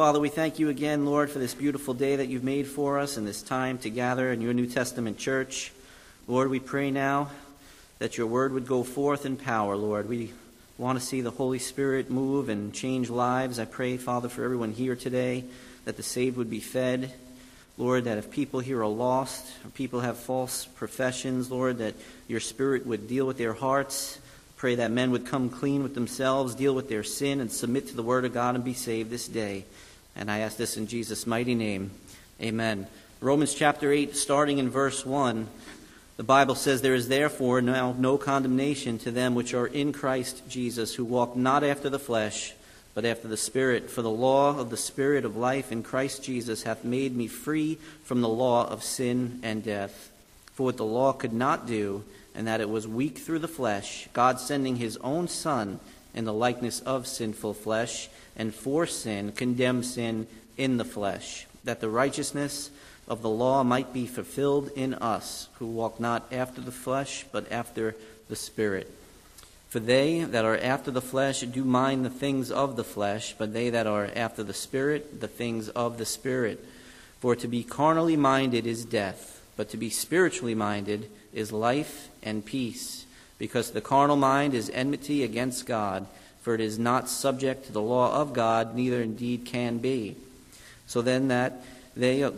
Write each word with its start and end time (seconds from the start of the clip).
Father, 0.00 0.18
we 0.18 0.30
thank 0.30 0.58
you 0.58 0.70
again, 0.70 1.04
Lord, 1.04 1.28
for 1.28 1.40
this 1.40 1.52
beautiful 1.52 1.92
day 1.92 2.16
that 2.16 2.28
you've 2.28 2.42
made 2.42 2.66
for 2.66 2.98
us 2.98 3.18
and 3.18 3.26
this 3.26 3.42
time 3.42 3.76
to 3.80 3.90
gather 3.90 4.32
in 4.32 4.40
your 4.40 4.54
New 4.54 4.66
Testament 4.66 5.18
church. 5.18 5.72
Lord, 6.26 6.48
we 6.48 6.58
pray 6.58 6.90
now 6.90 7.28
that 7.98 8.16
your 8.16 8.26
word 8.26 8.54
would 8.54 8.66
go 8.66 8.82
forth 8.82 9.26
in 9.26 9.36
power, 9.36 9.76
Lord. 9.76 10.08
We 10.08 10.32
want 10.78 10.98
to 10.98 11.04
see 11.04 11.20
the 11.20 11.30
Holy 11.30 11.58
Spirit 11.58 12.10
move 12.10 12.48
and 12.48 12.72
change 12.72 13.10
lives. 13.10 13.58
I 13.58 13.66
pray, 13.66 13.98
Father, 13.98 14.30
for 14.30 14.42
everyone 14.42 14.72
here 14.72 14.96
today 14.96 15.44
that 15.84 15.98
the 15.98 16.02
saved 16.02 16.38
would 16.38 16.48
be 16.48 16.60
fed. 16.60 17.12
Lord, 17.76 18.04
that 18.04 18.16
if 18.16 18.30
people 18.30 18.60
here 18.60 18.80
are 18.80 18.86
lost, 18.86 19.52
or 19.66 19.68
people 19.68 20.00
have 20.00 20.16
false 20.16 20.64
professions, 20.64 21.50
Lord, 21.50 21.76
that 21.76 21.94
your 22.26 22.40
Spirit 22.40 22.86
would 22.86 23.06
deal 23.06 23.26
with 23.26 23.36
their 23.36 23.52
hearts. 23.52 24.18
Pray 24.56 24.76
that 24.76 24.90
men 24.90 25.10
would 25.10 25.26
come 25.26 25.50
clean 25.50 25.82
with 25.82 25.94
themselves, 25.94 26.54
deal 26.54 26.74
with 26.74 26.88
their 26.88 27.04
sin, 27.04 27.38
and 27.40 27.52
submit 27.52 27.88
to 27.88 27.96
the 27.96 28.02
Word 28.02 28.24
of 28.24 28.32
God 28.32 28.54
and 28.54 28.64
be 28.64 28.72
saved 28.72 29.10
this 29.10 29.28
day. 29.28 29.66
And 30.16 30.30
I 30.30 30.40
ask 30.40 30.56
this 30.56 30.76
in 30.76 30.86
Jesus' 30.86 31.26
mighty 31.26 31.54
name. 31.54 31.90
Amen. 32.40 32.86
Romans 33.20 33.54
chapter 33.54 33.92
8, 33.92 34.16
starting 34.16 34.58
in 34.58 34.70
verse 34.70 35.04
1, 35.04 35.46
the 36.16 36.22
Bible 36.22 36.54
says, 36.54 36.82
There 36.82 36.94
is 36.94 37.08
therefore 37.08 37.62
now 37.62 37.94
no 37.98 38.18
condemnation 38.18 38.98
to 38.98 39.10
them 39.10 39.34
which 39.34 39.54
are 39.54 39.66
in 39.66 39.92
Christ 39.92 40.42
Jesus, 40.48 40.94
who 40.94 41.04
walk 41.04 41.36
not 41.36 41.64
after 41.64 41.88
the 41.88 41.98
flesh, 41.98 42.54
but 42.94 43.04
after 43.04 43.28
the 43.28 43.36
Spirit. 43.36 43.90
For 43.90 44.02
the 44.02 44.10
law 44.10 44.58
of 44.58 44.70
the 44.70 44.76
Spirit 44.76 45.24
of 45.24 45.36
life 45.36 45.72
in 45.72 45.82
Christ 45.82 46.22
Jesus 46.22 46.64
hath 46.64 46.84
made 46.84 47.16
me 47.16 47.26
free 47.26 47.78
from 48.04 48.20
the 48.20 48.28
law 48.28 48.68
of 48.68 48.82
sin 48.82 49.40
and 49.42 49.64
death. 49.64 50.10
For 50.52 50.64
what 50.64 50.76
the 50.76 50.84
law 50.84 51.12
could 51.12 51.32
not 51.32 51.66
do, 51.66 52.04
and 52.34 52.46
that 52.46 52.60
it 52.60 52.68
was 52.68 52.86
weak 52.86 53.18
through 53.18 53.38
the 53.38 53.48
flesh, 53.48 54.08
God 54.12 54.40
sending 54.40 54.76
his 54.76 54.96
own 54.98 55.28
Son 55.28 55.80
in 56.14 56.24
the 56.24 56.32
likeness 56.32 56.80
of 56.80 57.06
sinful 57.06 57.54
flesh, 57.54 58.08
and 58.40 58.54
for 58.54 58.86
sin 58.86 59.32
condemn 59.32 59.82
sin 59.82 60.26
in 60.56 60.78
the 60.78 60.84
flesh, 60.84 61.46
that 61.62 61.82
the 61.82 61.90
righteousness 61.90 62.70
of 63.06 63.20
the 63.20 63.28
law 63.28 63.62
might 63.62 63.92
be 63.92 64.06
fulfilled 64.06 64.70
in 64.74 64.94
us, 64.94 65.48
who 65.58 65.66
walk 65.66 66.00
not 66.00 66.26
after 66.32 66.62
the 66.62 66.72
flesh, 66.72 67.26
but 67.32 67.52
after 67.52 67.94
the 68.30 68.36
Spirit. 68.36 68.90
For 69.68 69.78
they 69.78 70.24
that 70.24 70.46
are 70.46 70.56
after 70.56 70.90
the 70.90 71.02
flesh 71.02 71.42
do 71.42 71.64
mind 71.64 72.02
the 72.02 72.08
things 72.08 72.50
of 72.50 72.76
the 72.76 72.84
flesh, 72.84 73.34
but 73.36 73.52
they 73.52 73.68
that 73.68 73.86
are 73.86 74.08
after 74.16 74.42
the 74.42 74.54
Spirit, 74.54 75.20
the 75.20 75.28
things 75.28 75.68
of 75.68 75.98
the 75.98 76.06
Spirit. 76.06 76.64
For 77.20 77.36
to 77.36 77.46
be 77.46 77.62
carnally 77.62 78.16
minded 78.16 78.66
is 78.66 78.86
death, 78.86 79.42
but 79.54 79.68
to 79.68 79.76
be 79.76 79.90
spiritually 79.90 80.54
minded 80.54 81.10
is 81.34 81.52
life 81.52 82.08
and 82.22 82.42
peace, 82.42 83.04
because 83.38 83.72
the 83.72 83.82
carnal 83.82 84.16
mind 84.16 84.54
is 84.54 84.70
enmity 84.70 85.24
against 85.24 85.66
God, 85.66 86.06
for 86.40 86.54
it 86.54 86.60
is 86.60 86.78
not 86.78 87.08
subject 87.08 87.66
to 87.66 87.72
the 87.72 87.82
law 87.82 88.14
of 88.14 88.32
God, 88.32 88.74
neither 88.74 89.02
indeed 89.02 89.44
can 89.44 89.78
be. 89.78 90.16
So 90.86 91.02
then 91.02 91.28
that 91.28 91.62
they 91.96 92.28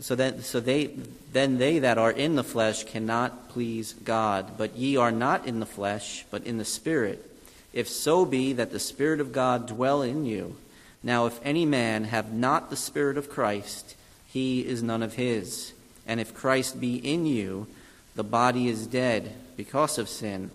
so 0.00 0.14
that 0.16 0.44
so 0.44 0.60
they 0.60 0.90
then 1.32 1.58
they 1.58 1.78
that 1.78 1.98
are 1.98 2.10
in 2.10 2.34
the 2.34 2.44
flesh 2.44 2.84
cannot 2.84 3.48
please 3.50 3.92
God, 3.92 4.58
but 4.58 4.76
ye 4.76 4.96
are 4.96 5.12
not 5.12 5.46
in 5.46 5.60
the 5.60 5.66
flesh, 5.66 6.24
but 6.30 6.44
in 6.44 6.58
the 6.58 6.64
spirit. 6.64 7.28
If 7.72 7.88
so 7.88 8.24
be 8.24 8.52
that 8.54 8.70
the 8.70 8.80
spirit 8.80 9.20
of 9.20 9.32
God 9.32 9.66
dwell 9.66 10.02
in 10.02 10.26
you. 10.26 10.56
Now 11.02 11.26
if 11.26 11.40
any 11.42 11.64
man 11.64 12.04
have 12.04 12.32
not 12.32 12.68
the 12.68 12.76
spirit 12.76 13.16
of 13.16 13.30
Christ, 13.30 13.96
he 14.26 14.66
is 14.66 14.82
none 14.82 15.02
of 15.02 15.14
his. 15.14 15.72
And 16.06 16.20
if 16.20 16.34
Christ 16.34 16.80
be 16.80 16.96
in 16.96 17.26
you, 17.26 17.66
the 18.14 18.24
body 18.24 18.68
is 18.68 18.86
dead 18.86 19.32
because 19.56 19.98
of 19.98 20.08
sin, 20.08 20.50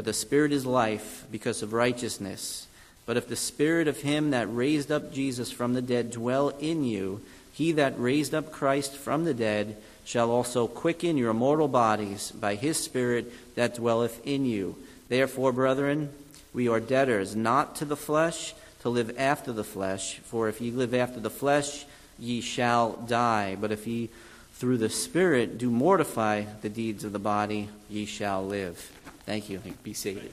but 0.00 0.06
the 0.06 0.14
Spirit 0.14 0.50
is 0.50 0.64
life 0.64 1.26
because 1.30 1.60
of 1.60 1.74
righteousness. 1.74 2.66
But 3.04 3.18
if 3.18 3.28
the 3.28 3.36
Spirit 3.36 3.86
of 3.86 4.00
him 4.00 4.30
that 4.30 4.46
raised 4.46 4.90
up 4.90 5.12
Jesus 5.12 5.52
from 5.52 5.74
the 5.74 5.82
dead 5.82 6.10
dwell 6.10 6.54
in 6.58 6.84
you, 6.84 7.20
he 7.52 7.72
that 7.72 8.00
raised 8.00 8.34
up 8.34 8.50
Christ 8.50 8.96
from 8.96 9.26
the 9.26 9.34
dead 9.34 9.76
shall 10.02 10.30
also 10.30 10.66
quicken 10.66 11.18
your 11.18 11.34
mortal 11.34 11.68
bodies 11.68 12.30
by 12.30 12.54
his 12.54 12.78
Spirit 12.78 13.30
that 13.56 13.74
dwelleth 13.74 14.26
in 14.26 14.46
you. 14.46 14.74
Therefore, 15.10 15.52
brethren, 15.52 16.08
we 16.54 16.66
are 16.66 16.80
debtors 16.80 17.36
not 17.36 17.76
to 17.76 17.84
the 17.84 17.94
flesh 17.94 18.54
to 18.80 18.88
live 18.88 19.18
after 19.18 19.52
the 19.52 19.64
flesh. 19.64 20.14
For 20.20 20.48
if 20.48 20.62
ye 20.62 20.70
live 20.70 20.94
after 20.94 21.20
the 21.20 21.28
flesh, 21.28 21.84
ye 22.18 22.40
shall 22.40 22.92
die. 22.92 23.54
But 23.60 23.70
if 23.70 23.86
ye 23.86 24.08
through 24.54 24.78
the 24.78 24.88
Spirit 24.88 25.58
do 25.58 25.70
mortify 25.70 26.44
the 26.62 26.70
deeds 26.70 27.04
of 27.04 27.12
the 27.12 27.18
body, 27.18 27.68
ye 27.90 28.06
shall 28.06 28.46
live. 28.46 28.92
Thank 29.30 29.48
you. 29.48 29.62
Be 29.84 29.94
seated. 29.94 30.32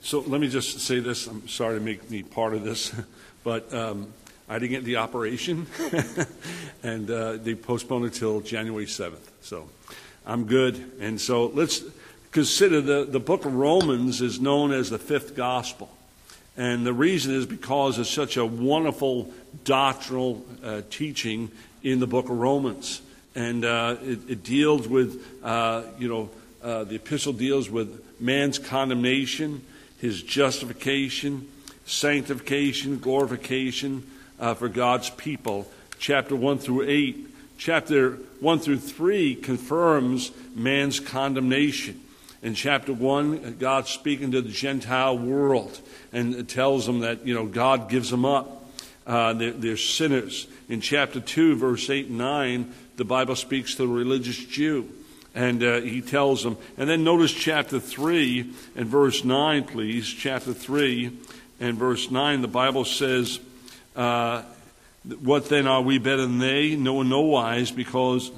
So 0.00 0.18
let 0.18 0.40
me 0.40 0.48
just 0.48 0.80
say 0.80 0.98
this. 0.98 1.28
I'm 1.28 1.46
sorry 1.46 1.78
to 1.78 1.84
make 1.84 2.10
me 2.10 2.24
part 2.24 2.52
of 2.52 2.64
this, 2.64 2.92
but 3.44 3.72
um, 3.72 4.12
I 4.48 4.58
didn't 4.58 4.72
get 4.72 4.84
the 4.84 4.96
operation, 4.96 5.68
and 6.82 7.08
uh, 7.08 7.34
they 7.34 7.54
postponed 7.54 8.06
it 8.06 8.14
till 8.14 8.40
January 8.40 8.86
7th. 8.86 9.30
So 9.42 9.68
I'm 10.26 10.46
good. 10.46 10.90
And 10.98 11.20
so 11.20 11.46
let's 11.46 11.84
consider 12.32 12.80
the, 12.80 13.04
the 13.04 13.20
book 13.20 13.44
of 13.44 13.54
Romans 13.54 14.20
is 14.20 14.40
known 14.40 14.72
as 14.72 14.90
the 14.90 14.98
fifth 14.98 15.36
gospel. 15.36 15.88
And 16.56 16.84
the 16.84 16.92
reason 16.92 17.32
is 17.32 17.46
because 17.46 17.96
it's 17.96 18.10
such 18.10 18.36
a 18.36 18.44
wonderful 18.44 19.32
doctrinal 19.62 20.44
uh, 20.64 20.82
teaching 20.90 21.52
in 21.84 22.00
the 22.00 22.08
book 22.08 22.24
of 22.24 22.36
Romans. 22.36 23.02
And 23.34 23.64
uh, 23.64 23.96
it, 24.02 24.18
it, 24.28 24.42
deals 24.44 24.86
with, 24.86 25.24
uh, 25.42 25.82
you 25.98 26.08
know, 26.08 26.30
uh, 26.62 26.84
the 26.84 26.96
epistle 26.96 27.32
deals 27.32 27.70
with 27.70 28.04
man's 28.20 28.58
condemnation, 28.58 29.62
his 29.98 30.22
justification, 30.22 31.48
sanctification, 31.86 32.98
glorification 32.98 34.06
uh, 34.38 34.54
for 34.54 34.68
God's 34.68 35.10
people. 35.10 35.66
Chapter 35.98 36.36
1 36.36 36.58
through 36.58 36.82
8. 36.88 37.28
Chapter 37.58 38.12
1 38.40 38.58
through 38.58 38.78
3 38.78 39.36
confirms 39.36 40.30
man's 40.54 41.00
condemnation. 41.00 42.00
In 42.42 42.54
chapter 42.54 42.92
1, 42.92 43.56
God's 43.58 43.90
speaking 43.90 44.32
to 44.32 44.42
the 44.42 44.48
Gentile 44.48 45.16
world 45.16 45.80
and 46.12 46.48
tells 46.48 46.86
them 46.86 47.00
that, 47.00 47.24
you 47.24 47.34
know, 47.34 47.46
God 47.46 47.88
gives 47.88 48.10
them 48.10 48.24
up. 48.24 48.61
Uh, 49.06 49.32
they're, 49.32 49.76
sinners. 49.76 50.46
In 50.68 50.80
chapter 50.80 51.20
2, 51.20 51.56
verse 51.56 51.90
8 51.90 52.06
and 52.06 52.18
9, 52.18 52.74
the 52.96 53.04
Bible 53.04 53.36
speaks 53.36 53.74
to 53.76 53.82
the 53.82 53.88
religious 53.88 54.36
Jew. 54.36 54.88
And 55.34 55.62
uh, 55.62 55.80
he 55.80 56.02
tells 56.02 56.42
them. 56.42 56.56
And 56.76 56.88
then 56.88 57.04
notice 57.04 57.32
chapter 57.32 57.80
3 57.80 58.52
and 58.76 58.86
verse 58.86 59.24
9, 59.24 59.64
please. 59.64 60.06
Chapter 60.06 60.52
3 60.52 61.18
and 61.60 61.78
verse 61.78 62.10
9, 62.10 62.42
the 62.42 62.48
Bible 62.48 62.84
says, 62.84 63.40
uh, 63.96 64.42
What 65.20 65.48
then 65.48 65.66
are 65.66 65.82
we 65.82 65.98
better 65.98 66.22
than 66.22 66.38
they? 66.38 66.76
No, 66.76 67.02
no 67.02 67.22
wise, 67.22 67.70
because 67.70 68.30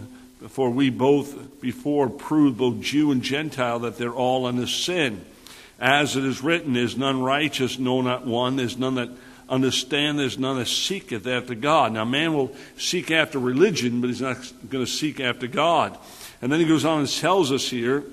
for 0.49 0.71
we 0.71 0.91
both 0.91 1.61
before 1.61 2.09
proved, 2.09 2.59
both 2.59 2.81
Jew 2.81 3.11
and 3.11 3.23
Gentile, 3.23 3.81
that 3.81 3.99
they're 3.99 4.13
all 4.13 4.47
under 4.47 4.67
sin. 4.67 5.25
As 5.81 6.17
it 6.17 6.25
is 6.25 6.43
written, 6.43 6.75
there's 6.75 6.97
none 6.97 7.23
righteous, 7.23 7.79
no, 7.79 8.01
not 8.01 8.27
one. 8.27 8.57
There's 8.57 8.79
none 8.79 8.95
that 8.97 9.11
understand 9.49 10.19
there's 10.19 10.39
none 10.39 10.59
that 10.59 10.67
seeketh 10.67 11.27
after 11.27 11.55
God. 11.55 11.93
Now, 11.93 12.05
man 12.05 12.35
will 12.35 12.55
seek 12.77 13.11
after 13.11 13.39
religion, 13.39 14.01
but 14.01 14.09
he's 14.09 14.21
not 14.21 14.37
going 14.69 14.85
to 14.85 14.91
seek 14.91 15.21
after 15.21 15.47
God. 15.47 15.97
And 16.43 16.51
then 16.53 16.61
he 16.61 16.67
goes 16.67 16.85
on 16.85 17.01
and 17.01 17.09
tells 17.09 17.53
us 17.53 17.69
here 17.69 18.05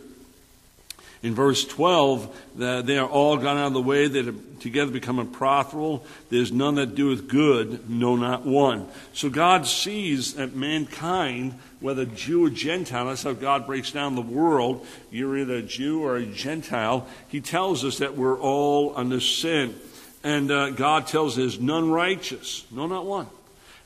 in 1.23 1.35
verse 1.35 1.65
12 1.65 2.41
that 2.57 2.85
they 2.85 2.97
are 2.97 3.07
all 3.07 3.37
gone 3.37 3.57
out 3.57 3.67
of 3.67 3.73
the 3.73 3.81
way, 3.81 4.07
that 4.07 4.25
have 4.25 4.59
together 4.59 4.91
become 4.91 5.19
unprofitable. 5.19 6.05
There's 6.29 6.51
none 6.51 6.75
that 6.75 6.95
doeth 6.95 7.27
good, 7.27 7.89
no, 7.89 8.15
not 8.15 8.45
one. 8.45 8.87
So 9.13 9.29
God 9.29 9.67
sees 9.67 10.35
that 10.35 10.55
mankind, 10.55 11.59
whether 11.79 12.05
Jew 12.05 12.45
or 12.45 12.49
Gentile, 12.49 13.07
that's 13.07 13.23
how 13.23 13.33
God 13.33 13.65
breaks 13.65 13.91
down 13.91 14.15
the 14.15 14.21
world. 14.21 14.85
You're 15.11 15.37
either 15.37 15.55
a 15.55 15.61
Jew 15.61 16.03
or 16.03 16.17
a 16.17 16.25
Gentile. 16.25 17.07
He 17.27 17.41
tells 17.41 17.83
us 17.83 17.97
that 17.99 18.15
we're 18.15 18.39
all 18.39 18.93
under 18.95 19.19
sin. 19.19 19.75
And 20.23 20.51
uh, 20.51 20.69
God 20.71 21.07
tells 21.07 21.35
there's 21.35 21.59
none 21.59 21.91
righteous. 21.91 22.65
No, 22.71 22.87
not 22.87 23.05
one. 23.05 23.27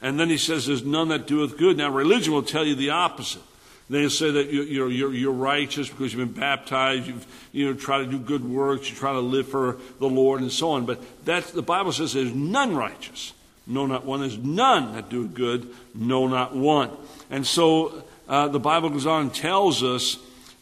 And 0.01 0.19
then 0.19 0.30
he 0.30 0.38
says 0.38 0.65
there's 0.65 0.83
none 0.83 1.07
that 1.10 1.27
doeth 1.27 1.57
good. 1.57 1.77
Now, 1.77 1.89
religion 1.89 2.33
will 2.33 2.44
tell 2.44 2.65
you 2.65 2.75
the 2.75 2.92
opposite. 2.92 3.42
They 3.89 4.10
say 4.10 4.31
that 4.31 4.51
you're, 4.51 4.89
you're, 4.89 5.13
you're 5.13 5.31
righteous 5.31 5.89
because 5.89 6.13
you've 6.13 6.33
been 6.33 6.39
baptized, 6.42 7.07
you've 7.07 7.25
you 7.51 7.65
know, 7.65 7.74
try 7.74 8.00
to 8.00 8.06
do 8.06 8.18
good 8.18 8.44
works, 8.44 8.89
you 8.89 8.95
try 8.95 9.13
to 9.13 9.19
live 9.19 9.48
for 9.48 9.77
the 10.00 10.07
Lord, 10.07 10.42
and 10.42 10.51
so 10.51 10.71
on. 10.71 10.86
But 10.86 11.01
that's, 11.24 11.51
the 11.51 11.62
Bible 11.62 11.92
says 11.92 12.13
there's 12.13 12.33
none 12.33 12.75
righteous. 12.75 13.33
No, 13.68 13.86
not 13.86 14.06
one. 14.06 14.19
There's 14.19 14.38
none 14.38 14.94
that 14.94 15.10
do 15.10 15.27
good. 15.27 15.69
No, 15.94 16.27
not 16.27 16.56
one. 16.56 16.92
And 17.30 17.45
so 17.45 18.04
uh, 18.27 18.48
the 18.48 18.60
Bible 18.60 18.89
goes 18.89 19.06
on 19.06 19.24
and 19.24 19.33
tells 19.33 19.83
us 19.83 20.18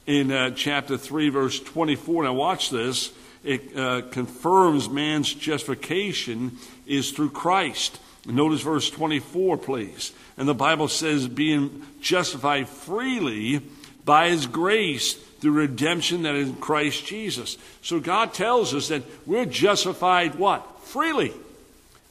in 0.06 0.32
uh, 0.32 0.52
chapter 0.52 0.98
3, 0.98 1.30
verse 1.30 1.60
24. 1.60 2.24
Now, 2.24 2.34
watch 2.34 2.70
this 2.70 3.12
it 3.44 3.78
uh, 3.78 4.02
confirms 4.12 4.90
man's 4.90 5.34
justification 5.34 6.58
is 6.88 7.12
through 7.12 7.32
Christ. 7.32 8.00
Notice 8.26 8.62
verse 8.62 8.90
24, 8.90 9.58
please. 9.58 10.14
And 10.38 10.48
the 10.48 10.54
Bible 10.54 10.88
says, 10.88 11.28
being 11.28 11.84
justified 12.02 12.70
freely 12.70 13.62
by 14.06 14.30
his 14.30 14.48
grace 14.48 15.14
through 15.14 15.52
redemption 15.52 16.24
that 16.24 16.36
is 16.36 16.50
in 16.50 16.56
Christ 16.56 17.06
Jesus. 17.06 17.58
So 17.82 18.00
God 18.00 18.34
tells 18.34 18.74
us 18.74 18.88
that 18.88 19.04
we're 19.26 19.46
justified 19.46 20.36
what? 20.36 20.82
Freely. 20.84 21.34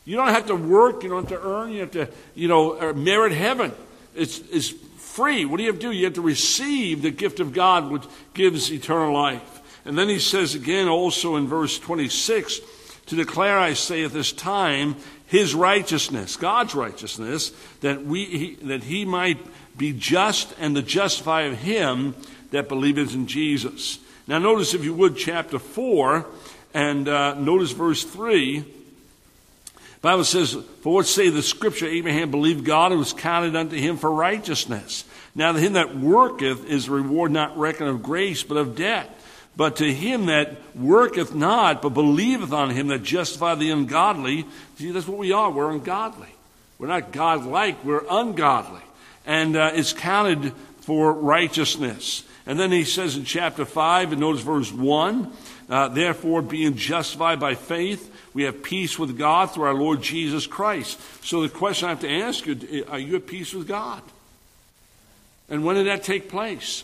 You 0.04 0.16
don't 0.16 0.28
have 0.28 0.46
to 0.48 0.56
work, 0.56 1.02
you 1.02 1.08
don't 1.08 1.28
have 1.28 1.40
to 1.40 1.46
earn, 1.46 1.72
you 1.72 1.80
have 1.80 1.92
to, 1.92 2.08
you 2.34 2.48
know, 2.48 2.78
uh, 2.78 2.92
merit 2.92 3.32
heaven. 3.32 3.72
It's, 4.14 4.40
it's 4.50 4.70
free. 4.70 5.44
What 5.44 5.58
do 5.58 5.62
you 5.62 5.70
have 5.70 5.80
to 5.80 5.86
do? 5.88 5.92
You 5.92 6.04
have 6.04 6.14
to 6.14 6.22
receive 6.22 7.02
the 7.02 7.10
gift 7.10 7.40
of 7.40 7.52
God 7.52 7.90
which 7.90 8.02
gives 8.34 8.70
eternal 8.72 9.14
life. 9.14 9.61
And 9.84 9.98
then 9.98 10.08
he 10.08 10.18
says 10.18 10.54
again 10.54 10.88
also 10.88 11.36
in 11.36 11.46
verse 11.48 11.78
26, 11.78 12.60
to 13.06 13.16
declare, 13.16 13.58
I 13.58 13.74
say, 13.74 14.04
at 14.04 14.12
this 14.12 14.32
time, 14.32 14.96
his 15.26 15.54
righteousness, 15.54 16.36
God's 16.36 16.74
righteousness, 16.74 17.52
that, 17.80 18.04
we, 18.04 18.24
he, 18.24 18.54
that 18.66 18.84
he 18.84 19.04
might 19.04 19.38
be 19.76 19.92
just 19.92 20.54
and 20.58 20.76
the 20.76 20.82
justifier 20.82 21.48
of 21.48 21.58
him 21.58 22.14
that 22.50 22.68
believeth 22.68 23.14
in 23.14 23.26
Jesus. 23.26 23.98
Now, 24.26 24.38
notice, 24.38 24.74
if 24.74 24.84
you 24.84 24.94
would, 24.94 25.16
chapter 25.16 25.58
4, 25.58 26.26
and 26.74 27.08
uh, 27.08 27.34
notice 27.34 27.72
verse 27.72 28.04
3. 28.04 28.64
Bible 30.00 30.24
says, 30.24 30.56
For 30.82 30.94
what 30.94 31.06
say 31.06 31.28
the 31.28 31.42
scripture, 31.42 31.86
Abraham 31.86 32.30
believed 32.30 32.64
God 32.64 32.92
and 32.92 32.98
was 32.98 33.12
counted 33.12 33.54
unto 33.54 33.76
him 33.76 33.96
for 33.96 34.10
righteousness. 34.10 35.04
Now 35.34 35.52
to 35.52 35.60
him 35.60 35.74
that 35.74 35.96
worketh 35.96 36.66
is 36.66 36.88
reward 36.88 37.30
not 37.30 37.56
reckoned 37.56 37.88
of 37.88 38.02
grace, 38.02 38.42
but 38.42 38.56
of 38.56 38.76
debt. 38.76 39.18
But 39.56 39.76
to 39.76 39.92
him 39.92 40.26
that 40.26 40.56
worketh 40.74 41.34
not, 41.34 41.82
but 41.82 41.90
believeth 41.90 42.52
on 42.52 42.70
him 42.70 42.88
that 42.88 43.02
justifieth 43.02 43.58
the 43.58 43.70
ungodly, 43.70 44.46
see, 44.76 44.90
that's 44.90 45.06
what 45.06 45.18
we 45.18 45.32
are. 45.32 45.50
We're 45.50 45.70
ungodly. 45.70 46.34
We're 46.78 46.88
not 46.88 47.12
godlike, 47.12 47.84
we're 47.84 48.04
ungodly. 48.10 48.82
And 49.24 49.56
uh, 49.56 49.70
it's 49.74 49.92
counted 49.92 50.52
for 50.80 51.12
righteousness. 51.12 52.24
And 52.44 52.58
then 52.58 52.72
he 52.72 52.82
says 52.82 53.16
in 53.16 53.24
chapter 53.24 53.64
5, 53.64 54.12
and 54.12 54.20
notice 54.20 54.42
verse 54.42 54.72
1, 54.72 55.32
uh, 55.68 55.88
therefore, 55.88 56.42
being 56.42 56.74
justified 56.74 57.38
by 57.38 57.54
faith, 57.54 58.12
we 58.34 58.42
have 58.44 58.62
peace 58.62 58.98
with 58.98 59.16
God 59.16 59.52
through 59.52 59.64
our 59.64 59.74
Lord 59.74 60.02
Jesus 60.02 60.46
Christ. 60.46 61.00
So 61.24 61.42
the 61.42 61.48
question 61.48 61.86
I 61.86 61.90
have 61.90 62.00
to 62.00 62.10
ask 62.10 62.46
you, 62.46 62.84
are 62.88 62.98
you 62.98 63.16
at 63.16 63.26
peace 63.26 63.54
with 63.54 63.68
God? 63.68 64.02
And 65.48 65.64
when 65.64 65.76
did 65.76 65.86
that 65.86 66.02
take 66.02 66.28
place? 66.28 66.82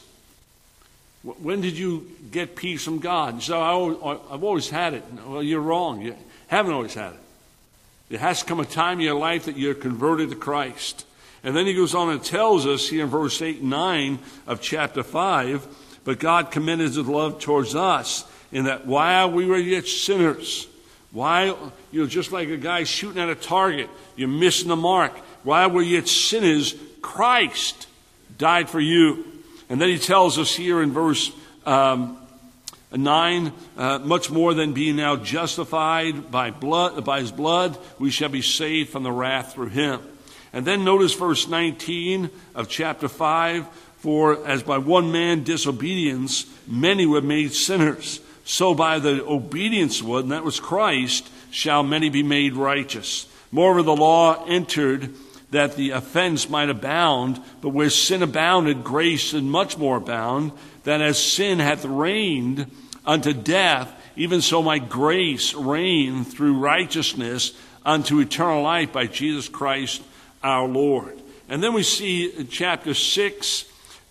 When 1.43 1.61
did 1.61 1.77
you 1.77 2.11
get 2.31 2.57
peace 2.57 2.85
from 2.85 3.01
God? 3.01 3.43
So 3.43 3.61
I, 3.61 4.13
have 4.33 4.43
always 4.43 4.71
had 4.71 4.95
it. 4.95 5.05
Well, 5.27 5.43
you're 5.43 5.61
wrong. 5.61 6.01
You 6.01 6.17
haven't 6.47 6.73
always 6.73 6.95
had 6.95 7.13
it. 7.13 7.21
There 8.09 8.19
has 8.19 8.41
to 8.41 8.47
come 8.47 8.61
a 8.61 8.65
time 8.65 8.99
in 8.99 9.05
your 9.05 9.19
life 9.19 9.45
that 9.45 9.57
you're 9.57 9.75
converted 9.75 10.31
to 10.31 10.37
Christ. 10.37 11.05
And 11.45 11.55
then 11.55 11.67
he 11.67 11.75
goes 11.75 11.95
on 11.95 12.11
and 12.11 12.25
tells 12.25 12.67
us 12.67 12.89
here 12.89 13.05
in 13.05 13.11
verse 13.11 13.43
8 13.43 13.61
and 13.61 13.71
9 13.71 14.19
of 14.47 14.61
chapter 14.61 15.03
5 15.03 15.67
But 16.05 16.19
God 16.19 16.51
commended 16.51 16.89
his 16.89 16.99
love 16.99 17.41
towards 17.41 17.75
us 17.75 18.25
in 18.51 18.65
that 18.65 18.87
while 18.87 19.31
we 19.31 19.45
were 19.45 19.59
yet 19.59 19.87
sinners, 19.87 20.67
while, 21.13 21.73
you 21.93 22.03
know, 22.03 22.07
just 22.07 22.33
like 22.33 22.49
a 22.49 22.57
guy 22.57 22.85
shooting 22.85 23.21
at 23.21 23.29
a 23.29 23.35
target, 23.35 23.91
you're 24.17 24.29
missing 24.29 24.69
the 24.69 24.77
mark. 24.77 25.13
While 25.43 25.71
we're 25.71 25.83
yet 25.83 26.09
sinners, 26.09 26.75
Christ 27.03 27.87
died 28.39 28.71
for 28.71 28.81
you. 28.81 29.25
And 29.69 29.81
then 29.81 29.89
he 29.89 29.99
tells 29.99 30.39
us 30.39 30.55
here 30.55 30.83
in 30.83 30.93
verse 30.93 31.31
um, 31.67 32.19
9, 32.91 33.53
uh, 33.77 33.99
much 33.99 34.31
more 34.31 34.55
than 34.55 34.73
being 34.73 34.97
now 34.97 35.17
justified 35.17 36.31
by 36.31 36.51
blood, 36.51 37.05
by 37.05 37.21
his 37.21 37.33
blood, 37.33 37.77
we 37.99 38.11
shall 38.11 38.31
be 38.31 38.41
saved 38.41 38.91
from 38.91 39.03
the 39.03 39.13
wrath 39.13 39.53
through 39.53 39.69
him. 39.69 40.01
And 40.53 40.67
then 40.67 40.85
notice 40.85 41.13
verse 41.13 41.47
19 41.47 42.31
of 42.55 42.69
chapter 42.69 43.09
5, 43.09 43.67
for 43.99 44.47
as 44.47 44.63
by 44.63 44.79
one 44.79 45.13
man 45.13 45.45
disobedience 45.45 46.47
many 46.67 47.05
were 47.05 47.21
made 47.21 47.53
sinners, 47.53 48.21
so 48.45 48.75
by 48.75 48.99
the 48.99 49.23
obedience 49.27 50.01
of 50.01 50.07
one, 50.07 50.29
that 50.29 50.45
was 50.45 50.59
Christ, 50.59 51.29
shall 51.51 51.83
many 51.83 52.09
be 52.09 52.23
made 52.23 52.55
righteous. 52.55 53.27
Moreover, 53.51 53.83
the 53.83 53.97
law 53.97 54.45
entered 54.47 55.15
that 55.51 55.77
the 55.77 55.91
offense 55.91 56.49
might 56.49 56.69
abound, 56.69 57.41
but 57.61 57.71
where 57.71 57.91
sin 57.91 58.23
abounded, 58.23 58.85
grace 58.85 59.31
did 59.31 59.45
much 59.45 59.79
more 59.79 59.97
abound, 59.97 60.53
that 60.85 61.01
as 61.01 61.23
sin 61.23 61.59
hath 61.59 61.85
reigned 61.85 62.71
unto 63.07 63.33
death, 63.33 63.91
even 64.17 64.43
so 64.43 64.63
might 64.63 64.89
grace 64.89 65.55
reign 65.55 66.25
through 66.25 66.59
righteousness 66.59 67.53
unto 67.85 68.21
eternal 68.21 68.63
life 68.63 68.93
by 68.93 69.07
Jesus 69.07 69.49
Christ 69.49 70.03
our 70.43 70.67
Lord. 70.67 71.19
And 71.49 71.63
then 71.63 71.73
we 71.73 71.83
see 71.83 72.45
chapter 72.51 72.93
6 72.93 73.63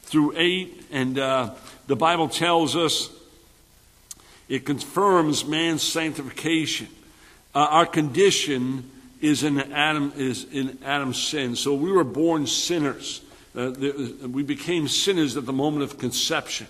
through 0.02 0.34
8, 0.36 0.86
and 0.92 1.20
uh, 1.20 1.54
the 1.86 1.96
Bible 1.96 2.30
tells 2.30 2.76
us 2.76 3.12
it 4.50 4.66
confirms 4.66 5.46
man's 5.46 5.84
sanctification. 5.84 6.88
Uh, 7.54 7.68
our 7.70 7.86
condition 7.86 8.90
is 9.22 9.44
in 9.44 9.60
Adam 9.72 10.14
is 10.16 10.46
in 10.52 10.78
Adam's 10.84 11.22
sin. 11.22 11.56
So 11.56 11.74
we 11.74 11.92
were 11.92 12.04
born 12.04 12.48
sinners. 12.48 13.22
Uh, 13.56 13.70
the, 13.70 14.30
we 14.32 14.44
became 14.44 14.88
sinners 14.88 15.36
at 15.38 15.46
the 15.46 15.54
moment 15.54 15.84
of 15.84 15.98
conception. 15.98 16.68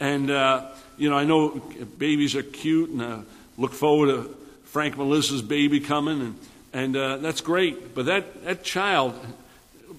And 0.00 0.30
uh, 0.30 0.70
you 0.96 1.10
know, 1.10 1.16
I 1.16 1.24
know 1.24 1.60
babies 1.98 2.34
are 2.34 2.42
cute, 2.42 2.90
and 2.90 3.02
uh, 3.02 3.18
look 3.58 3.72
forward 3.72 4.08
to 4.08 4.36
Frank 4.64 4.96
Melissa's 4.96 5.42
baby 5.42 5.80
coming, 5.80 6.20
and 6.20 6.38
and 6.72 6.96
uh, 6.96 7.16
that's 7.18 7.40
great. 7.40 7.94
But 7.94 8.06
that 8.06 8.44
that 8.44 8.64
child, 8.64 9.14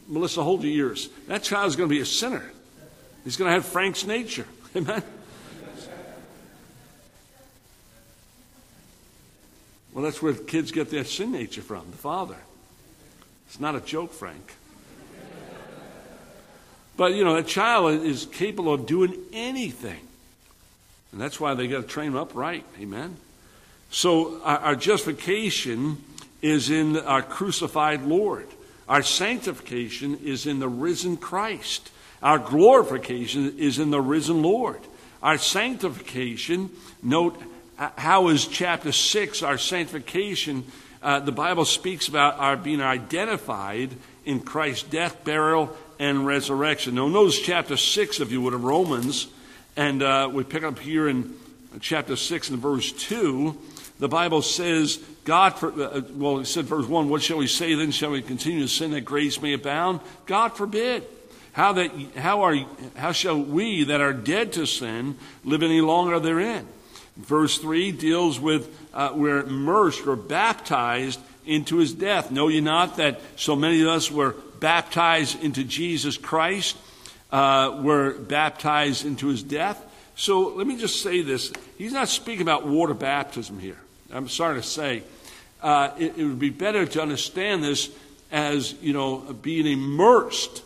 Melissa, 0.08 0.44
hold 0.44 0.64
your 0.64 0.88
ears. 0.88 1.10
That 1.28 1.44
child 1.44 1.68
is 1.68 1.76
going 1.76 1.90
to 1.90 1.96
be 1.96 2.02
a 2.02 2.06
sinner. 2.06 2.44
He's 3.24 3.38
going 3.38 3.50
to 3.50 3.54
have 3.54 3.66
Frank's 3.66 4.06
nature. 4.06 4.48
Amen. 4.76 5.04
Well, 9.94 10.04
that's 10.04 10.22
where 10.22 10.34
kids 10.34 10.72
get 10.72 10.90
their 10.90 11.04
sin 11.04 11.32
nature 11.32 11.62
from, 11.62 11.86
the 11.92 11.98
father. 11.98 12.38
It's 13.48 13.60
not 13.60 13.76
a 13.76 13.82
joke, 13.82 14.12
Frank. 14.12 14.56
But, 16.96 17.14
you 17.14 17.24
know, 17.24 17.36
a 17.36 17.44
child 17.44 18.04
is 18.04 18.26
capable 18.26 18.74
of 18.74 18.86
doing 18.86 19.16
anything. 19.32 20.00
And 21.12 21.22
that's 21.22 21.40
why 21.40 21.54
they 21.54 21.68
got 21.68 21.82
to 21.82 21.88
train 21.88 22.14
them 22.14 22.22
up 22.22 22.36
right. 22.36 22.66
Amen? 22.80 23.18
So, 23.92 24.42
our, 24.44 24.58
our 24.60 24.76
justification 24.76 26.04
is 26.42 26.70
in 26.70 26.98
our 26.98 27.22
crucified 27.22 28.04
Lord. 28.04 28.48
Our 28.88 29.02
sanctification 29.02 30.20
is 30.24 30.46
in 30.46 30.60
the 30.60 30.70
risen 30.70 31.18
Christ. 31.18 31.90
Our 32.22 32.40
glorification 32.40 33.58
is 33.58 33.80
in 33.80 33.92
the 33.92 34.02
risen 34.02 34.42
Lord. 34.42 34.82
Our 35.22 35.38
sanctification, 35.38 36.70
note, 37.02 37.42
how 37.78 38.28
is 38.28 38.48
chapter 38.48 38.92
6, 38.92 39.44
our 39.44 39.58
sanctification, 39.58 40.66
uh, 41.02 41.20
the 41.20 41.32
Bible 41.32 41.66
speaks 41.66 42.08
about 42.08 42.40
our 42.40 42.56
being 42.56 42.82
identified 42.82 43.92
in 44.26 44.40
Christ's 44.40 44.84
death, 44.84 45.24
burial, 45.24 45.76
and 46.00 46.26
resurrection. 46.26 46.96
Now, 46.96 47.08
notice 47.08 47.40
chapter 47.40 47.78
6, 47.78 48.20
if 48.20 48.32
you 48.32 48.42
would, 48.42 48.54
of 48.54 48.64
Romans, 48.64 49.28
and 49.76 50.04
uh, 50.04 50.30
we 50.32 50.44
pick 50.44 50.64
up 50.64 50.80
here 50.80 51.08
in 51.08 51.34
chapter 51.80 52.16
6 52.16 52.50
and 52.50 52.60
verse 52.60 52.92
2. 52.92 53.58
The 54.00 54.08
Bible 54.08 54.42
says, 54.42 54.98
God, 55.24 55.52
for, 55.52 55.72
uh, 55.72 56.02
well, 56.14 56.40
it 56.40 56.46
said, 56.46 56.66
verse 56.66 56.88
1, 56.88 57.10
what 57.10 57.22
shall 57.22 57.38
we 57.38 57.48
say 57.48 57.74
then? 57.76 57.92
Shall 57.92 58.12
we 58.12 58.22
continue 58.22 58.62
to 58.62 58.68
sin 58.68 58.92
that 58.92 59.02
grace 59.02 59.42
may 59.42 59.54
abound? 59.54 60.00
God 60.26 60.50
forbid. 60.50 61.04
How, 61.54 61.74
that, 61.74 61.92
how, 62.16 62.42
are, 62.42 62.56
how 62.96 63.12
shall 63.12 63.40
we 63.40 63.84
that 63.86 64.02
are 64.02 64.14
dead 64.14 64.54
to 64.54 64.66
sin 64.66 65.18
live 65.44 65.62
any 65.62 65.82
longer 65.82 66.20
therein? 66.20 66.68
Verse 67.18 67.60
3 67.60 67.92
deals 67.92 68.40
with 68.40 68.76
uh, 68.94 69.12
we're 69.14 69.42
immersed 69.42 70.06
or 70.08 70.16
baptized 70.16 71.20
into 71.46 71.78
his 71.78 71.94
death. 71.94 72.32
Know 72.32 72.48
ye 72.48 72.62
not 72.62 72.98
that 72.98 73.22
so 73.36 73.56
many 73.56 73.82
of 73.82 73.88
us 73.88 74.10
were 74.10 74.36
baptized 74.60 75.44
into 75.44 75.64
Jesus 75.64 76.18
Christ, 76.18 76.78
uh, 77.32 77.80
were 77.84 78.14
baptized 78.14 79.06
into 79.06 79.28
his 79.28 79.44
death? 79.44 79.84
So 80.16 80.50
let 80.50 80.68
me 80.68 80.78
just 80.78 81.02
say 81.02 81.22
this. 81.22 81.52
He's 81.78 81.94
not 81.94 82.08
speaking 82.08 82.44
about 82.44 82.68
water 82.68 82.94
baptism 82.94 83.60
here. 83.60 83.80
I'm 84.12 84.30
sorry 84.30 84.62
to 84.62 84.68
say. 84.68 85.04
Uh, 85.62 85.92
it, 85.98 86.18
it 86.18 86.26
would 86.26 86.40
be 86.40 86.50
better 86.50 86.86
to 86.86 87.02
understand 87.02 87.64
this 87.64 87.90
as, 88.32 88.74
you 88.82 88.94
know, 88.94 89.18
being 89.42 89.66
immersed 89.66 90.64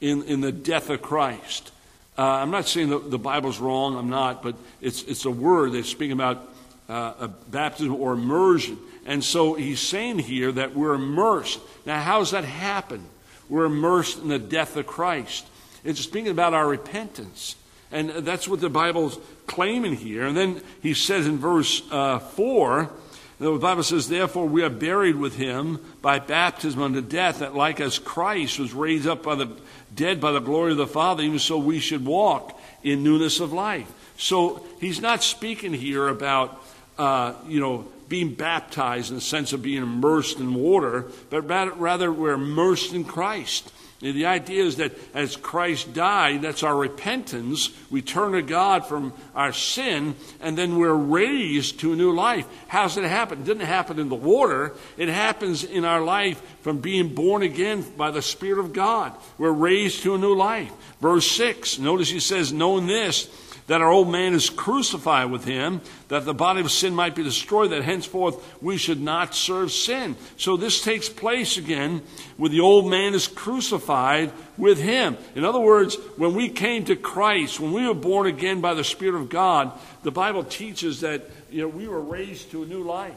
in, 0.00 0.22
in 0.24 0.40
the 0.40 0.52
death 0.52 0.90
of 0.90 1.02
Christ. 1.02 1.72
Uh, 2.18 2.22
I'm 2.22 2.50
not 2.50 2.66
saying 2.66 2.88
the, 2.88 2.98
the 2.98 3.18
Bible's 3.18 3.58
wrong, 3.58 3.96
I'm 3.96 4.08
not, 4.08 4.42
but 4.42 4.56
it's, 4.80 5.02
it's 5.02 5.24
a 5.24 5.30
word 5.30 5.72
that's 5.72 5.88
speaking 5.88 6.12
about 6.12 6.48
uh, 6.88 7.28
baptism 7.50 7.94
or 7.94 8.12
immersion. 8.12 8.78
And 9.04 9.22
so 9.22 9.54
he's 9.54 9.80
saying 9.80 10.20
here 10.20 10.50
that 10.52 10.74
we're 10.74 10.94
immersed. 10.94 11.60
Now, 11.84 12.00
how 12.00 12.18
does 12.20 12.30
that 12.30 12.44
happen? 12.44 13.04
We're 13.48 13.66
immersed 13.66 14.18
in 14.18 14.28
the 14.28 14.38
death 14.38 14.76
of 14.76 14.86
Christ. 14.86 15.46
It's 15.84 16.00
speaking 16.00 16.30
about 16.30 16.54
our 16.54 16.66
repentance. 16.66 17.56
And 17.92 18.10
that's 18.10 18.48
what 18.48 18.60
the 18.60 18.68
Bible's 18.68 19.18
claiming 19.46 19.94
here. 19.94 20.26
And 20.26 20.36
then 20.36 20.60
he 20.82 20.94
says 20.94 21.26
in 21.26 21.38
verse 21.38 21.82
uh, 21.90 22.18
4 22.18 22.90
The 23.38 23.52
Bible 23.58 23.82
says, 23.82 24.08
Therefore 24.08 24.46
we 24.46 24.62
are 24.62 24.70
buried 24.70 25.16
with 25.16 25.36
him 25.36 25.78
by 26.00 26.18
baptism 26.18 26.80
unto 26.80 27.02
death, 27.02 27.40
that 27.40 27.54
like 27.54 27.80
as 27.80 27.98
Christ 27.98 28.58
was 28.58 28.72
raised 28.72 29.06
up 29.06 29.22
by 29.22 29.34
the 29.34 29.50
dead 29.94 30.20
by 30.20 30.32
the 30.32 30.40
glory 30.40 30.72
of 30.72 30.78
the 30.78 30.86
Father, 30.86 31.22
even 31.22 31.38
so 31.38 31.58
we 31.58 31.78
should 31.78 32.04
walk 32.04 32.58
in 32.82 33.02
newness 33.02 33.40
of 33.40 33.52
life. 33.52 33.90
So 34.16 34.64
he's 34.80 35.00
not 35.00 35.22
speaking 35.22 35.74
here 35.74 36.08
about, 36.08 36.62
uh, 36.98 37.34
you 37.46 37.60
know, 37.60 37.86
being 38.08 38.34
baptized 38.34 39.10
in 39.10 39.16
the 39.16 39.22
sense 39.22 39.52
of 39.52 39.62
being 39.62 39.82
immersed 39.82 40.38
in 40.38 40.54
water, 40.54 41.06
but 41.28 41.42
rather 41.42 42.12
we're 42.12 42.34
immersed 42.34 42.94
in 42.94 43.04
Christ. 43.04 43.72
The 44.00 44.26
idea 44.26 44.62
is 44.62 44.76
that 44.76 44.92
as 45.14 45.36
Christ 45.36 45.94
died, 45.94 46.42
that's 46.42 46.62
our 46.62 46.76
repentance. 46.76 47.70
We 47.90 48.02
turn 48.02 48.32
to 48.32 48.42
God 48.42 48.84
from 48.86 49.14
our 49.34 49.52
sin, 49.52 50.16
and 50.40 50.56
then 50.56 50.76
we're 50.76 50.92
raised 50.92 51.80
to 51.80 51.94
a 51.94 51.96
new 51.96 52.12
life. 52.12 52.46
How's 52.68 52.98
it 52.98 53.04
happen? 53.04 53.40
It 53.40 53.44
didn't 53.46 53.66
happen 53.66 53.98
in 53.98 54.10
the 54.10 54.14
water. 54.14 54.74
It 54.98 55.08
happens 55.08 55.64
in 55.64 55.86
our 55.86 56.02
life 56.02 56.42
from 56.60 56.78
being 56.78 57.14
born 57.14 57.42
again 57.42 57.86
by 57.96 58.10
the 58.10 58.20
Spirit 58.20 58.58
of 58.58 58.74
God. 58.74 59.14
We're 59.38 59.50
raised 59.50 60.02
to 60.02 60.14
a 60.14 60.18
new 60.18 60.34
life. 60.34 60.72
Verse 61.00 61.26
6, 61.30 61.78
notice 61.78 62.10
he 62.10 62.20
says, 62.20 62.52
knowing 62.52 62.86
this, 62.86 63.30
that 63.66 63.80
our 63.80 63.90
old 63.90 64.08
man 64.08 64.32
is 64.32 64.48
crucified 64.48 65.30
with 65.30 65.44
him, 65.44 65.80
that 66.08 66.24
the 66.24 66.34
body 66.34 66.60
of 66.60 66.70
sin 66.70 66.94
might 66.94 67.14
be 67.14 67.22
destroyed, 67.22 67.70
that 67.72 67.82
henceforth 67.82 68.62
we 68.62 68.76
should 68.76 69.00
not 69.00 69.34
serve 69.34 69.72
sin. 69.72 70.16
So 70.36 70.56
this 70.56 70.82
takes 70.82 71.08
place 71.08 71.56
again 71.56 72.02
when 72.36 72.52
the 72.52 72.60
old 72.60 72.88
man 72.88 73.14
is 73.14 73.26
crucified 73.26 74.32
with 74.56 74.78
him. 74.78 75.16
In 75.34 75.44
other 75.44 75.58
words, 75.58 75.96
when 76.16 76.34
we 76.34 76.48
came 76.48 76.84
to 76.84 76.96
Christ, 76.96 77.58
when 77.58 77.72
we 77.72 77.86
were 77.86 77.94
born 77.94 78.26
again 78.26 78.60
by 78.60 78.74
the 78.74 78.84
Spirit 78.84 79.20
of 79.20 79.28
God, 79.28 79.72
the 80.02 80.12
Bible 80.12 80.44
teaches 80.44 81.00
that 81.00 81.28
you 81.50 81.62
know, 81.62 81.68
we 81.68 81.88
were 81.88 82.00
raised 82.00 82.52
to 82.52 82.62
a 82.62 82.66
new 82.66 82.84
life. 82.84 83.14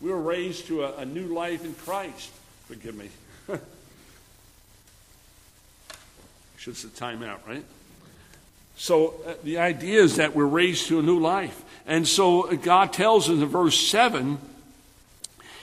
We 0.00 0.10
were 0.10 0.20
raised 0.20 0.66
to 0.68 0.84
a, 0.84 0.98
a 0.98 1.04
new 1.04 1.26
life 1.26 1.64
in 1.64 1.74
Christ. 1.74 2.30
Forgive 2.66 2.94
me. 2.94 3.08
Should 6.56 6.76
say 6.76 6.88
time 6.94 7.24
out, 7.24 7.40
right? 7.48 7.64
So 8.78 9.14
uh, 9.26 9.34
the 9.42 9.58
idea 9.58 10.00
is 10.00 10.16
that 10.16 10.36
we're 10.36 10.46
raised 10.46 10.86
to 10.86 11.00
a 11.00 11.02
new 11.02 11.18
life. 11.18 11.62
And 11.86 12.06
so 12.06 12.56
God 12.56 12.92
tells 12.92 13.28
us 13.28 13.40
in 13.40 13.46
verse 13.46 13.78
7, 13.88 14.38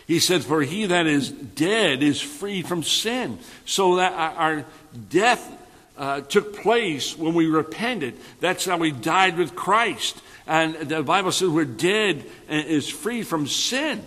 He 0.06 0.20
said, 0.20 0.44
For 0.44 0.62
he 0.62 0.86
that 0.88 1.08
is 1.08 1.30
dead 1.30 2.04
is 2.04 2.22
free 2.22 2.62
from 2.62 2.84
sin. 2.84 3.40
So 3.66 3.96
that 3.96 4.12
our 4.14 4.66
death 5.10 5.50
uh, 5.98 6.22
took 6.22 6.58
place 6.58 7.18
when 7.18 7.34
we 7.34 7.48
repented. 7.48 8.16
That's 8.42 8.66
how 8.66 8.78
we 8.78 8.92
died 8.92 9.38
with 9.38 9.56
Christ. 9.56 10.22
And 10.46 10.76
the 10.76 11.02
Bible 11.02 11.32
says 11.32 11.48
we're 11.48 11.66
dead 11.66 12.26
and 12.50 12.68
is 12.68 12.90
free 12.90 13.24
from 13.24 13.48
sin. 13.48 14.04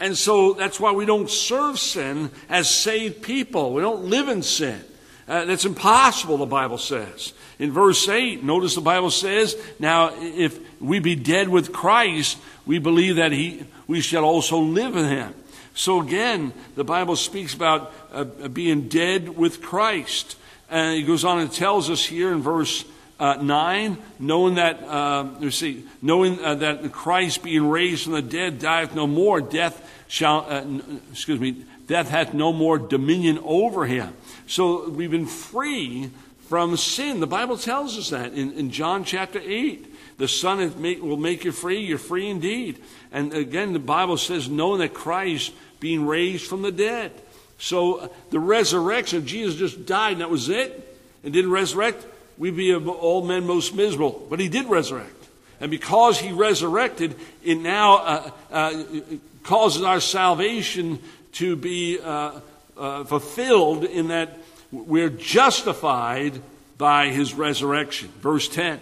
And 0.00 0.18
so 0.18 0.54
that's 0.54 0.80
why 0.80 0.92
we 0.92 1.06
don't 1.06 1.30
serve 1.30 1.78
sin 1.78 2.30
as 2.48 2.68
saved 2.68 3.22
people. 3.22 3.74
We 3.74 3.82
don't 3.82 4.06
live 4.06 4.28
in 4.28 4.42
sin. 4.42 4.82
Uh, 5.30 5.44
that's 5.44 5.64
impossible, 5.64 6.38
the 6.38 6.44
Bible 6.44 6.76
says. 6.76 7.32
In 7.60 7.70
verse 7.70 8.08
8, 8.08 8.42
notice 8.42 8.74
the 8.74 8.80
Bible 8.80 9.12
says, 9.12 9.56
Now, 9.78 10.10
if 10.18 10.58
we 10.80 10.98
be 10.98 11.14
dead 11.14 11.48
with 11.48 11.72
Christ, 11.72 12.36
we 12.66 12.80
believe 12.80 13.14
that 13.14 13.30
he, 13.30 13.64
we 13.86 14.00
shall 14.00 14.24
also 14.24 14.58
live 14.58 14.96
in 14.96 15.04
him. 15.04 15.32
So 15.72 16.00
again, 16.00 16.52
the 16.74 16.82
Bible 16.82 17.14
speaks 17.14 17.54
about 17.54 17.92
uh, 18.12 18.24
being 18.24 18.88
dead 18.88 19.28
with 19.28 19.62
Christ. 19.62 20.36
And 20.68 20.96
he 20.96 21.04
goes 21.04 21.24
on 21.24 21.38
and 21.38 21.52
tells 21.52 21.90
us 21.90 22.04
here 22.04 22.32
in 22.32 22.42
verse 22.42 22.84
uh, 23.20 23.34
9, 23.34 23.98
knowing 24.18 24.56
that, 24.56 24.82
uh, 24.82 25.48
see, 25.50 25.84
knowing 26.02 26.44
uh, 26.44 26.56
that 26.56 26.90
Christ 26.90 27.44
being 27.44 27.68
raised 27.68 28.02
from 28.02 28.14
the 28.14 28.22
dead 28.22 28.58
dieth 28.58 28.96
no 28.96 29.06
more, 29.06 29.40
death 29.40 29.88
shall, 30.08 30.44
uh, 30.48 30.64
excuse 31.12 31.38
me, 31.38 31.64
death 31.86 32.08
hath 32.08 32.34
no 32.34 32.52
more 32.52 32.78
dominion 32.78 33.38
over 33.44 33.86
him. 33.86 34.12
So 34.50 34.88
we've 34.88 35.12
been 35.12 35.26
free 35.26 36.10
from 36.48 36.76
sin. 36.76 37.20
The 37.20 37.28
Bible 37.28 37.56
tells 37.56 37.96
us 37.96 38.10
that 38.10 38.32
in, 38.32 38.52
in 38.54 38.72
John 38.72 39.04
chapter 39.04 39.40
8. 39.40 40.18
The 40.18 40.26
Son 40.26 40.58
will 41.00 41.16
make 41.16 41.44
you 41.44 41.52
free. 41.52 41.82
You're 41.82 41.98
free 41.98 42.28
indeed. 42.28 42.80
And 43.12 43.32
again, 43.32 43.72
the 43.72 43.78
Bible 43.78 44.16
says, 44.16 44.48
knowing 44.48 44.80
that 44.80 44.92
Christ 44.92 45.52
being 45.78 46.04
raised 46.04 46.48
from 46.48 46.62
the 46.62 46.72
dead. 46.72 47.12
So 47.58 47.94
uh, 47.94 48.08
the 48.30 48.40
resurrection, 48.40 49.24
Jesus 49.24 49.54
just 49.54 49.86
died 49.86 50.14
and 50.14 50.20
that 50.20 50.30
was 50.30 50.48
it, 50.48 50.98
and 51.22 51.32
didn't 51.32 51.52
resurrect, 51.52 52.04
we'd 52.36 52.56
be 52.56 52.74
all 52.74 53.24
men 53.24 53.46
most 53.46 53.76
miserable. 53.76 54.26
But 54.28 54.40
he 54.40 54.48
did 54.48 54.66
resurrect. 54.66 55.28
And 55.60 55.70
because 55.70 56.18
he 56.18 56.32
resurrected, 56.32 57.14
it 57.44 57.54
now 57.54 57.98
uh, 57.98 58.30
uh, 58.50 58.84
causes 59.44 59.84
our 59.84 60.00
salvation 60.00 60.98
to 61.34 61.54
be 61.54 62.00
uh, 62.02 62.40
uh 62.80 63.04
fulfilled 63.04 63.84
in 63.84 64.08
that 64.08 64.38
we're 64.72 65.10
justified 65.10 66.40
by 66.78 67.08
his 67.08 67.34
resurrection. 67.34 68.08
Verse 68.20 68.48
10. 68.48 68.80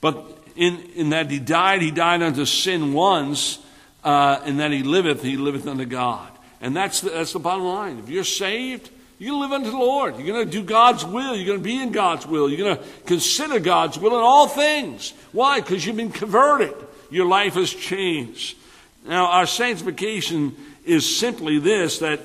But 0.00 0.24
in, 0.56 0.78
in 0.94 1.10
that 1.10 1.30
he 1.30 1.38
died, 1.38 1.82
he 1.82 1.90
died 1.90 2.22
unto 2.22 2.44
sin 2.44 2.92
once, 2.92 3.58
uh, 4.04 4.40
and 4.44 4.60
that 4.60 4.72
he 4.72 4.82
liveth, 4.82 5.22
he 5.22 5.36
liveth 5.36 5.66
unto 5.66 5.84
God. 5.84 6.30
And 6.60 6.76
that's 6.76 7.00
the, 7.00 7.10
that's 7.10 7.32
the 7.32 7.38
bottom 7.38 7.64
line. 7.64 7.98
If 7.98 8.08
you're 8.08 8.24
saved, 8.24 8.90
you're 9.18 9.30
going 9.30 9.42
to 9.42 9.48
live 9.48 9.52
unto 9.52 9.70
the 9.70 9.78
Lord. 9.78 10.16
You're 10.16 10.26
going 10.26 10.44
to 10.44 10.50
do 10.50 10.62
God's 10.62 11.04
will. 11.04 11.34
You're 11.34 11.46
going 11.46 11.58
to 11.58 11.64
be 11.64 11.80
in 11.80 11.92
God's 11.92 12.26
will. 12.26 12.48
You're 12.50 12.58
going 12.58 12.76
to 12.76 12.84
consider 13.06 13.60
God's 13.60 13.98
will 13.98 14.14
in 14.16 14.22
all 14.22 14.46
things. 14.46 15.12
Why? 15.32 15.60
Because 15.60 15.86
you've 15.86 15.96
been 15.96 16.12
converted. 16.12 16.74
Your 17.10 17.26
life 17.26 17.54
has 17.54 17.72
changed. 17.72 18.58
Now, 19.06 19.26
our 19.26 19.46
sanctification 19.46 20.56
is 20.84 21.18
simply 21.18 21.58
this 21.58 22.00
that 22.00 22.20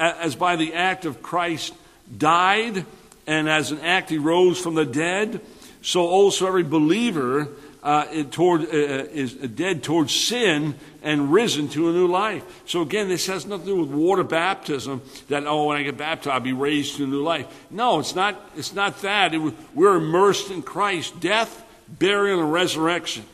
as 0.00 0.34
by 0.34 0.56
the 0.56 0.74
act 0.74 1.04
of 1.04 1.22
Christ 1.22 1.74
died, 2.16 2.84
and 3.26 3.48
as 3.48 3.70
an 3.70 3.80
act 3.80 4.10
he 4.10 4.18
rose 4.18 4.60
from 4.60 4.74
the 4.74 4.86
dead, 4.86 5.40
so 5.82 6.06
also 6.06 6.46
every 6.46 6.64
believer 6.64 7.48
uh, 7.82 8.24
toward, 8.30 8.62
uh, 8.62 8.64
uh, 8.64 9.06
is 9.12 9.34
dead 9.34 9.82
towards 9.82 10.14
sin 10.14 10.74
and 11.02 11.32
risen 11.32 11.68
to 11.68 11.88
a 11.88 11.92
new 11.92 12.06
life. 12.06 12.44
So 12.66 12.82
again, 12.82 13.08
this 13.08 13.26
has 13.26 13.46
nothing 13.46 13.66
to 13.66 13.72
do 13.72 13.80
with 13.80 13.90
water 13.90 14.24
baptism. 14.24 15.00
That 15.28 15.46
oh, 15.46 15.66
when 15.66 15.78
I 15.78 15.82
get 15.82 15.96
baptized, 15.96 16.28
I'll 16.34 16.40
be 16.40 16.52
raised 16.52 16.96
to 16.96 17.04
a 17.04 17.06
new 17.06 17.22
life. 17.22 17.46
No, 17.70 17.98
it's 17.98 18.14
not. 18.14 18.50
It's 18.56 18.74
not 18.74 19.00
that. 19.02 19.34
It, 19.34 19.54
we're 19.74 19.96
immersed 19.96 20.50
in 20.50 20.62
Christ, 20.62 21.20
death, 21.20 21.64
burial, 21.88 22.40
and 22.40 22.52
resurrection. 22.52 23.24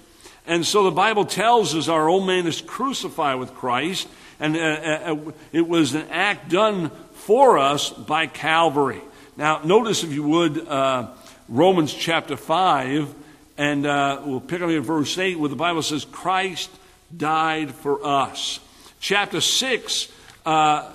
And 0.46 0.64
so 0.64 0.84
the 0.84 0.92
Bible 0.92 1.24
tells 1.24 1.74
us 1.74 1.88
our 1.88 2.08
old 2.08 2.24
man 2.26 2.46
is 2.46 2.60
crucified 2.60 3.40
with 3.40 3.52
Christ, 3.54 4.06
and 4.38 4.56
uh, 4.56 4.60
uh, 4.60 5.14
uh 5.14 5.32
it 5.52 5.66
was 5.66 5.94
an 5.94 6.06
act 6.10 6.50
done 6.50 6.90
for 7.12 7.58
us 7.58 7.90
by 7.90 8.26
Calvary. 8.26 9.00
Now, 9.36 9.60
notice, 9.64 10.02
if 10.02 10.12
you 10.12 10.22
would, 10.22 10.66
uh, 10.66 11.08
Romans 11.48 11.92
chapter 11.92 12.36
5, 12.36 13.14
and 13.58 13.86
uh, 13.86 14.22
we'll 14.24 14.40
pick 14.40 14.62
up 14.62 14.70
in 14.70 14.82
verse 14.82 15.16
8 15.18 15.38
where 15.38 15.48
the 15.48 15.56
Bible 15.56 15.82
says, 15.82 16.04
Christ 16.04 16.70
died 17.14 17.70
for 17.70 18.04
us. 18.04 18.60
Chapter 19.00 19.40
6 19.40 20.08
uh, 20.44 20.90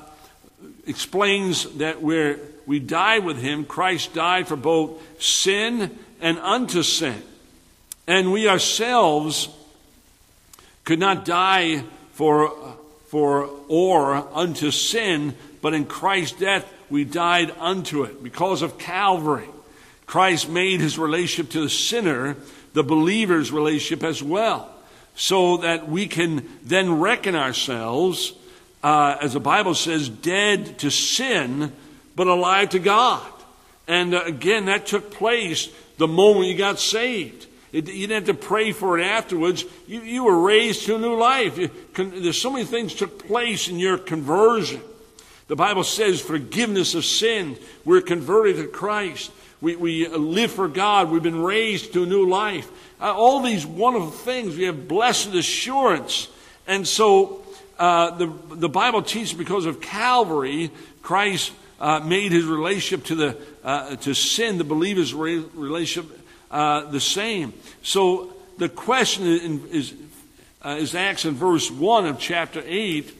explains 0.85 1.65
that 1.77 2.01
where 2.01 2.39
we 2.65 2.79
die 2.79 3.19
with 3.19 3.37
him, 3.37 3.65
Christ 3.65 4.13
died 4.13 4.47
for 4.47 4.55
both 4.55 5.01
sin 5.21 5.97
and 6.19 6.37
unto 6.39 6.83
sin. 6.83 7.21
And 8.07 8.31
we 8.31 8.47
ourselves 8.47 9.49
could 10.83 10.99
not 10.99 11.25
die 11.25 11.83
for, 12.13 12.75
for 13.11 13.49
or 13.67 14.15
unto 14.33 14.71
sin, 14.71 15.35
but 15.61 15.73
in 15.73 15.83
Christ's 15.83 16.39
death, 16.39 16.65
we 16.89 17.03
died 17.03 17.53
unto 17.59 18.03
it 18.03 18.23
because 18.23 18.61
of 18.61 18.77
Calvary. 18.77 19.49
Christ 20.05 20.47
made 20.47 20.79
his 20.79 20.97
relationship 20.97 21.51
to 21.51 21.59
the 21.59 21.69
sinner 21.69 22.37
the 22.71 22.83
believer's 22.83 23.51
relationship 23.51 24.01
as 24.01 24.23
well, 24.23 24.73
so 25.13 25.57
that 25.57 25.89
we 25.89 26.07
can 26.07 26.47
then 26.63 27.01
reckon 27.01 27.35
ourselves, 27.35 28.31
uh, 28.81 29.17
as 29.19 29.33
the 29.33 29.41
Bible 29.41 29.75
says, 29.75 30.07
dead 30.07 30.79
to 30.79 30.89
sin, 30.89 31.73
but 32.15 32.27
alive 32.27 32.69
to 32.69 32.79
God. 32.79 33.27
And 33.89 34.13
uh, 34.13 34.23
again, 34.23 34.67
that 34.67 34.85
took 34.85 35.11
place 35.11 35.67
the 35.97 36.07
moment 36.07 36.47
you 36.47 36.57
got 36.57 36.79
saved. 36.79 37.47
It, 37.71 37.87
you 37.87 38.07
didn't 38.07 38.27
have 38.27 38.37
to 38.37 38.45
pray 38.45 38.71
for 38.73 38.99
it 38.99 39.03
afterwards. 39.03 39.63
You, 39.87 40.01
you 40.01 40.23
were 40.25 40.39
raised 40.39 40.85
to 40.85 40.95
a 40.95 40.99
new 40.99 41.15
life. 41.15 41.57
You, 41.57 41.69
con, 41.93 42.11
there's 42.15 42.39
so 42.39 42.51
many 42.51 42.65
things 42.65 42.93
took 42.93 43.27
place 43.27 43.69
in 43.69 43.79
your 43.79 43.97
conversion. 43.97 44.81
The 45.47 45.55
Bible 45.55 45.83
says 45.83 46.21
forgiveness 46.21 46.95
of 46.95 47.05
sin. 47.05 47.57
We're 47.85 48.01
converted 48.01 48.57
to 48.57 48.67
Christ. 48.67 49.31
We, 49.61 49.75
we 49.75 50.07
live 50.07 50.51
for 50.51 50.67
God. 50.67 51.11
We've 51.11 51.23
been 51.23 51.41
raised 51.41 51.93
to 51.93 52.03
a 52.03 52.05
new 52.05 52.27
life. 52.27 52.69
Uh, 52.99 53.13
all 53.13 53.41
these 53.41 53.65
wonderful 53.65 54.11
things. 54.11 54.55
We 54.55 54.63
have 54.63 54.87
blessed 54.87 55.33
assurance. 55.33 56.27
And 56.67 56.87
so 56.87 57.43
uh, 57.79 58.11
the, 58.17 58.33
the 58.49 58.69
Bible 58.69 59.01
teaches 59.01 59.33
because 59.33 59.65
of 59.65 59.81
Calvary, 59.81 60.71
Christ 61.01 61.53
uh, 61.79 61.99
made 61.99 62.31
his 62.31 62.45
relationship 62.45 63.05
to, 63.07 63.15
the, 63.15 63.37
uh, 63.63 63.95
to 63.97 64.13
sin, 64.13 64.57
the 64.57 64.63
believer's 64.63 65.13
relationship, 65.13 66.20
uh, 66.51 66.91
the 66.91 66.99
same. 66.99 67.53
So 67.81 68.33
the 68.57 68.69
question 68.69 69.25
is 69.71 69.93
uh, 70.63 70.77
is 70.79 70.93
Acts 70.93 71.25
in 71.25 71.33
verse 71.33 71.71
1 71.71 72.05
of 72.05 72.19
chapter 72.19 72.61
8. 72.63 73.11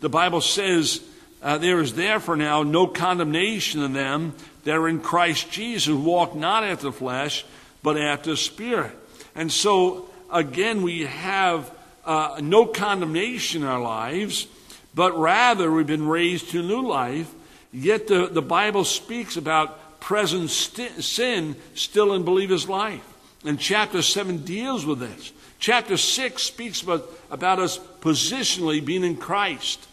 The 0.00 0.08
Bible 0.08 0.40
says, 0.40 1.02
uh, 1.42 1.58
There 1.58 1.80
is 1.80 1.94
therefore 1.94 2.36
now 2.36 2.62
no 2.62 2.86
condemnation 2.86 3.82
in 3.82 3.92
them 3.92 4.34
that 4.64 4.76
are 4.76 4.88
in 4.88 5.00
Christ 5.00 5.50
Jesus, 5.50 5.84
who 5.84 5.98
walk 5.98 6.34
not 6.34 6.64
after 6.64 6.86
the 6.86 6.92
flesh, 6.92 7.44
but 7.82 7.98
after 7.98 8.30
the 8.30 8.36
Spirit. 8.36 8.92
And 9.34 9.52
so, 9.52 10.08
again, 10.32 10.82
we 10.82 11.02
have 11.02 11.70
uh, 12.04 12.40
no 12.42 12.64
condemnation 12.64 13.62
in 13.62 13.68
our 13.68 13.80
lives, 13.80 14.46
but 14.94 15.18
rather 15.18 15.70
we've 15.70 15.86
been 15.86 16.08
raised 16.08 16.50
to 16.50 16.62
new 16.62 16.80
life. 16.80 17.30
Yet 17.72 18.08
the, 18.08 18.28
the 18.28 18.42
Bible 18.42 18.84
speaks 18.84 19.36
about 19.36 19.78
present 20.06 20.48
st- 20.48 21.02
sin 21.02 21.56
still 21.74 22.14
in 22.14 22.22
believers' 22.22 22.68
life. 22.68 23.02
And 23.44 23.58
chapter 23.58 24.02
7 24.02 24.44
deals 24.44 24.86
with 24.86 25.00
this. 25.00 25.32
Chapter 25.58 25.96
6 25.96 26.40
speaks 26.40 26.80
about, 26.80 27.10
about 27.28 27.58
us 27.58 27.78
positionally 28.00 28.84
being 28.84 29.02
in 29.02 29.16
Christ. 29.16 29.84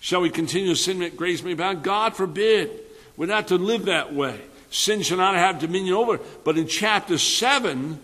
Shall 0.00 0.22
we 0.22 0.30
continue 0.30 0.70
to 0.70 0.74
sin 0.74 1.00
that 1.00 1.18
grace 1.18 1.42
may 1.42 1.52
abound? 1.52 1.82
God 1.82 2.16
forbid. 2.16 2.70
We're 3.18 3.26
not 3.26 3.48
to 3.48 3.56
live 3.56 3.84
that 3.84 4.14
way. 4.14 4.40
Sin 4.70 5.02
shall 5.02 5.18
not 5.18 5.34
have 5.34 5.58
dominion 5.58 5.92
over. 5.92 6.18
But 6.44 6.56
in 6.56 6.66
chapter 6.66 7.18
7, 7.18 7.98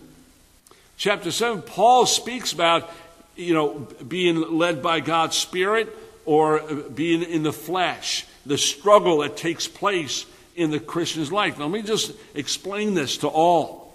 chapter 0.98 1.30
7, 1.30 1.62
Paul 1.62 2.04
speaks 2.04 2.52
about, 2.52 2.90
you 3.36 3.54
know, 3.54 3.88
being 4.06 4.58
led 4.58 4.82
by 4.82 5.00
God's 5.00 5.38
Spirit 5.38 5.96
or 6.26 6.60
being 6.94 7.22
in 7.22 7.42
the 7.42 7.54
flesh, 7.54 8.26
the 8.44 8.58
struggle 8.58 9.20
that 9.20 9.38
takes 9.38 9.66
place 9.66 10.26
in 10.56 10.70
the 10.70 10.80
Christian's 10.80 11.32
life. 11.32 11.58
Now, 11.58 11.66
let 11.66 11.72
me 11.72 11.82
just 11.82 12.12
explain 12.34 12.94
this 12.94 13.18
to 13.18 13.28
all. 13.28 13.94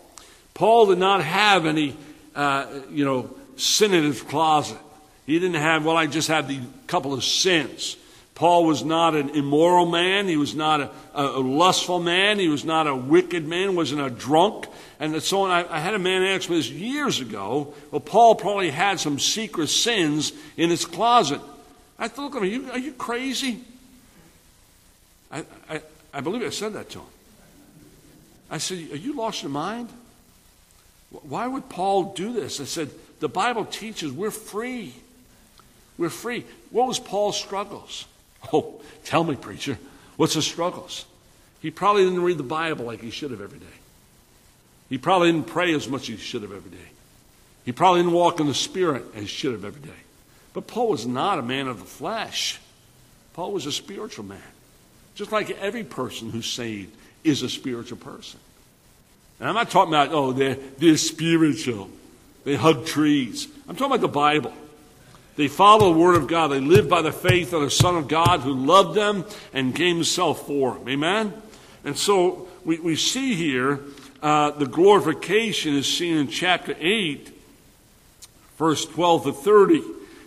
Paul 0.54 0.88
did 0.88 0.98
not 0.98 1.24
have 1.24 1.66
any 1.66 1.96
uh, 2.36 2.68
you 2.89 3.06
know, 3.06 3.30
sin 3.56 3.94
in 3.94 4.04
his 4.04 4.22
closet. 4.22 4.78
He 5.25 5.39
didn't 5.39 5.62
have, 5.62 5.86
well, 5.86 5.98
I 5.98 6.08
just 6.08 6.28
had 6.28 6.48
the 6.48 6.60
couple 6.88 7.13
of 7.13 7.24
sins. 7.24 7.98
Paul 8.34 8.66
was 8.66 8.84
not 8.84 9.16
an 9.16 9.32
immoral 9.32 9.86
man. 9.86 10.28
He 10.28 10.38
was 10.38 10.56
not 10.56 10.80
a, 10.80 10.89
a, 11.13 11.39
lustful 11.39 12.00
man. 12.00 12.39
He 12.39 12.48
was 12.48 12.63
not 12.63 12.88
a 12.88 12.96
wicked 12.96 13.46
man. 13.46 13.75
wasn't 13.75 14.01
a 14.01 14.10
drunk. 14.10 14.68
And 15.00 15.22
so 15.22 15.42
on. 15.42 15.51
I, 15.51 15.75
I 15.75 15.80
had 15.80 15.94
a 15.94 16.00
man 16.00 16.24
ask 16.24 16.50
me 16.50 16.56
this 16.56 16.70
years 16.70 17.20
ago. 17.20 17.74
Well, 17.92 18.00
Paul 18.00 18.36
probably 18.36 18.72
had 18.72 19.00
some 19.00 19.20
secret 19.20 19.68
sins 19.68 20.32
in 20.56 20.70
his 20.70 20.86
closet. 20.86 21.42
I 22.00 22.08
thought, 22.08 22.34
look 22.34 22.36
at 22.38 22.42
me, 22.42 22.70
are 22.70 22.80
you, 22.80 22.94
crazy? 22.94 23.60
I, 25.30 25.44
I 26.13 26.22
believe 26.22 26.44
I 26.44 26.50
said 26.50 26.74
that 26.74 26.89
to 26.92 27.00
him. 27.00 27.08
I 28.50 28.58
said, 28.58 28.92
Are 28.92 28.98
you 28.98 29.16
lost 29.16 29.44
your 29.44 29.51
mind? 29.51 29.89
Why 31.12 31.48
would 31.48 31.70
Paul 31.70 32.13
do 32.13 32.34
this? 32.34 32.60
I 32.60 32.66
said, 32.66 32.89
the 33.20 33.30
Bible 33.30 33.66
teaches 33.66 34.12
we're 34.12 34.32
free. 34.32 34.94
We're 35.98 36.10
free. 36.10 36.46
What 36.72 36.88
was 36.88 37.00
Paul's 37.00 37.39
struggles? 37.39 38.06
Oh, 38.54 38.80
tell 39.04 39.25
me, 39.25 39.36
preacher, 39.36 39.78
what's 40.16 40.34
his 40.34 40.46
struggles? 40.46 41.04
He 41.62 41.72
probably 41.72 42.06
didn't 42.06 42.24
read 42.24 42.38
the 42.38 42.44
Bible 42.44 42.86
like 42.86 43.01
he 43.01 43.10
should 43.10 43.32
have 43.32 43.42
every 43.42 43.60
day. 43.60 43.66
He 44.88 44.98
probably 44.98 45.30
didn't 45.30 45.48
pray 45.48 45.74
as 45.74 45.89
much 45.89 46.04
as 46.04 46.08
he 46.08 46.16
should 46.16 46.44
have 46.44 46.54
every 46.54 46.72
day. 46.72 46.88
He 47.66 47.74
probably 47.74 48.00
didn't 48.00 48.13
walk 48.13 48.39
in 48.39 48.48
the 48.48 48.54
Spirit 48.54 49.04
as 49.13 49.24
he 49.24 49.28
should 49.28 49.51
have 49.51 49.66
every 49.66 49.82
day. 49.82 50.00
But 50.54 50.68
Paul 50.68 50.92
was 50.92 51.06
not 51.06 51.38
a 51.38 51.42
man 51.42 51.68
of 51.68 51.80
the 51.80 51.86
flesh. 51.86 52.62
Paul 53.34 53.51
was 53.51 53.66
a 53.66 53.74
spiritual 53.74 54.24
man. 54.24 54.39
Just 55.19 55.33
like 55.33 55.49
every 55.59 55.83
person 55.83 56.29
who's 56.29 56.45
saved 56.45 56.95
is 57.25 57.41
a 57.41 57.49
spiritual 57.49 57.97
person. 57.97 58.39
And 59.41 59.49
I'm 59.49 59.53
not 59.53 59.69
talking 59.69 59.93
about, 59.93 60.13
oh, 60.13 60.31
they're, 60.31 60.55
they're 60.77 60.95
spiritual. 60.95 61.89
They 62.45 62.55
hug 62.55 62.85
trees. 62.85 63.49
I'm 63.67 63.75
talking 63.75 63.91
about 63.91 63.99
the 63.99 64.07
Bible. 64.07 64.53
They 65.35 65.49
follow 65.49 65.91
the 65.91 65.99
Word 65.99 66.15
of 66.15 66.27
God. 66.27 66.47
They 66.47 66.61
live 66.61 66.88
by 66.88 67.01
the 67.01 67.11
faith 67.11 67.51
of 67.51 67.63
the 67.63 67.69
Son 67.69 67.97
of 67.97 68.07
God 68.07 68.39
who 68.39 68.53
loved 68.53 68.95
them 68.95 69.25
and 69.51 69.75
gave 69.75 69.93
Himself 69.93 70.47
for 70.47 70.75
them. 70.75 70.88
Amen? 70.88 71.33
And 71.83 71.97
so 71.97 72.47
we, 72.63 72.79
we 72.79 72.95
see 72.95 73.35
here 73.35 73.81
uh, 74.23 74.51
the 74.51 74.67
glorification 74.67 75.75
is 75.75 75.85
seen 75.85 76.15
in 76.15 76.29
chapter 76.29 76.77
8, 76.79 77.29
verse 78.57 78.85
12 78.85 79.23
to 79.25 79.33
30. 79.33 79.83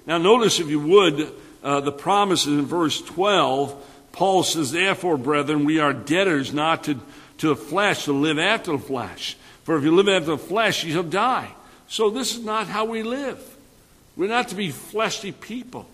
Now, 0.07 0.19
notice, 0.19 0.61
if 0.61 0.69
you 0.69 0.81
would, 0.81 1.33
uh, 1.63 1.81
the 1.81 1.93
promises 1.93 2.59
in 2.59 2.67
verse 2.67 3.01
12. 3.01 3.89
Paul 4.13 4.43
says, 4.43 4.73
Therefore, 4.73 5.17
brethren, 5.17 5.65
we 5.65 5.81
are 5.81 5.93
debtors 5.93 6.53
not 6.53 6.85
to 6.85 6.99
to 7.43 7.49
the 7.49 7.57
flesh 7.57 8.05
to 8.05 8.13
live 8.13 8.39
after 8.39 8.71
the 8.71 8.79
flesh. 8.79 9.37
For 9.65 9.77
if 9.77 9.83
you 9.83 9.91
live 9.93 10.09
after 10.09 10.31
the 10.31 10.39
flesh, 10.39 10.85
you 10.85 10.93
shall 10.93 11.03
die. 11.03 11.53
So 11.89 12.09
this 12.09 12.37
is 12.37 12.45
not 12.45 12.69
how 12.69 12.85
we 12.85 13.03
live. 13.03 13.43
We're 14.17 14.29
not 14.29 14.49
to 14.49 14.55
be 14.55 14.71
fleshly 14.71 15.33
people. 15.33 15.87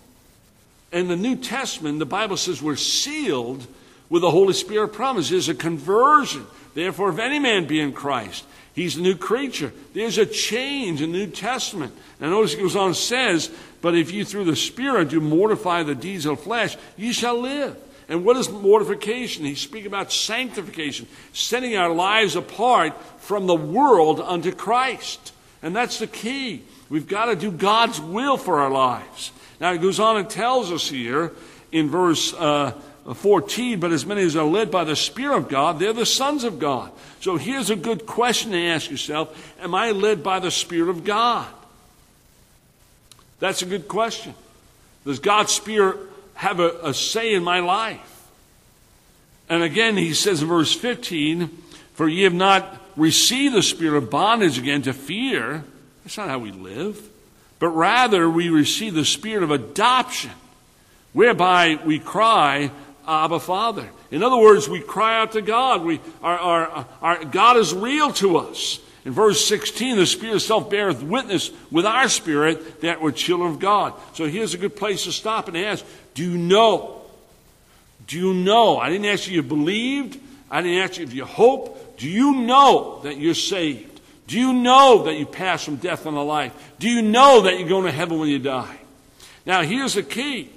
In 0.91 1.07
the 1.07 1.15
New 1.15 1.35
Testament, 1.35 1.97
the 1.97 2.05
Bible 2.05 2.37
says 2.37 2.61
we're 2.61 2.75
sealed 2.75 3.65
with 4.09 4.21
the 4.21 4.29
Holy 4.29 4.53
Spirit 4.53 4.89
promise. 4.89 5.31
There's 5.31 5.49
a 5.49 5.55
conversion. 5.55 6.45
Therefore, 6.75 7.09
if 7.09 7.17
any 7.17 7.39
man 7.39 7.65
be 7.65 7.79
in 7.79 7.93
Christ, 7.93 8.45
he's 8.75 8.97
a 8.97 9.01
new 9.01 9.15
creature. 9.15 9.73
There's 9.95 10.19
a 10.19 10.27
change 10.27 11.01
in 11.01 11.11
the 11.11 11.17
New 11.17 11.31
Testament. 11.31 11.95
And 12.21 12.29
notice 12.29 12.53
it 12.53 12.59
goes 12.59 12.75
on 12.75 12.89
and 12.89 12.95
says, 12.95 13.49
But 13.81 13.95
if 13.95 14.11
you 14.11 14.23
through 14.23 14.45
the 14.45 14.55
Spirit 14.55 15.09
do 15.09 15.19
mortify 15.19 15.81
the 15.81 15.95
deeds 15.95 16.27
of 16.27 16.37
the 16.37 16.43
flesh, 16.43 16.77
you 16.95 17.11
shall 17.11 17.39
live. 17.39 17.75
And 18.09 18.25
what 18.25 18.35
is 18.37 18.49
mortification? 18.49 19.45
He's 19.45 19.61
speaking 19.61 19.87
about 19.87 20.11
sanctification, 20.11 21.07
setting 21.31 21.77
our 21.77 21.93
lives 21.93 22.35
apart 22.35 22.99
from 23.21 23.45
the 23.45 23.55
world 23.55 24.19
unto 24.19 24.51
Christ. 24.51 25.31
And 25.61 25.75
that's 25.75 25.99
the 25.99 26.07
key. 26.07 26.63
We've 26.89 27.07
got 27.07 27.25
to 27.25 27.35
do 27.35 27.51
God's 27.51 28.01
will 28.01 28.35
for 28.35 28.59
our 28.59 28.71
lives. 28.71 29.31
Now, 29.61 29.71
he 29.73 29.77
goes 29.77 29.99
on 29.99 30.17
and 30.17 30.27
tells 30.27 30.71
us 30.71 30.89
here 30.89 31.31
in 31.71 31.89
verse 31.89 32.33
uh, 32.33 32.71
14, 33.13 33.79
but 33.79 33.91
as 33.91 34.07
many 34.07 34.23
as 34.23 34.35
are 34.35 34.43
led 34.43 34.71
by 34.71 34.85
the 34.85 34.95
Spirit 34.95 35.37
of 35.37 35.49
God, 35.49 35.77
they're 35.77 35.93
the 35.93 36.05
sons 36.05 36.43
of 36.43 36.57
God. 36.57 36.91
So 37.21 37.37
here's 37.37 37.69
a 37.69 37.75
good 37.75 38.07
question 38.07 38.51
to 38.51 38.57
ask 38.57 38.89
yourself 38.89 39.55
Am 39.61 39.75
I 39.75 39.91
led 39.91 40.23
by 40.23 40.39
the 40.39 40.51
Spirit 40.51 40.89
of 40.89 41.03
God? 41.03 41.47
That's 43.39 43.61
a 43.61 43.65
good 43.65 43.87
question. 43.87 44.33
Does 45.05 45.19
God's 45.19 45.51
Spirit 45.51 45.97
have 46.39 46.61
a, 46.61 46.69
a 46.83 46.93
say 46.93 47.33
in 47.33 47.43
my 47.43 47.59
life. 47.59 48.29
And 49.49 49.61
again, 49.61 49.97
he 49.97 50.13
says 50.13 50.41
in 50.41 50.47
verse 50.47 50.73
15, 50.73 51.49
For 51.95 52.07
ye 52.07 52.23
have 52.23 52.33
not 52.33 52.81
received 52.95 53.55
the 53.55 53.61
spirit 53.61 53.97
of 53.97 54.09
bondage 54.09 54.57
again 54.57 54.81
to 54.83 54.93
fear. 54.93 55.65
That's 56.01 56.17
not 56.17 56.29
how 56.29 56.39
we 56.39 56.53
live. 56.53 57.09
But 57.59 57.69
rather, 57.69 58.29
we 58.29 58.47
receive 58.47 58.93
the 58.93 59.03
spirit 59.03 59.43
of 59.43 59.51
adoption, 59.51 60.31
whereby 61.11 61.77
we 61.85 61.99
cry, 61.99 62.71
Abba, 63.05 63.41
Father. 63.41 63.89
In 64.09 64.23
other 64.23 64.37
words, 64.37 64.69
we 64.69 64.79
cry 64.79 65.19
out 65.19 65.33
to 65.33 65.41
God. 65.41 65.83
We, 65.83 65.99
our, 66.23 66.37
our, 66.39 66.85
our, 67.01 67.25
God 67.25 67.57
is 67.57 67.73
real 67.73 68.13
to 68.13 68.37
us. 68.37 68.79
In 69.05 69.13
verse 69.13 69.45
16, 69.45 69.97
the 69.97 70.05
Spirit 70.05 70.35
itself 70.35 70.69
beareth 70.69 71.01
witness 71.01 71.51
with 71.71 71.85
our 71.85 72.09
spirit 72.09 72.81
that 72.81 73.01
we're 73.01 73.11
children 73.11 73.51
of 73.51 73.59
God. 73.59 73.93
So 74.13 74.27
here's 74.27 74.53
a 74.53 74.57
good 74.57 74.75
place 74.75 75.05
to 75.05 75.11
stop 75.11 75.47
and 75.47 75.57
ask 75.57 75.85
Do 76.13 76.29
you 76.29 76.37
know? 76.37 77.01
Do 78.07 78.17
you 78.17 78.33
know? 78.33 78.77
I 78.77 78.89
didn't 78.89 79.05
ask 79.05 79.27
you 79.27 79.39
if 79.39 79.43
you 79.45 79.49
believed. 79.49 80.19
I 80.51 80.61
didn't 80.61 80.79
ask 80.79 80.97
you 80.97 81.05
if 81.05 81.13
you 81.13 81.25
hope. 81.25 81.97
Do 81.97 82.09
you 82.09 82.33
know 82.41 83.01
that 83.03 83.17
you're 83.17 83.33
saved? 83.33 84.01
Do 84.27 84.39
you 84.39 84.53
know 84.53 85.03
that 85.03 85.15
you 85.15 85.25
pass 85.25 85.63
from 85.63 85.77
death 85.77 86.05
unto 86.05 86.19
life? 86.19 86.53
Do 86.79 86.89
you 86.89 87.01
know 87.01 87.41
that 87.41 87.59
you're 87.59 87.69
going 87.69 87.85
to 87.85 87.91
heaven 87.91 88.19
when 88.19 88.29
you 88.29 88.39
die? 88.39 88.77
Now, 89.45 89.63
here's 89.63 89.95
the 89.95 90.03
key. 90.03 90.49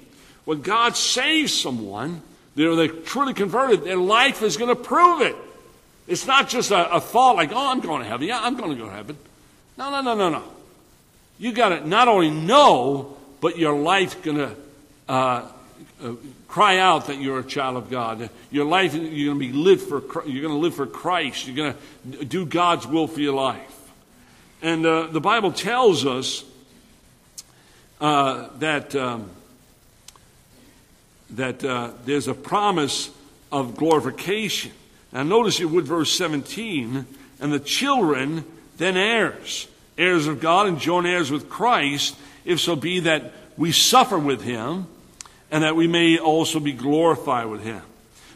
When 0.45 0.61
God 0.61 0.95
saves 0.95 1.53
someone, 1.53 2.21
they're, 2.55 2.75
they're 2.75 2.87
truly 2.87 3.33
converted, 3.33 3.83
their 3.83 3.97
life 3.97 4.41
is 4.41 4.57
going 4.57 4.69
to 4.69 4.81
prove 4.81 5.21
it. 5.21 5.35
It's 6.07 6.27
not 6.27 6.49
just 6.49 6.71
a, 6.71 6.95
a 6.95 7.01
thought 7.01 7.35
like, 7.35 7.51
oh, 7.51 7.71
I'm 7.71 7.79
going 7.79 8.01
to 8.01 8.07
heaven. 8.07 8.27
Yeah, 8.27 8.41
I'm 8.41 8.55
going 8.55 8.71
to 8.71 8.77
go 8.77 8.89
to 8.89 8.95
heaven. 8.95 9.17
No, 9.77 9.89
no, 9.89 10.01
no, 10.01 10.15
no, 10.15 10.29
no. 10.29 10.43
You 11.39 11.51
got 11.51 11.69
to 11.69 11.87
not 11.87 12.07
only 12.07 12.29
know, 12.29 13.17
but 13.41 13.57
your 13.57 13.75
life's 13.75 14.15
going 14.15 14.37
to 14.37 14.55
uh, 15.09 15.47
uh, 16.03 16.13
cry 16.47 16.77
out 16.77 17.07
that 17.07 17.19
you're 17.19 17.39
a 17.39 17.43
child 17.43 17.77
of 17.77 17.89
God. 17.89 18.29
Your 18.51 18.65
life, 18.65 18.93
you're 18.93 19.33
going 19.33 19.39
to 19.39 19.53
be 19.53 19.53
lived 19.53 19.81
for. 19.81 20.01
You're 20.25 20.41
going 20.41 20.53
to 20.53 20.59
live 20.59 20.75
for 20.75 20.85
Christ. 20.85 21.47
You're 21.47 21.55
going 21.55 21.75
to 22.11 22.25
do 22.25 22.45
God's 22.45 22.85
will 22.85 23.07
for 23.07 23.19
your 23.19 23.33
life. 23.33 23.91
And 24.61 24.85
uh, 24.85 25.07
the 25.07 25.19
Bible 25.19 25.51
tells 25.51 26.05
us 26.05 26.43
uh, 27.99 28.49
that 28.59 28.95
um, 28.95 29.29
that 31.31 31.63
uh, 31.63 31.91
there's 32.05 32.27
a 32.27 32.33
promise 32.33 33.09
of 33.51 33.75
glorification. 33.75 34.71
Now, 35.13 35.23
notice 35.23 35.59
you 35.59 35.69
would 35.69 35.85
verse 35.85 36.11
17, 36.17 37.05
and 37.39 37.53
the 37.53 37.59
children 37.59 38.43
then 38.77 38.97
heirs, 38.97 39.67
heirs 39.97 40.25
of 40.25 40.39
God 40.39 40.65
and 40.67 40.79
joint 40.79 41.05
heirs 41.05 41.29
with 41.29 41.49
Christ, 41.49 42.17
if 42.45 42.59
so 42.59 42.75
be 42.75 43.01
that 43.01 43.31
we 43.55 43.71
suffer 43.71 44.17
with 44.17 44.41
him, 44.41 44.87
and 45.51 45.63
that 45.63 45.75
we 45.75 45.87
may 45.87 46.17
also 46.17 46.59
be 46.59 46.73
glorified 46.73 47.45
with 47.45 47.63
him. 47.63 47.83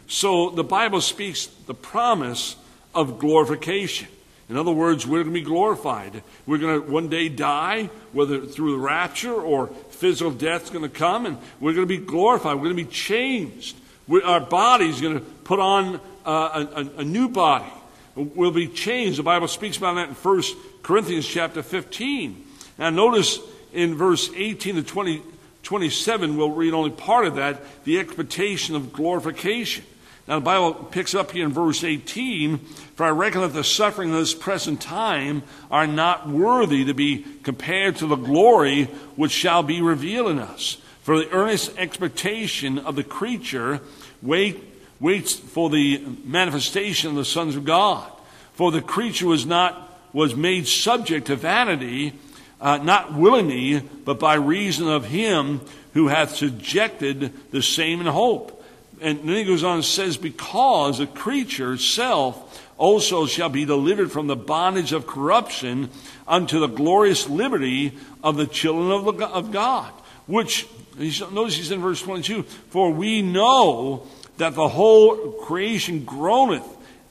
So 0.08 0.52
the 0.52 0.64
Bible 0.64 1.02
speaks 1.02 1.48
the 1.48 1.74
promise 1.74 2.56
of 2.94 3.18
glorification. 3.18 4.08
In 4.50 4.56
other 4.56 4.72
words, 4.72 5.06
we're 5.06 5.24
going 5.24 5.34
to 5.34 5.40
be 5.40 5.46
glorified. 5.46 6.22
We're 6.46 6.60
going 6.60 6.82
to 6.82 6.92
one 6.92 7.10
day 7.10 7.28
die, 7.28 7.90
whether 8.14 8.46
through 8.46 8.74
the 8.74 8.78
rapture 8.78 9.34
or 9.34 9.68
physical 9.68 10.32
death's 10.32 10.70
going 10.70 10.84
to 10.84 10.90
come, 10.90 11.26
and 11.26 11.38
we're 11.60 11.74
going 11.74 11.88
to 11.88 12.00
be 12.00 12.06
glorified. 12.06 12.56
We're 12.56 12.72
going 12.72 12.78
to 12.78 12.84
be 12.84 12.90
changed. 12.90 13.76
We 14.08 14.22
our 14.22 14.40
body's 14.40 15.02
going 15.02 15.16
to 15.16 15.26
put 15.26 15.60
on 15.60 16.00
uh, 16.26 16.66
a, 16.76 17.00
a, 17.00 17.04
new 17.04 17.30
body. 17.30 17.72
We'll 18.16 18.52
be 18.52 18.68
changed. 18.68 19.20
The 19.20 19.24
Bible 19.24 19.48
speaks 19.48 19.78
about 19.78 19.96
that 19.96 20.10
in 20.10 20.16
1 20.16 20.44
Corinthians 20.82 21.28
chapter 21.28 21.62
15. 21.62 22.46
Now, 22.80 22.90
notice 22.90 23.40
in 23.74 23.96
verse 23.96 24.30
18 24.36 24.76
to 24.76 24.84
20, 24.84 25.22
27, 25.64 26.38
we'll 26.38 26.52
read 26.52 26.74
only 26.74 26.92
part 26.92 27.28
of 27.28 27.36
that, 27.36 27.62
the 27.84 28.00
expectation 28.00 28.76
of 28.76 28.92
glorification. 28.92 29.86
Now, 30.28 30.40
the 30.40 30.46
Bible 30.46 30.74
picks 30.74 31.16
up 31.16 31.32
here 31.32 31.46
in 31.46 31.54
verse 31.54 31.84
18 31.84 32.58
For 32.58 33.06
I 33.06 33.10
reckon 33.10 33.42
that 33.42 33.54
the 33.54 33.64
suffering 33.64 34.12
of 34.12 34.18
this 34.18 34.34
present 34.34 34.82
time 34.82 35.44
are 35.72 35.88
not 35.88 36.28
worthy 36.28 36.86
to 36.86 36.94
be 36.94 37.26
compared 37.44 37.98
to 37.98 38.08
the 38.08 38.16
glory 38.16 38.86
which 39.16 39.32
shall 39.32 39.64
be 39.64 39.82
revealed 39.82 40.32
in 40.32 40.40
us. 40.40 40.78
For 41.08 41.20
the 41.20 41.32
earnest 41.32 41.72
expectation 41.78 42.80
of 42.80 42.98
the 42.98 43.04
creature 43.04 43.80
wait, 44.22 44.62
waits 45.00 45.36
for 45.36 45.70
the 45.70 46.04
manifestation 46.26 47.12
of 47.12 47.16
the 47.16 47.24
sons 47.24 47.56
of 47.56 47.64
God. 47.64 48.12
For 48.56 48.74
the 48.74 48.82
creature 48.82 49.28
was 49.28 49.46
not 49.46 49.86
was 50.12 50.36
made 50.36 50.68
subject 50.68 51.28
to 51.28 51.38
vanity, 51.38 52.12
uh, 52.60 52.80
not 52.80 53.14
willingly, 53.14 53.80
but 53.80 54.20
by 54.20 54.34
reason 54.36 54.90
of 54.90 55.06
him 55.06 55.62
who 55.94 56.10
hath 56.10 56.36
subjected 56.36 57.32
the 57.52 57.62
same 57.62 58.02
in 58.02 58.08
hope 58.08 58.58
and 59.00 59.20
then 59.20 59.36
he 59.36 59.44
goes 59.44 59.64
on 59.64 59.76
and 59.76 59.86
says, 59.86 60.18
Because 60.18 60.98
the 60.98 61.08
creature 61.08 61.78
self 61.78 62.66
also 62.78 63.26
shall 63.26 63.50
be 63.50 63.66
delivered 63.66 64.12
from 64.12 64.28
the 64.28 64.36
bondage 64.36 64.92
of 64.92 65.08
corruption 65.08 65.90
unto 66.28 66.60
the 66.60 66.68
glorious 66.68 67.30
liberty 67.30 67.94
of 68.24 68.38
the 68.38 68.48
children 68.48 68.92
of, 68.92 69.18
the, 69.18 69.28
of 69.28 69.52
God. 69.52 69.92
Which, 70.26 70.68
notice 70.98 71.56
he's 71.56 71.72
in 71.72 71.82
verse 71.82 72.02
22, 72.02 72.44
For 72.44 72.92
we 72.92 73.22
know 73.22 74.08
that 74.38 74.56
the 74.56 74.68
whole 74.68 75.32
creation 75.34 76.04
groaneth 76.04 76.66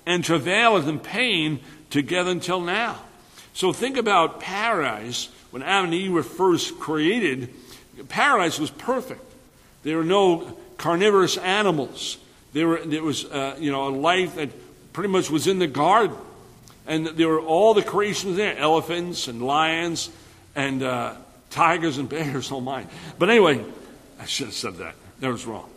and 0.05 0.25
travaileth 0.25 0.87
in 0.87 0.99
pain 0.99 1.61
together 1.91 2.31
until 2.31 2.61
now. 2.61 3.01
So 3.53 3.73
think 3.73 3.97
about 3.97 4.41
paradise. 4.41 5.29
When 5.51 5.63
Adam 5.63 5.87
and 5.87 5.95
Eve 5.95 6.13
were 6.13 6.23
first 6.23 6.79
created, 6.79 7.49
paradise 8.09 8.59
was 8.59 8.71
perfect. 8.71 9.23
There 9.83 9.97
were 9.97 10.05
no 10.05 10.59
carnivorous 10.77 11.37
animals. 11.39 12.19
There, 12.53 12.69
were, 12.69 12.85
there 12.85 13.03
was, 13.03 13.25
uh, 13.25 13.57
you 13.59 13.71
know, 13.71 13.89
a 13.89 13.91
life 13.91 14.35
that 14.37 14.51
pretty 14.93 15.09
much 15.09 15.31
was 15.31 15.47
in 15.47 15.59
the 15.59 15.67
garden. 15.67 16.17
And 16.87 17.07
there 17.07 17.29
were 17.29 17.41
all 17.41 17.75
the 17.75 17.83
creations 17.83 18.37
there 18.37 18.57
elephants 18.57 19.29
and 19.29 19.43
lions 19.43 20.11
and 20.55 20.83
uh, 20.83 21.15
tigers 21.57 21.99
and 21.99 22.09
bears. 22.09 22.51
Oh, 22.57 22.61
my. 22.61 22.87
But 23.19 23.31
anyway, 23.31 23.65
I 24.21 24.27
should 24.27 24.47
have 24.47 24.55
said 24.55 24.77
that. 24.77 24.95
That 25.21 25.33
was 25.33 25.47
wrong. 25.47 25.69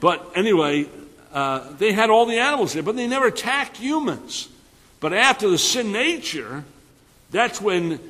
But 0.00 0.32
anyway, 0.34 0.86
uh, 1.32 1.72
they 1.78 1.92
had 1.92 2.10
all 2.10 2.26
the 2.26 2.38
animals 2.38 2.72
there, 2.72 2.82
but 2.82 2.96
they 2.96 3.06
never 3.06 3.26
attacked 3.26 3.76
humans. 3.76 4.48
But 4.98 5.12
after 5.12 5.48
the 5.48 5.58
sin 5.58 5.92
nature, 5.92 6.64
that's 7.30 7.60
when 7.60 8.00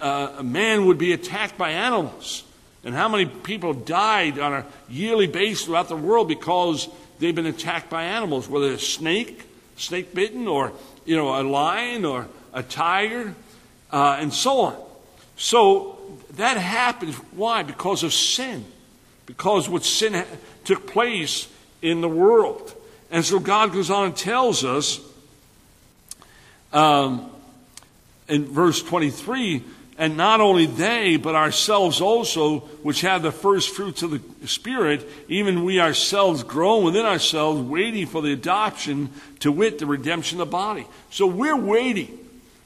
uh, 0.00 0.42
man 0.44 0.86
would 0.86 0.98
be 0.98 1.12
attacked 1.12 1.58
by 1.58 1.70
animals. 1.70 2.44
And 2.84 2.94
how 2.94 3.08
many 3.08 3.26
people 3.26 3.74
died 3.74 4.38
on 4.38 4.52
a 4.52 4.66
yearly 4.88 5.26
basis 5.26 5.64
throughout 5.64 5.88
the 5.88 5.96
world 5.96 6.28
because 6.28 6.88
they've 7.18 7.34
been 7.34 7.46
attacked 7.46 7.90
by 7.90 8.04
animals, 8.04 8.48
whether 8.48 8.70
a 8.72 8.78
snake, 8.78 9.42
snake 9.76 10.14
bitten, 10.14 10.46
or 10.46 10.72
you 11.04 11.16
know, 11.16 11.40
a 11.40 11.42
lion 11.42 12.04
or 12.04 12.28
a 12.52 12.62
tiger, 12.62 13.34
uh, 13.90 14.18
and 14.20 14.32
so 14.32 14.60
on. 14.60 14.76
So 15.36 15.95
that 16.32 16.56
happens. 16.56 17.14
Why? 17.32 17.62
Because 17.62 18.02
of 18.02 18.12
sin. 18.12 18.64
Because 19.26 19.68
what 19.68 19.84
sin 19.84 20.14
ha- 20.14 20.24
took 20.64 20.86
place 20.86 21.48
in 21.82 22.00
the 22.00 22.08
world. 22.08 22.72
And 23.10 23.24
so 23.24 23.38
God 23.38 23.72
goes 23.72 23.90
on 23.90 24.06
and 24.06 24.16
tells 24.16 24.64
us 24.64 25.00
um, 26.72 27.30
in 28.28 28.44
verse 28.46 28.82
23 28.82 29.62
and 29.98 30.16
not 30.16 30.40
only 30.40 30.66
they, 30.66 31.16
but 31.16 31.34
ourselves 31.34 32.00
also, 32.02 32.60
which 32.82 33.00
have 33.00 33.22
the 33.22 33.32
first 33.32 33.74
fruits 33.74 34.02
of 34.02 34.10
the 34.10 34.46
Spirit, 34.46 35.08
even 35.28 35.64
we 35.64 35.80
ourselves 35.80 36.42
groan 36.42 36.84
within 36.84 37.06
ourselves, 37.06 37.62
waiting 37.62 38.06
for 38.06 38.20
the 38.20 38.32
adoption, 38.32 39.08
to 39.40 39.50
wit, 39.50 39.78
the 39.78 39.86
redemption 39.86 40.38
of 40.40 40.48
the 40.48 40.52
body. 40.52 40.86
So 41.10 41.26
we're 41.26 41.56
waiting. 41.56 42.18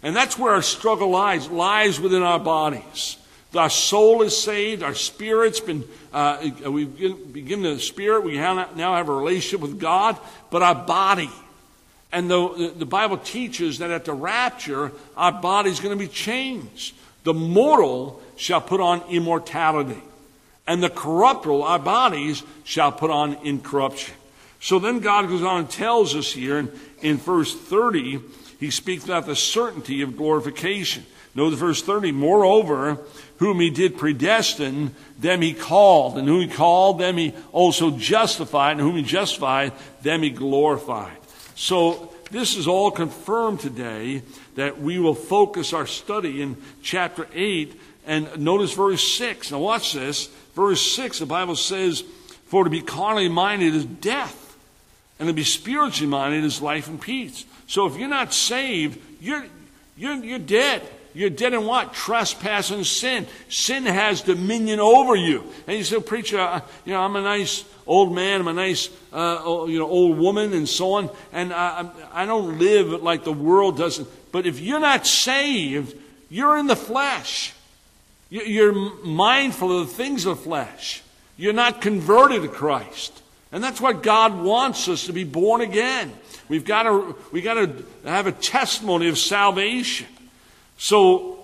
And 0.03 0.17
that's 0.17 0.37
where 0.37 0.55
our 0.55 0.63
struggle 0.63 1.11
lies, 1.11 1.49
lies 1.49 2.01
within 2.01 2.23
our 2.23 2.41
bodies. 2.41 3.17
Our 3.55 3.71
soul 3.71 4.23
is 4.23 4.41
saved, 4.41 4.83
our 4.83 4.95
spirit's 4.95 5.59
been, 5.59 5.85
uh, 6.13 6.51
we've 6.67 7.33
begun 7.33 7.63
the 7.63 7.81
spirit, 7.81 8.23
we 8.23 8.37
now 8.37 8.95
have 8.95 9.09
a 9.09 9.13
relationship 9.15 9.61
with 9.61 9.81
God, 9.81 10.17
but 10.51 10.63
our 10.63 10.75
body, 10.75 11.31
and 12.13 12.31
the, 12.31 12.73
the 12.77 12.87
Bible 12.87 13.17
teaches 13.19 13.79
that 13.79 13.91
at 13.91 14.05
the 14.05 14.13
rapture, 14.13 14.93
our 15.17 15.33
body's 15.33 15.81
going 15.81 15.97
to 15.97 16.05
be 16.05 16.11
changed. 16.11 16.95
The 17.25 17.35
mortal 17.35 18.23
shall 18.37 18.61
put 18.61 18.81
on 18.81 19.03
immortality, 19.11 20.03
and 20.67 20.81
the 20.81 20.91
corruptible, 20.91 21.65
our 21.65 21.79
bodies, 21.79 22.45
shall 22.63 22.93
put 22.93 23.11
on 23.11 23.35
incorruption. 23.45 24.15
So 24.61 24.79
then 24.79 25.01
God 25.01 25.29
goes 25.29 25.43
on 25.43 25.61
and 25.61 25.71
tells 25.71 26.15
us 26.15 26.33
here 26.33 26.59
in, 26.59 26.71
in 27.01 27.17
verse 27.17 27.59
30, 27.59 28.21
he 28.61 28.71
speaks 28.71 29.05
about 29.05 29.27
the 29.27 29.35
certainty 29.35 30.03
of 30.03 30.17
glorification. 30.17 31.05
Notice 31.35 31.59
verse 31.59 31.83
30, 31.83 32.13
moreover, 32.13 32.99
whom 33.41 33.59
he 33.59 33.71
did 33.71 33.97
predestine, 33.97 34.95
them 35.19 35.41
he 35.41 35.55
called, 35.55 36.19
and 36.19 36.29
whom 36.29 36.43
he 36.43 36.47
called, 36.47 37.01
them 37.01 37.17
he 37.17 37.35
also 37.53 37.91
justified, 37.91 38.73
and 38.73 38.81
whom 38.83 38.97
he 38.97 39.03
justified, 39.03 39.73
them 40.03 40.23
he 40.23 40.29
glorified. 40.29 41.17
So 41.55 42.13
this 42.31 42.55
is 42.55 42.69
all 42.69 42.91
confirmed 42.91 43.61
today 43.61 44.23
that 44.57 44.79
we 44.79 44.99
will 44.99 45.15
focus 45.15 45.73
our 45.73 45.87
study 45.87 46.43
in 46.43 46.59
chapter 46.83 47.27
8 47.35 47.81
and 48.07 48.39
notice 48.39 48.75
verse 48.75 49.03
6. 49.17 49.53
Now, 49.53 49.59
watch 49.59 49.95
this. 49.95 50.27
Verse 50.55 50.83
6, 50.95 51.21
the 51.21 51.27
Bible 51.27 51.57
says, 51.57 52.03
For 52.47 52.65
to 52.65 52.71
be 52.71 52.83
carnally 52.83 53.31
minded 53.31 53.75
is 53.75 53.87
death, 53.87 54.55
and 55.19 55.29
to 55.29 55.33
be 55.33 55.45
spiritually 55.45 56.11
minded 56.11 56.45
is 56.45 56.61
life 56.61 56.89
and 56.89 57.01
peace. 57.01 57.47
So, 57.67 57.87
if 57.87 57.97
you're 57.97 58.09
not 58.09 58.35
saved, 58.35 59.01
you're, 59.19 59.47
you're, 59.97 60.17
you're 60.17 60.39
dead. 60.39 60.83
Dead 61.15 61.53
in 61.53 61.67
what? 61.67 61.93
Trespass 61.93 62.71
and 62.71 62.87
sin. 62.87 63.27
Sin 63.49 63.85
has 63.85 64.23
dominion 64.23 64.81
over 64.81 65.17
you. 65.17 65.45
And 65.67 65.77
you 65.77 65.85
say, 65.85 66.01
preacher, 66.01 66.63
you 66.85 66.93
know, 66.93 67.01
I'm 67.01 67.17
a 67.17 67.23
nice 67.23 67.65
old 67.87 68.15
man, 68.15 68.41
I'm 68.41 68.49
a 68.49 68.53
nice, 68.53 68.89
uh, 69.13 69.65
you 69.69 69.79
know, 69.79 69.89
old 69.89 70.19
woman, 70.19 70.53
and 70.53 70.69
so 70.69 70.93
on. 70.93 71.11
And 71.33 71.53
I, 71.53 71.91
I 72.13 72.27
don't 72.27 72.59
live 72.59 73.03
like 73.03 73.25
the 73.25 73.33
world 73.33 73.77
doesn't. 73.77 74.09
But 74.31 74.47
if 74.47 74.61
you're 74.61 74.81
not 74.81 75.07
saved, 75.07 75.97
you're 76.29 76.57
in 76.59 76.69
the 76.69 76.77
flesh. 76.77 77.53
You're 78.31 78.73
mindful 79.05 79.81
of 79.81 79.89
the 79.89 79.95
things 79.95 80.25
of 80.25 80.39
the 80.39 80.45
flesh. 80.45 81.03
You're 81.37 81.53
not 81.53 81.81
converted 81.81 82.43
to 82.43 82.49
Christ. 82.49 83.21
And 83.51 83.65
that's 83.65 83.81
what 83.81 84.05
God 84.05 84.41
wants 84.41 84.87
us 84.89 85.07
to 85.07 85.13
be 85.13 85.25
born 85.25 85.61
again. 85.61 86.13
We've 86.49 86.65
got 86.65 86.85
to, 86.85 87.17
we've 87.33 87.43
got 87.43 87.55
to 87.55 87.85
have 88.05 88.29
a 88.29 88.33
testimony 88.33 89.09
of 89.09 89.19
salvation. 89.19 90.07
So 90.81 91.37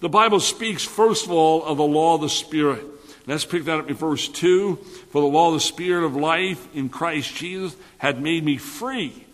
the 0.00 0.08
Bible 0.08 0.40
speaks, 0.40 0.84
first 0.84 1.24
of 1.24 1.30
all, 1.30 1.62
of 1.64 1.76
the 1.76 1.84
law 1.84 2.16
of 2.16 2.22
the 2.22 2.28
Spirit. 2.28 2.84
Let's 3.24 3.44
pick 3.44 3.64
that 3.66 3.78
up 3.78 3.88
in 3.88 3.94
verse 3.94 4.26
2. 4.26 4.74
For 5.12 5.20
the 5.20 5.28
law 5.28 5.48
of 5.48 5.54
the 5.54 5.60
Spirit 5.60 6.04
of 6.04 6.16
life 6.16 6.66
in 6.74 6.88
Christ 6.88 7.36
Jesus 7.36 7.76
had 7.98 8.20
made 8.20 8.44
me 8.44 8.56
free 8.56 9.24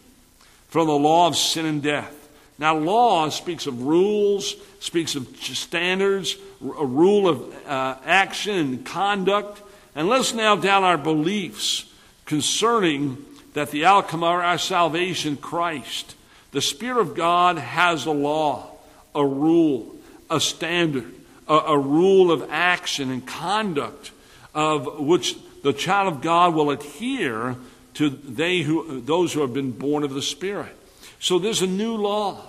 from 0.69 0.89
the 0.89 0.93
law 0.93 1.27
of 1.27 1.37
sin 1.37 1.65
and 1.65 1.83
death. 1.83 2.13
Now, 2.59 2.77
law 2.77 3.31
speaks 3.31 3.67
of 3.67 3.83
rules, 3.83 4.57
speaks 4.79 5.15
of 5.15 5.27
standards, 5.39 6.37
a 6.61 6.85
rule 6.85 7.27
of 7.27 7.67
uh, 7.67 7.97
action 8.05 8.59
and 8.59 8.85
conduct. 8.85 9.63
And 9.95 10.07
let's 10.07 10.35
now 10.35 10.57
down 10.57 10.85
our 10.85 10.99
beliefs 10.99 11.91
concerning 12.27 13.25
that 13.55 13.71
the 13.71 13.87
outcome 13.87 14.23
of 14.23 14.29
our 14.29 14.59
salvation, 14.59 15.39
Christ. 15.39 16.15
The 16.53 16.61
Spirit 16.61 17.01
of 17.01 17.15
God 17.15 17.57
has 17.57 18.05
a 18.05 18.11
law 18.11 18.76
a 19.17 19.27
rule, 19.27 19.97
a 20.31 20.39
standard, 20.39 21.13
a, 21.49 21.55
a 21.55 21.79
rule 21.79 22.31
of 22.31 22.49
action 22.51 23.11
and 23.11 23.27
conduct 23.27 24.13
of 24.55 24.99
which 24.99 25.37
the 25.63 25.73
child 25.73 26.13
of 26.13 26.21
God 26.23 26.55
will 26.55 26.71
adhere 26.71 27.57
to 27.95 28.09
they 28.09 28.61
who, 28.61 29.01
those 29.01 29.33
who 29.33 29.41
have 29.41 29.53
been 29.53 29.73
born 29.73 30.05
of 30.05 30.15
the 30.15 30.23
Spirit. 30.23 30.75
So 31.19 31.39
there's 31.39 31.63
a 31.63 31.67
new 31.67 31.97
law, 31.97 32.43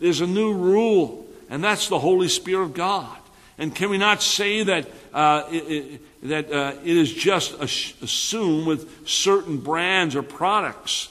there's 0.00 0.20
a 0.20 0.26
new 0.26 0.52
rule, 0.52 1.26
and 1.50 1.62
that's 1.62 1.88
the 1.88 1.98
Holy 1.98 2.28
Spirit 2.28 2.64
of 2.64 2.74
God. 2.74 3.16
And 3.58 3.74
can 3.74 3.90
we 3.90 3.98
not 3.98 4.22
say 4.22 4.64
that 4.64 4.88
uh, 5.12 5.44
it, 5.50 5.56
it, 5.56 6.28
that 6.28 6.52
uh, 6.52 6.72
it 6.82 6.96
is 6.96 7.12
just 7.12 7.60
assumed 7.60 8.66
with 8.66 9.08
certain 9.08 9.58
brands 9.58 10.16
or 10.16 10.22
products 10.22 11.08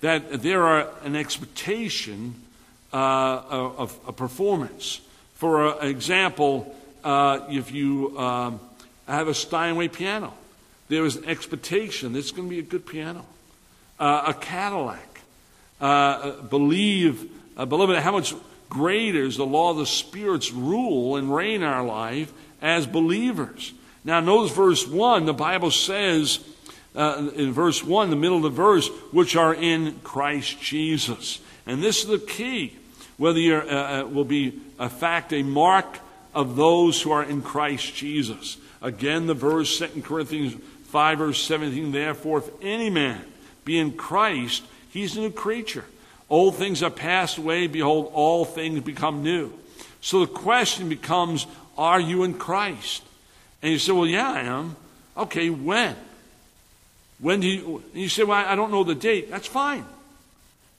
that 0.00 0.42
there 0.42 0.64
are 0.64 0.88
an 1.04 1.14
expectation 1.14 2.34
uh, 2.92 2.96
a, 2.96 3.88
a, 4.08 4.12
performance. 4.12 5.00
For 5.34 5.82
example, 5.84 6.74
uh, 7.04 7.40
if 7.50 7.72
you 7.72 8.18
um, 8.18 8.60
have 9.06 9.28
a 9.28 9.34
Steinway 9.34 9.88
piano, 9.88 10.32
there 10.88 11.04
is 11.04 11.16
an 11.16 11.24
expectation 11.24 12.12
that 12.12 12.20
it's 12.20 12.30
going 12.30 12.48
to 12.48 12.50
be 12.50 12.60
a 12.60 12.62
good 12.62 12.86
piano. 12.86 13.24
Uh, 13.98 14.24
a 14.28 14.34
Cadillac. 14.34 15.20
Uh, 15.80 16.42
believe, 16.42 17.30
uh, 17.56 17.66
beloved, 17.66 17.98
how 17.98 18.12
much 18.12 18.34
greater 18.68 19.22
is 19.22 19.36
the 19.36 19.46
law 19.46 19.70
of 19.70 19.76
the 19.76 19.86
Spirit's 19.86 20.52
rule 20.52 21.16
and 21.16 21.34
reign 21.34 21.62
our 21.62 21.84
life 21.84 22.32
as 22.62 22.86
believers. 22.86 23.72
Now, 24.04 24.20
notice 24.20 24.52
verse 24.52 24.86
1, 24.86 25.26
the 25.26 25.34
Bible 25.34 25.70
says, 25.70 26.40
uh, 26.94 27.30
in 27.34 27.52
verse 27.52 27.84
1, 27.84 28.10
the 28.10 28.16
middle 28.16 28.38
of 28.38 28.42
the 28.44 28.50
verse, 28.50 28.88
which 29.12 29.36
are 29.36 29.54
in 29.54 30.00
Christ 30.02 30.60
Jesus. 30.60 31.40
And 31.66 31.82
this 31.82 32.02
is 32.02 32.08
the 32.08 32.18
key. 32.18 32.76
Whether 33.16 33.38
you 33.38 33.56
uh, 33.56 33.60
uh, 34.04 34.08
will 34.08 34.24
be 34.24 34.60
a 34.78 34.88
fact, 34.88 35.32
a 35.32 35.42
mark 35.42 35.98
of 36.34 36.54
those 36.54 37.00
who 37.00 37.10
are 37.12 37.24
in 37.24 37.42
Christ 37.42 37.94
Jesus. 37.94 38.58
Again, 38.82 39.26
the 39.26 39.34
verse, 39.34 39.78
2 39.78 40.02
Corinthians 40.02 40.54
5, 40.88 41.18
verse 41.18 41.42
17, 41.42 41.92
therefore, 41.92 42.38
if 42.38 42.50
any 42.60 42.90
man 42.90 43.24
be 43.64 43.78
in 43.78 43.92
Christ, 43.92 44.62
he's 44.90 45.16
a 45.16 45.20
new 45.20 45.30
creature. 45.30 45.84
Old 46.28 46.56
things 46.56 46.82
are 46.82 46.90
passed 46.90 47.38
away, 47.38 47.66
behold, 47.66 48.10
all 48.12 48.44
things 48.44 48.80
become 48.82 49.22
new. 49.22 49.52
So 50.00 50.20
the 50.20 50.32
question 50.32 50.88
becomes, 50.88 51.46
are 51.78 52.00
you 52.00 52.22
in 52.22 52.34
Christ? 52.34 53.02
And 53.62 53.72
you 53.72 53.78
say, 53.78 53.92
well, 53.92 54.06
yeah, 54.06 54.30
I 54.30 54.40
am. 54.40 54.76
Okay, 55.16 55.48
when? 55.48 55.96
When 57.18 57.40
do 57.40 57.48
you, 57.48 57.82
you 57.94 58.08
say, 58.08 58.24
well, 58.24 58.44
I 58.46 58.54
don't 58.54 58.70
know 58.70 58.84
the 58.84 58.94
date. 58.94 59.30
That's 59.30 59.46
fine. 59.46 59.86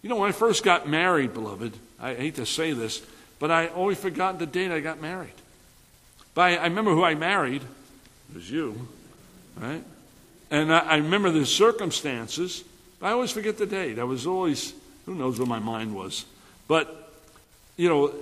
You 0.08 0.14
know, 0.14 0.22
when 0.22 0.30
I 0.30 0.32
first 0.32 0.64
got 0.64 0.88
married, 0.88 1.34
beloved, 1.34 1.74
I 2.00 2.14
hate 2.14 2.36
to 2.36 2.46
say 2.46 2.72
this, 2.72 3.06
but 3.40 3.52
I 3.52 3.68
always 3.68 3.98
forgot 3.98 4.40
the 4.40 4.46
date 4.46 4.72
I 4.72 4.80
got 4.80 5.02
married. 5.02 5.34
But 6.34 6.44
I, 6.44 6.56
I 6.56 6.64
remember 6.64 6.92
who 6.92 7.04
I 7.04 7.14
married. 7.14 7.62
It 8.30 8.36
was 8.36 8.50
you, 8.50 8.88
right? 9.58 9.84
And 10.50 10.74
I, 10.74 10.80
I 10.80 10.96
remember 10.96 11.30
the 11.30 11.46
circumstances, 11.46 12.64
but 13.02 13.08
I 13.08 13.12
always 13.12 13.32
forget 13.32 13.58
the 13.58 13.66
date. 13.66 14.00
I 14.00 14.06
was 14.06 14.26
always, 14.26 14.74
who 15.06 15.14
knows 15.14 15.40
where 15.40 15.46
my 15.46 15.60
mind 15.60 15.94
was. 15.94 16.24
But, 16.70 17.12
you 17.76 17.90
know, 17.90 18.14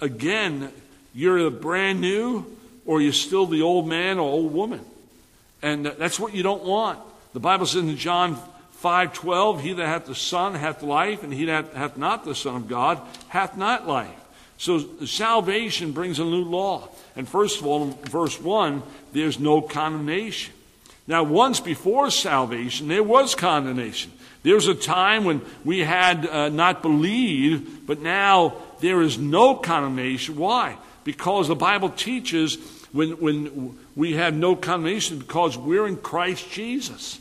again, 0.00 0.72
you're 1.14 1.36
a 1.36 1.50
brand 1.50 2.00
new 2.00 2.46
or 2.86 3.02
you're 3.02 3.12
still 3.12 3.44
the 3.44 3.60
old 3.60 3.86
man 3.86 4.18
or 4.18 4.22
old 4.22 4.54
woman. 4.54 4.80
And 5.60 5.84
that's 5.84 6.18
what 6.18 6.32
you 6.32 6.42
don't 6.42 6.64
want. 6.64 6.98
The 7.34 7.40
Bible 7.40 7.66
says 7.66 7.82
in 7.82 7.94
John 7.98 8.38
5:12, 8.82 9.60
"He 9.60 9.72
that 9.72 9.86
hath 9.86 10.06
the 10.06 10.14
Son 10.14 10.54
hath 10.54 10.82
life, 10.82 11.22
and 11.22 11.32
he 11.32 11.46
that 11.46 11.74
hath 11.74 11.96
not 11.96 12.24
the 12.24 12.34
Son 12.34 12.56
of 12.56 12.68
God 12.68 13.00
hath 13.28 13.56
not 13.56 13.86
life." 13.86 14.20
So 14.58 14.84
salvation 15.04 15.92
brings 15.92 16.18
a 16.18 16.24
new 16.24 16.44
law. 16.44 16.88
And 17.14 17.28
first 17.28 17.60
of 17.60 17.66
all, 17.66 17.84
in 17.84 17.92
verse 18.10 18.40
1, 18.40 18.82
there's 19.12 19.38
no 19.38 19.60
condemnation. 19.60 20.54
Now, 21.06 21.22
once 21.22 21.60
before 21.60 22.10
salvation, 22.10 22.88
there 22.88 23.02
was 23.02 23.34
condemnation. 23.34 24.12
There 24.42 24.54
was 24.54 24.66
a 24.66 24.74
time 24.74 25.24
when 25.24 25.42
we 25.64 25.80
had 25.80 26.26
uh, 26.26 26.48
not 26.48 26.82
believed, 26.82 27.86
but 27.86 28.00
now 28.00 28.54
there 28.80 29.02
is 29.02 29.18
no 29.18 29.54
condemnation. 29.54 30.36
Why? 30.36 30.76
Because 31.04 31.48
the 31.48 31.54
Bible 31.54 31.90
teaches 31.90 32.56
when, 32.92 33.12
when 33.20 33.78
we 33.94 34.14
have 34.14 34.34
no 34.34 34.56
condemnation 34.56 35.18
because 35.18 35.56
we're 35.56 35.86
in 35.86 35.96
Christ 35.96 36.50
Jesus. 36.50 37.20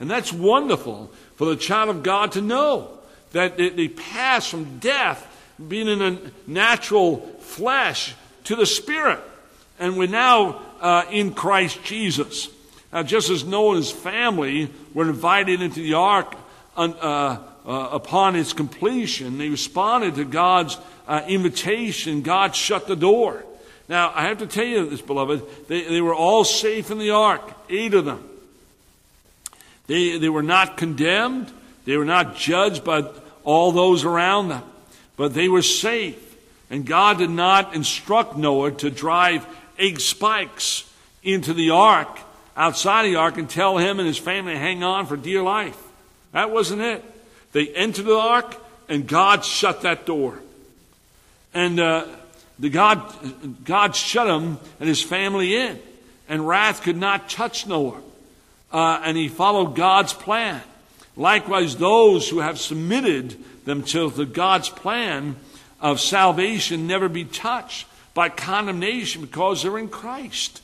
And 0.00 0.10
that's 0.10 0.32
wonderful 0.32 1.10
for 1.36 1.46
the 1.46 1.56
child 1.56 1.88
of 1.88 2.02
God 2.02 2.32
to 2.32 2.40
know 2.40 2.98
that 3.32 3.56
they, 3.56 3.88
pass 3.88 4.46
from 4.48 4.78
death, 4.78 5.24
being 5.66 5.88
in 5.88 6.00
a 6.00 6.18
natural 6.46 7.18
flesh, 7.40 8.14
to 8.44 8.56
the 8.56 8.66
spirit. 8.66 9.20
And 9.78 9.98
we're 9.98 10.08
now 10.08 10.62
uh, 10.80 11.04
in 11.10 11.34
Christ 11.34 11.82
Jesus. 11.84 12.48
Now, 12.92 13.02
just 13.02 13.28
as 13.28 13.44
Noah 13.44 13.76
and 13.76 13.84
his 13.84 13.90
family 13.90 14.70
were 14.94 15.08
invited 15.08 15.60
into 15.60 15.80
the 15.80 15.94
ark 15.94 16.34
uh, 16.76 16.80
uh, 16.80 17.38
upon 17.92 18.36
its 18.36 18.52
completion, 18.52 19.36
they 19.36 19.50
responded 19.50 20.14
to 20.14 20.24
God's 20.24 20.78
uh, 21.06 21.22
invitation. 21.28 22.22
God 22.22 22.56
shut 22.56 22.86
the 22.86 22.96
door. 22.96 23.44
Now, 23.88 24.12
I 24.14 24.24
have 24.24 24.38
to 24.38 24.46
tell 24.46 24.64
you 24.64 24.88
this, 24.88 25.02
beloved. 25.02 25.68
They, 25.68 25.82
they 25.82 26.00
were 26.00 26.14
all 26.14 26.44
safe 26.44 26.90
in 26.90 26.98
the 26.98 27.10
ark, 27.10 27.42
eight 27.68 27.94
of 27.94 28.04
them. 28.04 28.26
They, 29.88 30.18
they 30.18 30.28
were 30.28 30.42
not 30.42 30.76
condemned. 30.76 31.50
They 31.84 31.96
were 31.96 32.04
not 32.04 32.36
judged 32.36 32.84
by 32.84 33.04
all 33.42 33.72
those 33.72 34.04
around 34.04 34.50
them. 34.50 34.62
But 35.16 35.34
they 35.34 35.48
were 35.48 35.62
safe. 35.62 36.36
And 36.70 36.86
God 36.86 37.18
did 37.18 37.30
not 37.30 37.74
instruct 37.74 38.36
Noah 38.36 38.72
to 38.72 38.90
drive 38.90 39.46
egg 39.78 39.98
spikes 40.00 40.84
into 41.22 41.54
the 41.54 41.70
ark, 41.70 42.18
outside 42.56 43.06
of 43.06 43.12
the 43.12 43.16
ark, 43.16 43.38
and 43.38 43.48
tell 43.48 43.78
him 43.78 43.98
and 43.98 44.06
his 44.06 44.18
family 44.18 44.52
to 44.52 44.58
hang 44.58 44.84
on 44.84 45.06
for 45.06 45.16
dear 45.16 45.42
life. 45.42 45.78
That 46.32 46.50
wasn't 46.50 46.82
it. 46.82 47.02
They 47.52 47.68
entered 47.68 48.04
the 48.04 48.18
ark, 48.18 48.56
and 48.88 49.06
God 49.06 49.44
shut 49.44 49.82
that 49.82 50.04
door. 50.04 50.38
And 51.54 51.80
uh, 51.80 52.06
the 52.58 52.68
God, 52.68 53.64
God 53.64 53.96
shut 53.96 54.28
him 54.28 54.58
and 54.78 54.88
his 54.88 55.02
family 55.02 55.56
in, 55.56 55.78
and 56.28 56.46
wrath 56.46 56.82
could 56.82 56.98
not 56.98 57.30
touch 57.30 57.66
Noah. 57.66 58.02
Uh, 58.72 59.00
and 59.04 59.16
he 59.16 59.28
followed 59.28 59.74
God's 59.74 60.12
plan. 60.12 60.60
Likewise, 61.16 61.76
those 61.76 62.28
who 62.28 62.40
have 62.40 62.58
submitted 62.58 63.36
themselves 63.64 64.16
to 64.16 64.24
God's 64.24 64.68
plan 64.68 65.36
of 65.80 66.00
salvation 66.00 66.86
never 66.86 67.08
be 67.08 67.24
touched 67.24 67.86
by 68.14 68.28
condemnation 68.28 69.22
because 69.22 69.62
they're 69.62 69.78
in 69.78 69.88
Christ. 69.88 70.62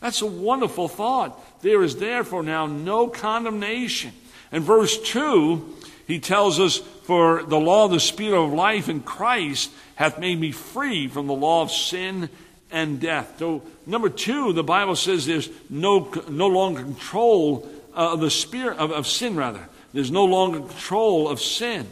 That's 0.00 0.22
a 0.22 0.26
wonderful 0.26 0.88
thought. 0.88 1.62
There 1.62 1.82
is 1.82 1.96
therefore 1.96 2.42
now 2.42 2.66
no 2.66 3.08
condemnation. 3.08 4.12
And 4.52 4.62
verse 4.62 5.00
2, 5.10 5.76
he 6.06 6.20
tells 6.20 6.60
us, 6.60 6.78
For 6.78 7.42
the 7.42 7.58
law 7.58 7.86
of 7.86 7.90
the 7.90 8.00
Spirit 8.00 8.38
of 8.38 8.52
life 8.52 8.88
in 8.88 9.00
Christ 9.00 9.70
hath 9.94 10.18
made 10.18 10.38
me 10.38 10.52
free 10.52 11.08
from 11.08 11.26
the 11.26 11.34
law 11.34 11.62
of 11.62 11.70
sin 11.70 12.28
and 12.70 13.00
death. 13.00 13.34
So, 13.38 13.62
number 13.86 14.08
two, 14.08 14.52
the 14.52 14.64
Bible 14.64 14.96
says 14.96 15.26
there's 15.26 15.48
no, 15.70 16.12
no 16.28 16.48
longer 16.48 16.82
control 16.82 17.68
of 17.92 18.20
the 18.20 18.30
spirit 18.30 18.78
of, 18.78 18.90
of 18.90 19.06
sin, 19.06 19.36
rather. 19.36 19.68
There's 19.92 20.10
no 20.10 20.24
longer 20.24 20.58
control 20.58 21.28
of 21.28 21.40
sin. 21.40 21.86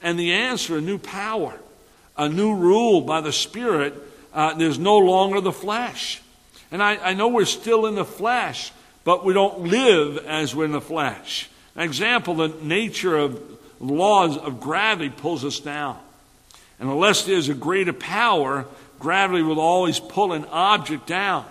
And 0.00 0.18
the 0.18 0.32
answer, 0.32 0.78
a 0.78 0.80
new 0.80 0.98
power, 0.98 1.58
a 2.16 2.28
new 2.28 2.54
rule 2.54 3.00
by 3.00 3.20
the 3.20 3.32
Spirit. 3.32 3.94
Uh, 4.32 4.54
there's 4.54 4.78
no 4.78 4.98
longer 4.98 5.40
the 5.40 5.52
flesh. 5.52 6.22
And 6.70 6.82
I, 6.82 6.96
I 6.96 7.14
know 7.14 7.28
we're 7.28 7.46
still 7.46 7.86
in 7.86 7.94
the 7.96 8.04
flesh, 8.04 8.72
but 9.04 9.24
we 9.24 9.32
don't 9.32 9.62
live 9.62 10.18
as 10.26 10.54
we're 10.54 10.66
in 10.66 10.72
the 10.72 10.80
flesh. 10.80 11.48
An 11.74 11.82
example, 11.82 12.34
the 12.34 12.48
nature 12.62 13.16
of 13.16 13.40
laws 13.80 14.36
of 14.36 14.60
gravity 14.60 15.10
pulls 15.10 15.44
us 15.44 15.60
down. 15.60 15.98
And 16.78 16.88
unless 16.88 17.24
there's 17.24 17.48
a 17.48 17.54
greater 17.54 17.92
power, 17.92 18.66
gravity 18.98 19.42
will 19.42 19.60
always 19.60 20.00
pull 20.00 20.32
an 20.32 20.44
object 20.46 21.06
down. 21.06 21.46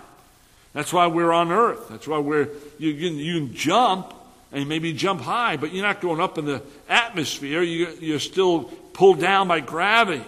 That's 0.73 0.93
why 0.93 1.07
we're 1.07 1.31
on 1.31 1.51
Earth. 1.51 1.89
That's 1.89 2.07
why 2.07 2.19
we're, 2.19 2.49
you, 2.77 2.93
can, 2.93 3.17
you 3.17 3.39
can 3.39 3.55
jump 3.55 4.13
and 4.51 4.69
maybe 4.69 4.93
jump 4.93 5.21
high, 5.21 5.57
but 5.57 5.73
you're 5.73 5.85
not 5.85 6.01
going 6.01 6.21
up 6.21 6.37
in 6.37 6.45
the 6.45 6.61
atmosphere. 6.87 7.61
You, 7.61 7.87
you're 7.99 8.19
still 8.19 8.63
pulled 8.93 9.19
down 9.19 9.47
by 9.47 9.59
gravity. 9.59 10.23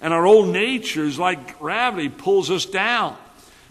And 0.00 0.14
our 0.14 0.26
old 0.26 0.48
nature 0.48 1.04
is 1.04 1.18
like 1.18 1.58
gravity 1.58 2.08
pulls 2.08 2.50
us 2.50 2.64
down. 2.64 3.16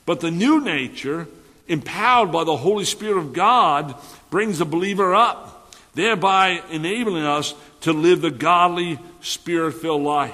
But 0.05 0.19
the 0.19 0.31
new 0.31 0.61
nature, 0.61 1.27
empowered 1.67 2.31
by 2.31 2.43
the 2.43 2.57
Holy 2.57 2.85
Spirit 2.85 3.19
of 3.19 3.33
God, 3.33 3.95
brings 4.29 4.59
the 4.59 4.65
believer 4.65 5.15
up, 5.15 5.73
thereby 5.95 6.61
enabling 6.71 7.23
us 7.23 7.53
to 7.81 7.93
live 7.93 8.21
the 8.21 8.31
godly, 8.31 8.99
spirit 9.21 9.73
filled 9.73 10.03
life. 10.03 10.33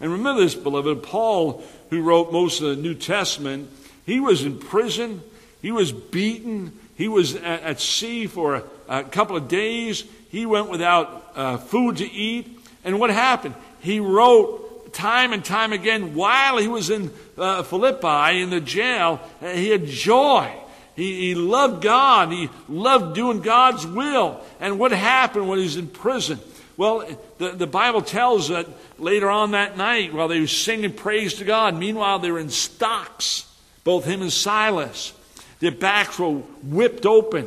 And 0.00 0.12
remember 0.12 0.42
this, 0.42 0.54
beloved, 0.54 1.02
Paul, 1.02 1.62
who 1.90 2.02
wrote 2.02 2.32
most 2.32 2.60
of 2.60 2.68
the 2.68 2.82
New 2.82 2.94
Testament, 2.94 3.68
he 4.06 4.20
was 4.20 4.44
in 4.44 4.58
prison, 4.58 5.22
he 5.60 5.70
was 5.72 5.92
beaten, 5.92 6.78
he 6.96 7.08
was 7.08 7.34
at, 7.36 7.62
at 7.62 7.80
sea 7.80 8.26
for 8.26 8.56
a, 8.56 8.64
a, 8.88 9.04
couple 9.04 9.36
of 9.36 9.48
days, 9.48 10.04
he 10.30 10.46
went 10.46 10.68
without 10.70 11.32
uh, 11.34 11.56
food 11.58 11.98
to 11.98 12.10
eat. 12.10 12.58
And 12.84 12.98
what 12.98 13.10
happened? 13.10 13.54
He 13.80 14.00
wrote 14.00 14.92
time 14.92 15.32
and 15.32 15.44
time 15.44 15.72
again 15.72 16.14
while 16.14 16.58
he 16.58 16.68
was 16.68 16.90
in 16.90 17.10
uh, 17.36 17.62
Philippi 17.62 18.40
in 18.40 18.50
the 18.50 18.60
jail, 18.60 19.20
uh, 19.42 19.48
he 19.48 19.68
had 19.70 19.86
joy. 19.86 20.52
He, 20.96 21.28
he 21.28 21.34
loved 21.34 21.82
God. 21.82 22.32
He 22.32 22.50
loved 22.68 23.14
doing 23.14 23.40
God's 23.40 23.86
will. 23.86 24.40
And 24.60 24.78
what 24.78 24.92
happened 24.92 25.48
when 25.48 25.58
he 25.58 25.64
was 25.64 25.76
in 25.76 25.88
prison? 25.88 26.38
Well, 26.80 27.06
the, 27.36 27.50
the 27.50 27.66
Bible 27.66 28.00
tells 28.00 28.48
that 28.48 28.66
later 28.98 29.28
on 29.28 29.50
that 29.50 29.76
night, 29.76 30.14
while 30.14 30.28
they 30.28 30.40
were 30.40 30.46
singing 30.46 30.94
praise 30.94 31.34
to 31.34 31.44
God, 31.44 31.76
meanwhile 31.76 32.18
they 32.20 32.30
were 32.30 32.38
in 32.38 32.48
stocks, 32.48 33.46
both 33.84 34.06
him 34.06 34.22
and 34.22 34.32
Silas. 34.32 35.12
Their 35.58 35.72
backs 35.72 36.18
were 36.18 36.36
whipped 36.36 37.04
open. 37.04 37.46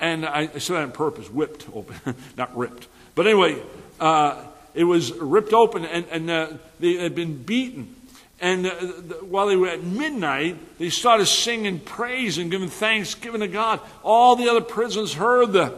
And 0.00 0.26
I, 0.26 0.50
I 0.52 0.58
said 0.58 0.74
that 0.74 0.82
on 0.82 0.90
purpose, 0.90 1.30
whipped 1.30 1.68
open, 1.72 2.16
not 2.36 2.56
ripped. 2.56 2.88
But 3.14 3.28
anyway, 3.28 3.62
uh, 4.00 4.42
it 4.74 4.82
was 4.82 5.12
ripped 5.12 5.52
open 5.52 5.84
and, 5.84 6.04
and 6.10 6.28
uh, 6.28 6.48
they 6.80 6.94
had 6.94 7.14
been 7.14 7.44
beaten. 7.44 7.94
And 8.40 8.66
uh, 8.66 8.74
the, 8.80 9.18
while 9.22 9.46
they 9.46 9.54
were 9.54 9.68
at 9.68 9.84
midnight, 9.84 10.78
they 10.78 10.90
started 10.90 11.26
singing 11.26 11.78
praise 11.78 12.38
and 12.38 12.50
giving 12.50 12.70
thanksgiving 12.70 13.40
to 13.40 13.46
God. 13.46 13.78
All 14.02 14.34
the 14.34 14.48
other 14.48 14.62
prisoners 14.62 15.14
heard 15.14 15.52
them. 15.52 15.74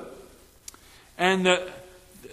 And 1.19 1.47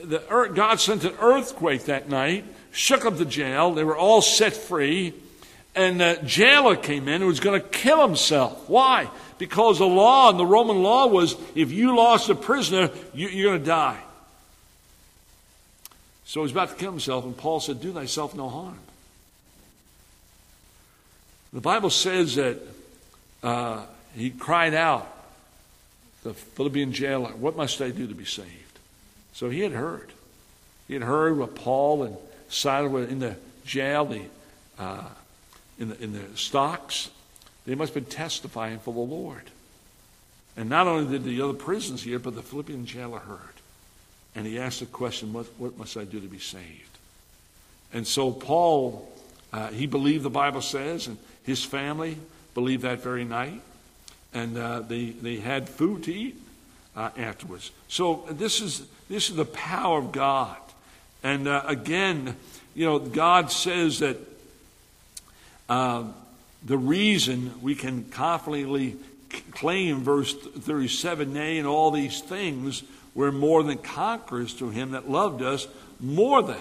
the, 0.03 0.29
earth, 0.29 0.55
God 0.55 0.79
sent 0.79 1.03
an 1.03 1.13
earthquake 1.19 1.85
that 1.85 2.09
night, 2.09 2.45
shook 2.71 3.05
up 3.05 3.17
the 3.17 3.25
jail. 3.25 3.73
They 3.73 3.83
were 3.83 3.97
all 3.97 4.21
set 4.21 4.53
free. 4.53 5.13
And 5.75 5.99
the 5.99 6.19
jailer 6.23 6.75
came 6.75 7.07
in 7.07 7.15
and 7.15 7.25
was 7.25 7.39
going 7.39 7.59
to 7.59 7.67
kill 7.67 8.05
himself. 8.05 8.69
Why? 8.69 9.09
Because 9.39 9.79
the 9.79 9.87
law 9.87 10.29
and 10.29 10.39
the 10.39 10.45
Roman 10.45 10.83
law 10.83 11.07
was 11.07 11.35
if 11.55 11.71
you 11.71 11.95
lost 11.95 12.29
a 12.29 12.35
prisoner, 12.35 12.91
you, 13.13 13.27
you're 13.29 13.51
going 13.51 13.61
to 13.61 13.65
die. 13.65 13.99
So 16.25 16.39
he 16.39 16.43
was 16.43 16.51
about 16.51 16.69
to 16.69 16.75
kill 16.75 16.91
himself, 16.91 17.25
and 17.25 17.35
Paul 17.35 17.59
said, 17.59 17.81
Do 17.81 17.91
thyself 17.91 18.35
no 18.35 18.49
harm. 18.49 18.79
The 21.51 21.61
Bible 21.61 21.89
says 21.89 22.35
that 22.35 22.59
uh, 23.43 23.85
he 24.15 24.31
cried 24.31 24.73
out, 24.73 25.09
the 26.23 26.33
Philippian 26.33 26.93
jailer, 26.93 27.29
What 27.29 27.55
must 27.55 27.81
I 27.81 27.89
do 27.89 28.07
to 28.07 28.15
be 28.15 28.25
saved? 28.25 28.62
So 29.33 29.49
he 29.49 29.61
had 29.61 29.71
heard. 29.71 30.13
He 30.87 30.93
had 30.93 31.03
heard 31.03 31.37
what 31.37 31.55
Paul 31.55 32.03
and 32.03 32.17
Silas 32.49 32.91
were 32.91 33.03
in 33.03 33.19
the 33.19 33.35
jail, 33.65 34.05
the, 34.05 34.21
uh, 34.79 35.09
in, 35.79 35.89
the, 35.89 36.03
in 36.03 36.13
the 36.13 36.37
stocks. 36.37 37.09
They 37.65 37.75
must 37.75 37.93
have 37.93 38.03
been 38.03 38.13
testifying 38.13 38.79
for 38.79 38.93
the 38.93 38.99
Lord. 38.99 39.43
And 40.55 40.69
not 40.69 40.87
only 40.87 41.11
did 41.11 41.23
the 41.23 41.41
other 41.41 41.53
prisoners 41.53 42.03
hear, 42.03 42.19
but 42.19 42.35
the 42.35 42.43
Philippian 42.43 42.85
jailer 42.85 43.19
heard. 43.19 43.39
And 44.35 44.45
he 44.45 44.59
asked 44.59 44.79
the 44.79 44.85
question, 44.85 45.33
What, 45.33 45.47
what 45.57 45.77
must 45.77 45.97
I 45.97 46.03
do 46.03 46.19
to 46.19 46.27
be 46.27 46.39
saved? 46.39 46.97
And 47.93 48.05
so 48.05 48.31
Paul, 48.31 49.11
uh, 49.51 49.69
he 49.69 49.87
believed 49.87 50.23
the 50.23 50.29
Bible 50.29 50.61
says, 50.61 51.07
and 51.07 51.17
his 51.43 51.63
family 51.63 52.17
believed 52.53 52.83
that 52.83 53.01
very 53.01 53.23
night. 53.23 53.61
And 54.33 54.57
uh, 54.57 54.79
they, 54.81 55.11
they 55.11 55.37
had 55.37 55.69
food 55.69 56.03
to 56.03 56.13
eat 56.13 56.35
uh, 56.95 57.09
afterwards. 57.17 57.71
So 57.87 58.25
this 58.29 58.61
is, 58.61 58.87
this 59.13 59.29
is 59.29 59.35
the 59.35 59.45
power 59.45 59.99
of 59.99 60.11
God. 60.11 60.57
And 61.21 61.47
uh, 61.47 61.61
again, 61.67 62.35
you 62.73 62.85
know, 62.85 62.97
God 62.97 63.51
says 63.51 63.99
that 63.99 64.17
uh, 65.69 66.05
the 66.65 66.79
reason 66.79 67.61
we 67.61 67.75
can 67.75 68.05
confidently 68.05 68.95
claim 69.51 70.01
verse 70.01 70.33
37 70.33 71.31
nay 71.31 71.59
and 71.59 71.67
all 71.67 71.91
these 71.91 72.21
things 72.21 72.83
we're 73.13 73.31
more 73.31 73.61
than 73.61 73.77
conquerors 73.77 74.55
to 74.55 74.69
him 74.71 74.91
that 74.91 75.07
loved 75.07 75.43
us 75.43 75.67
more 75.99 76.41
than. 76.41 76.57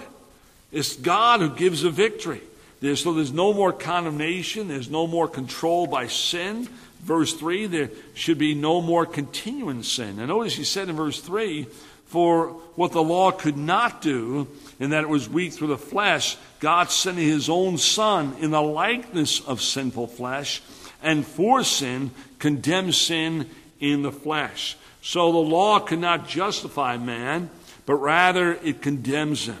It's 0.71 0.95
god 0.95 1.39
who 1.39 1.49
gives 1.49 1.81
the 1.81 1.89
victory. 1.89 2.41
There's, 2.81 3.01
so 3.01 3.13
there's 3.13 3.31
no 3.31 3.53
more 3.53 3.73
condemnation. 3.73 4.67
There's 4.67 4.91
no 4.91 5.07
more 5.07 5.27
control 5.27 5.87
by 5.87 6.05
sin. 6.05 6.67
Verse 7.01 7.33
3 7.33 7.65
there 7.65 7.89
should 8.13 8.37
be 8.37 8.53
no 8.53 8.79
more 8.79 9.07
continuing 9.07 9.81
sin. 9.81 10.19
And 10.19 10.27
notice 10.27 10.53
he 10.53 10.63
said 10.63 10.89
in 10.89 10.95
verse 10.95 11.19
3 11.19 11.65
for 12.05 12.47
what 12.75 12.91
the 12.91 13.03
law 13.03 13.31
could 13.31 13.57
not 13.57 14.01
do 14.01 14.47
in 14.79 14.91
that 14.91 15.03
it 15.03 15.09
was 15.09 15.27
weak 15.29 15.53
through 15.53 15.67
the 15.67 15.77
flesh 15.77 16.37
god 16.59 16.89
sending 16.91 17.27
his 17.27 17.49
own 17.49 17.77
son 17.77 18.35
in 18.39 18.51
the 18.51 18.61
likeness 18.61 19.39
of 19.41 19.61
sinful 19.61 20.07
flesh 20.07 20.61
and 21.03 21.25
for 21.25 21.63
sin 21.63 22.11
condemns 22.39 22.97
sin 22.97 23.49
in 23.79 24.01
the 24.01 24.11
flesh. 24.11 24.77
So 25.01 25.31
the 25.31 25.37
law 25.37 25.79
cannot 25.79 26.27
justify 26.27 26.97
man, 26.97 27.49
but 27.85 27.95
rather 27.95 28.53
it 28.53 28.81
condemns 28.81 29.47
him. 29.47 29.57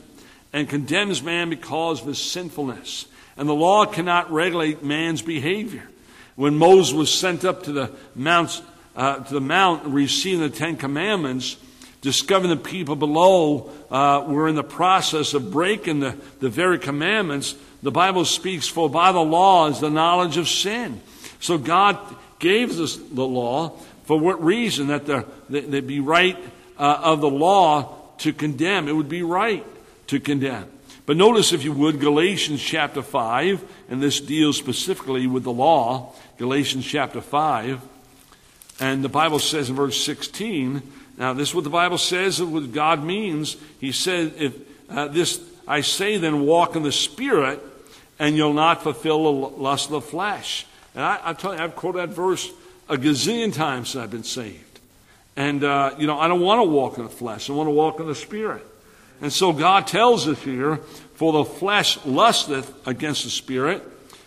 And 0.53 0.69
condemns 0.69 1.21
man 1.21 1.49
because 1.49 2.01
of 2.01 2.07
his 2.07 2.21
sinfulness. 2.21 3.07
And 3.35 3.49
the 3.49 3.53
law 3.53 3.85
cannot 3.85 4.31
regulate 4.31 4.83
man's 4.83 5.21
behavior. 5.21 5.87
When 6.35 6.57
Moses 6.57 6.93
was 6.93 7.13
sent 7.13 7.43
up 7.43 7.63
to 7.63 7.73
the 7.73 7.91
mount, 8.15 8.61
uh, 8.95 9.17
to 9.17 9.33
the 9.33 9.41
mount 9.41 9.85
receiving 9.85 10.41
the 10.41 10.49
Ten 10.49 10.77
Commandments, 10.77 11.57
discovering 12.03 12.51
the 12.51 12.61
people 12.61 12.95
below 12.95 13.71
uh, 13.89 14.23
were 14.27 14.47
in 14.47 14.55
the 14.55 14.63
process 14.63 15.33
of 15.33 15.51
breaking 15.51 16.01
the, 16.01 16.15
the 16.39 16.49
very 16.49 16.77
commandments, 16.77 17.55
the 17.81 17.91
Bible 17.91 18.25
speaks, 18.25 18.67
for 18.67 18.89
by 18.89 19.11
the 19.11 19.19
law 19.19 19.67
is 19.69 19.79
the 19.79 19.89
knowledge 19.89 20.37
of 20.37 20.47
sin. 20.47 21.01
So 21.39 21.57
God 21.57 21.97
gave 22.39 22.79
us 22.79 22.95
the 22.97 23.25
law 23.25 23.77
for 24.05 24.19
what 24.19 24.43
reason? 24.43 24.87
That 24.87 25.05
there 25.05 25.25
they 25.49 25.81
be 25.81 25.99
right 25.99 26.37
uh, 26.77 26.99
of 27.03 27.21
the 27.21 27.29
law 27.29 27.95
to 28.19 28.33
condemn. 28.33 28.87
It 28.87 28.95
would 28.95 29.09
be 29.09 29.23
right 29.23 29.65
to 30.07 30.19
condemn. 30.19 30.69
But 31.05 31.17
notice, 31.17 31.51
if 31.51 31.63
you 31.63 31.73
would, 31.73 31.99
Galatians 31.99 32.61
chapter 32.61 33.01
5, 33.01 33.63
and 33.89 34.01
this 34.01 34.21
deals 34.21 34.57
specifically 34.57 35.27
with 35.27 35.43
the 35.43 35.51
law, 35.51 36.13
Galatians 36.37 36.85
chapter 36.85 37.21
5. 37.21 37.81
And 38.79 39.03
the 39.03 39.09
Bible 39.09 39.39
says 39.39 39.69
in 39.69 39.75
verse 39.75 40.03
16, 40.03 40.81
now 41.17 41.33
this 41.33 41.49
is 41.49 41.55
what 41.55 41.63
the 41.63 41.69
Bible 41.69 41.97
says, 41.97 42.41
what 42.41 42.71
God 42.71 43.03
means. 43.03 43.57
He 43.79 43.91
said, 43.91 44.33
if 44.37 44.55
uh, 44.89 45.07
this, 45.07 45.41
I 45.67 45.81
say 45.81 46.17
then, 46.17 46.45
walk 46.45 46.75
in 46.75 46.83
the 46.83 46.91
Spirit, 46.91 47.61
and 48.19 48.35
you'll 48.35 48.53
not 48.53 48.83
fulfill 48.83 49.23
the 49.23 49.57
lust 49.57 49.85
of 49.87 49.91
the 49.91 50.01
flesh. 50.01 50.65
And 50.95 51.03
I, 51.03 51.19
I 51.23 51.33
tell 51.33 51.55
you, 51.55 51.61
I've 51.61 51.75
quoted 51.75 51.99
that 51.99 52.15
verse 52.15 52.51
a 52.89 52.97
gazillion 52.97 53.53
times 53.53 53.89
since 53.89 54.03
I've 54.03 54.11
been 54.11 54.23
saved. 54.23 54.79
And, 55.35 55.63
uh, 55.63 55.95
you 55.97 56.05
know, 56.05 56.19
I 56.19 56.27
don't 56.27 56.41
want 56.41 56.59
to 56.59 56.69
walk 56.69 56.97
in 56.97 57.03
the 57.03 57.09
flesh. 57.09 57.49
I 57.49 57.53
want 57.53 57.67
to 57.67 57.71
walk 57.71 57.99
in 57.99 58.07
the 58.07 58.15
Spirit. 58.15 58.65
And 59.21 59.31
so 59.31 59.53
God 59.53 59.87
tells 59.87 60.27
us 60.27 60.41
here, 60.43 60.77
for 61.15 61.33
the 61.33 61.45
flesh 61.45 62.03
lusteth 62.05 62.71
against 62.87 63.23
the 63.23 63.29
Spirit, 63.29 63.81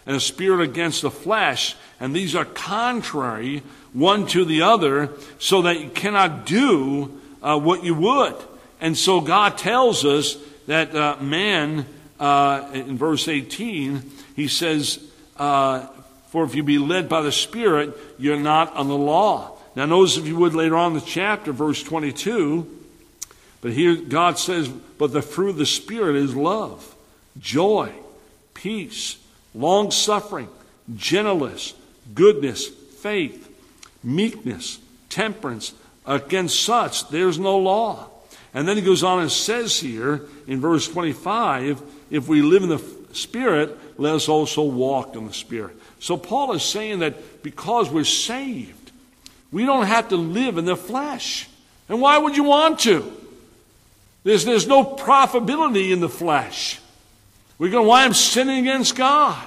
and 0.07 0.17
the 0.17 0.21
Spirit 0.21 0.63
against 0.63 1.03
the 1.03 1.11
flesh. 1.11 1.77
And 2.01 2.15
these 2.15 2.35
are 2.35 2.45
contrary 2.45 3.63
one 3.97 4.27
to 4.27 4.45
the 4.45 4.63
other, 4.63 5.11
so 5.39 5.63
that 5.63 5.81
you 5.81 5.89
cannot 5.89 6.45
do 6.45 7.21
uh, 7.43 7.59
what 7.59 7.83
you 7.83 7.95
would. 7.95 8.37
And 8.81 8.97
so 8.97 9.21
God 9.21 9.57
tells 9.57 10.05
us 10.05 10.37
that 10.67 10.95
uh, 10.95 11.17
man, 11.21 11.87
uh, 12.21 12.69
in 12.75 12.99
verse 12.99 13.27
18, 13.27 14.03
he 14.35 14.49
says, 14.49 15.03
uh, 15.39 15.87
for 16.29 16.45
if 16.45 16.55
you 16.55 16.63
be 16.63 16.79
led 16.79 17.09
by 17.09 17.23
the 17.23 17.33
Spirit, 17.33 17.97
you're 18.19 18.39
not 18.39 18.75
on 18.77 18.89
the 18.89 18.97
law. 18.97 19.57
Now, 19.75 19.87
notice 19.87 20.19
if 20.19 20.27
you 20.27 20.37
would 20.37 20.55
later 20.55 20.77
on 20.77 20.93
in 20.93 20.99
the 20.99 21.05
chapter, 21.05 21.53
verse 21.53 21.83
22. 21.83 22.71
But 23.63 23.73
here 23.73 23.97
God 23.97 24.39
says, 24.39 24.69
But 24.69 25.13
the 25.13 25.23
fruit 25.23 25.51
of 25.51 25.57
the 25.57 25.67
Spirit 25.67 26.17
is 26.17 26.37
love, 26.37 26.95
joy, 27.39 27.93
peace, 28.55 29.19
long 29.55 29.91
suffering, 29.91 30.49
gentleness, 30.95 31.75
goodness, 32.15 32.69
faith, 32.69 33.46
meekness, 34.07 34.79
temperance. 35.11 35.75
Against 36.07 36.63
such, 36.63 37.09
there's 37.09 37.39
no 37.39 37.59
law. 37.59 38.09
And 38.55 38.67
then 38.67 38.77
he 38.77 38.83
goes 38.83 39.03
on 39.03 39.21
and 39.21 39.31
says 39.31 39.79
here 39.79 40.23
in 40.47 40.61
verse 40.61 40.89
25, 40.89 41.83
If 42.11 42.29
we 42.29 42.41
live 42.41 42.63
in 42.63 42.71
the 42.71 42.83
Spirit, 43.13 43.77
let 43.99 44.15
us 44.15 44.29
also 44.29 44.63
walk 44.63 45.17
in 45.17 45.27
the 45.27 45.33
Spirit. 45.35 45.77
So 45.99 46.17
Paul 46.17 46.53
is 46.53 46.63
saying 46.63 47.01
that 47.01 47.43
because 47.43 47.91
we're 47.91 48.05
saved, 48.05 48.93
we 49.51 49.67
don't 49.67 49.87
have 49.87 50.09
to 50.11 50.17
live 50.17 50.59
in 50.59 50.65
the 50.65 50.77
flesh. 50.77 51.49
And 51.89 52.01
why 52.01 52.19
would 52.19 52.37
you 52.37 52.45
want 52.45 52.81
to? 52.81 53.13
There's, 54.25 54.45
there's 54.45 54.67
no 54.67 54.85
profitability 54.85 55.93
in 55.93 56.01
the 56.01 56.09
flesh. 56.09 56.81
We're 57.59 57.71
going, 57.71 57.87
why 57.87 58.05
I'm 58.05 58.15
sinning 58.15 58.59
against 58.61 58.97
God. 58.97 59.43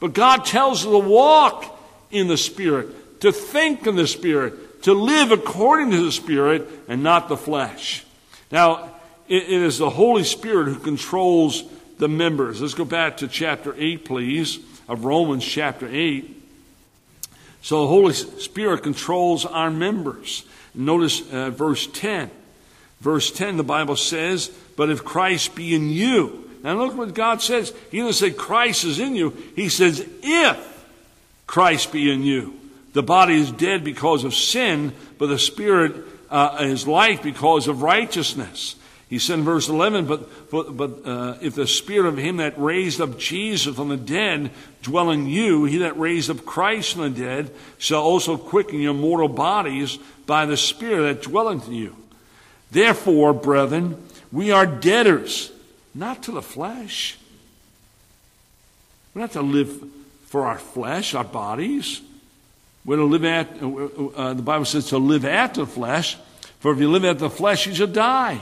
But 0.00 0.12
God 0.12 0.44
tells 0.44 0.80
us 0.80 0.90
to 0.90 0.98
walk 0.98 1.64
in 2.10 2.28
the 2.28 2.36
Spirit, 2.36 2.88
to 3.20 3.32
think 3.32 3.86
in 3.86 3.96
the 3.96 4.06
Spirit, 4.06 4.82
to 4.82 4.92
live 4.92 5.30
according 5.30 5.90
to 5.90 6.04
the 6.04 6.12
Spirit 6.12 6.68
and 6.88 7.02
not 7.02 7.28
the 7.28 7.36
flesh. 7.36 8.04
Now, 8.50 8.90
it, 9.28 9.48
is 9.48 9.78
the 9.78 9.90
Holy 9.90 10.24
Spirit 10.24 10.68
who 10.68 10.78
controls 10.78 11.64
the 11.98 12.08
members. 12.08 12.60
Let's 12.60 12.74
go 12.74 12.84
back 12.84 13.18
to 13.18 13.28
chapter 13.28 13.74
8, 13.76 14.04
please 14.04 14.58
of 14.88 15.04
Romans 15.04 15.44
chapter 15.44 15.88
8. 15.90 16.42
So 17.62 17.82
the 17.82 17.88
Holy 17.88 18.12
Spirit 18.12 18.82
controls 18.82 19.46
our 19.46 19.70
members. 19.70 20.44
Notice 20.74 21.22
uh, 21.32 21.50
verse 21.50 21.86
10. 21.86 22.30
Verse 23.00 23.30
10, 23.30 23.56
the 23.56 23.64
Bible 23.64 23.96
says, 23.96 24.48
But 24.76 24.90
if 24.90 25.04
Christ 25.04 25.54
be 25.54 25.74
in 25.74 25.90
you. 25.90 26.50
Now 26.62 26.74
look 26.74 26.96
what 26.96 27.14
God 27.14 27.42
says. 27.42 27.72
He 27.90 27.98
doesn't 27.98 28.14
say 28.14 28.34
Christ 28.34 28.84
is 28.84 28.98
in 28.98 29.14
you. 29.14 29.30
He 29.56 29.68
says, 29.68 30.06
If 30.22 30.86
Christ 31.46 31.92
be 31.92 32.12
in 32.12 32.22
you. 32.22 32.58
The 32.94 33.02
body 33.02 33.34
is 33.34 33.52
dead 33.52 33.84
because 33.84 34.24
of 34.24 34.34
sin, 34.34 34.94
but 35.18 35.26
the 35.26 35.38
Spirit 35.38 35.96
uh, 36.30 36.58
is 36.60 36.86
life 36.86 37.22
because 37.22 37.68
of 37.68 37.82
righteousness. 37.82 38.76
He 39.08 39.18
said 39.18 39.38
in 39.38 39.44
verse 39.44 39.68
11, 39.68 40.06
But, 40.06 40.50
but, 40.50 40.76
but 40.76 41.06
uh, 41.06 41.38
if 41.40 41.54
the 41.54 41.66
spirit 41.66 42.08
of 42.08 42.16
him 42.16 42.38
that 42.38 42.58
raised 42.58 43.00
up 43.00 43.18
Jesus 43.18 43.76
from 43.76 43.88
the 43.88 43.96
dead 43.96 44.50
dwell 44.82 45.10
in 45.10 45.26
you, 45.26 45.66
he 45.66 45.78
that 45.78 45.98
raised 45.98 46.30
up 46.30 46.44
Christ 46.44 46.94
from 46.94 47.02
the 47.02 47.20
dead 47.20 47.50
shall 47.78 48.02
also 48.02 48.36
quicken 48.36 48.80
your 48.80 48.94
mortal 48.94 49.28
bodies 49.28 49.98
by 50.26 50.46
the 50.46 50.56
spirit 50.56 51.02
that 51.02 51.30
dwelleth 51.30 51.68
in 51.68 51.74
you. 51.74 51.96
Therefore, 52.70 53.32
brethren, 53.32 54.02
we 54.32 54.50
are 54.50 54.66
debtors, 54.66 55.52
not 55.94 56.24
to 56.24 56.32
the 56.32 56.42
flesh. 56.42 57.16
We're 59.14 59.20
not 59.20 59.32
to 59.32 59.42
live 59.42 59.84
for 60.26 60.46
our 60.46 60.58
flesh, 60.58 61.14
our 61.14 61.22
bodies. 61.22 62.00
We're 62.84 62.96
to 62.96 63.04
live 63.04 63.24
at, 63.24 63.62
uh, 63.62 64.06
uh, 64.16 64.34
the 64.34 64.42
Bible 64.42 64.64
says 64.64 64.88
to 64.88 64.98
live 64.98 65.24
at 65.24 65.54
the 65.54 65.66
flesh, 65.66 66.18
for 66.60 66.72
if 66.72 66.78
you 66.78 66.90
live 66.90 67.04
at 67.04 67.18
the 67.18 67.30
flesh, 67.30 67.66
you 67.66 67.74
shall 67.74 67.86
die. 67.86 68.40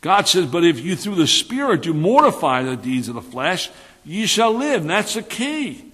God 0.00 0.28
says, 0.28 0.46
but 0.46 0.64
if 0.64 0.78
you 0.80 0.96
through 0.96 1.16
the 1.16 1.26
Spirit 1.26 1.82
do 1.82 1.94
mortify 1.94 2.62
the 2.62 2.76
deeds 2.76 3.08
of 3.08 3.14
the 3.14 3.22
flesh, 3.22 3.70
ye 4.04 4.26
shall 4.26 4.52
live. 4.52 4.82
And 4.82 4.90
that's 4.90 5.14
the 5.14 5.22
key. 5.22 5.84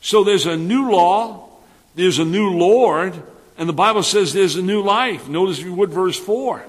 So 0.00 0.24
there's 0.24 0.46
a 0.46 0.56
new 0.56 0.90
law, 0.90 1.48
there's 1.94 2.18
a 2.18 2.24
new 2.24 2.50
Lord, 2.50 3.20
and 3.58 3.68
the 3.68 3.74
Bible 3.74 4.02
says 4.02 4.32
there's 4.32 4.56
a 4.56 4.62
new 4.62 4.82
life. 4.82 5.28
Notice 5.28 5.58
if 5.58 5.64
you 5.64 5.74
would 5.74 5.90
verse 5.90 6.18
4 6.18 6.64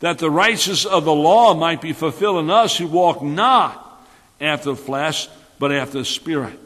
that 0.00 0.18
the 0.18 0.30
righteousness 0.30 0.84
of 0.84 1.04
the 1.04 1.14
law 1.14 1.54
might 1.54 1.80
be 1.80 1.92
fulfilled 1.92 2.40
in 2.40 2.50
us 2.50 2.76
who 2.76 2.88
walk 2.88 3.22
not 3.22 4.04
after 4.40 4.70
the 4.70 4.76
flesh, 4.76 5.28
but 5.60 5.70
after 5.70 5.98
the 5.98 6.04
Spirit. 6.04 6.58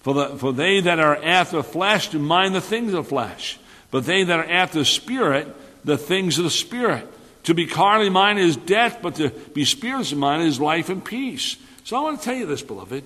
For, 0.00 0.14
the, 0.14 0.28
for 0.38 0.52
they 0.52 0.80
that 0.80 0.98
are 0.98 1.16
after 1.22 1.62
flesh 1.62 2.08
do 2.08 2.18
mind 2.18 2.54
the 2.54 2.60
things 2.60 2.94
of 2.94 3.08
flesh, 3.08 3.58
but 3.90 4.06
they 4.06 4.24
that 4.24 4.38
are 4.38 4.50
after 4.50 4.84
Spirit, 4.84 5.48
the 5.84 5.98
things 5.98 6.38
of 6.38 6.44
the 6.44 6.50
Spirit. 6.50 7.06
To 7.44 7.54
be 7.54 7.66
carnally 7.66 8.10
minded 8.10 8.44
is 8.44 8.56
death, 8.56 8.98
but 9.02 9.16
to 9.16 9.30
be 9.30 9.64
spiritually 9.64 10.20
minded 10.20 10.46
is 10.46 10.60
life 10.60 10.88
and 10.88 11.04
peace. 11.04 11.56
So 11.84 11.96
I 11.96 12.00
want 12.00 12.18
to 12.18 12.24
tell 12.24 12.34
you 12.34 12.46
this, 12.46 12.62
beloved. 12.62 13.04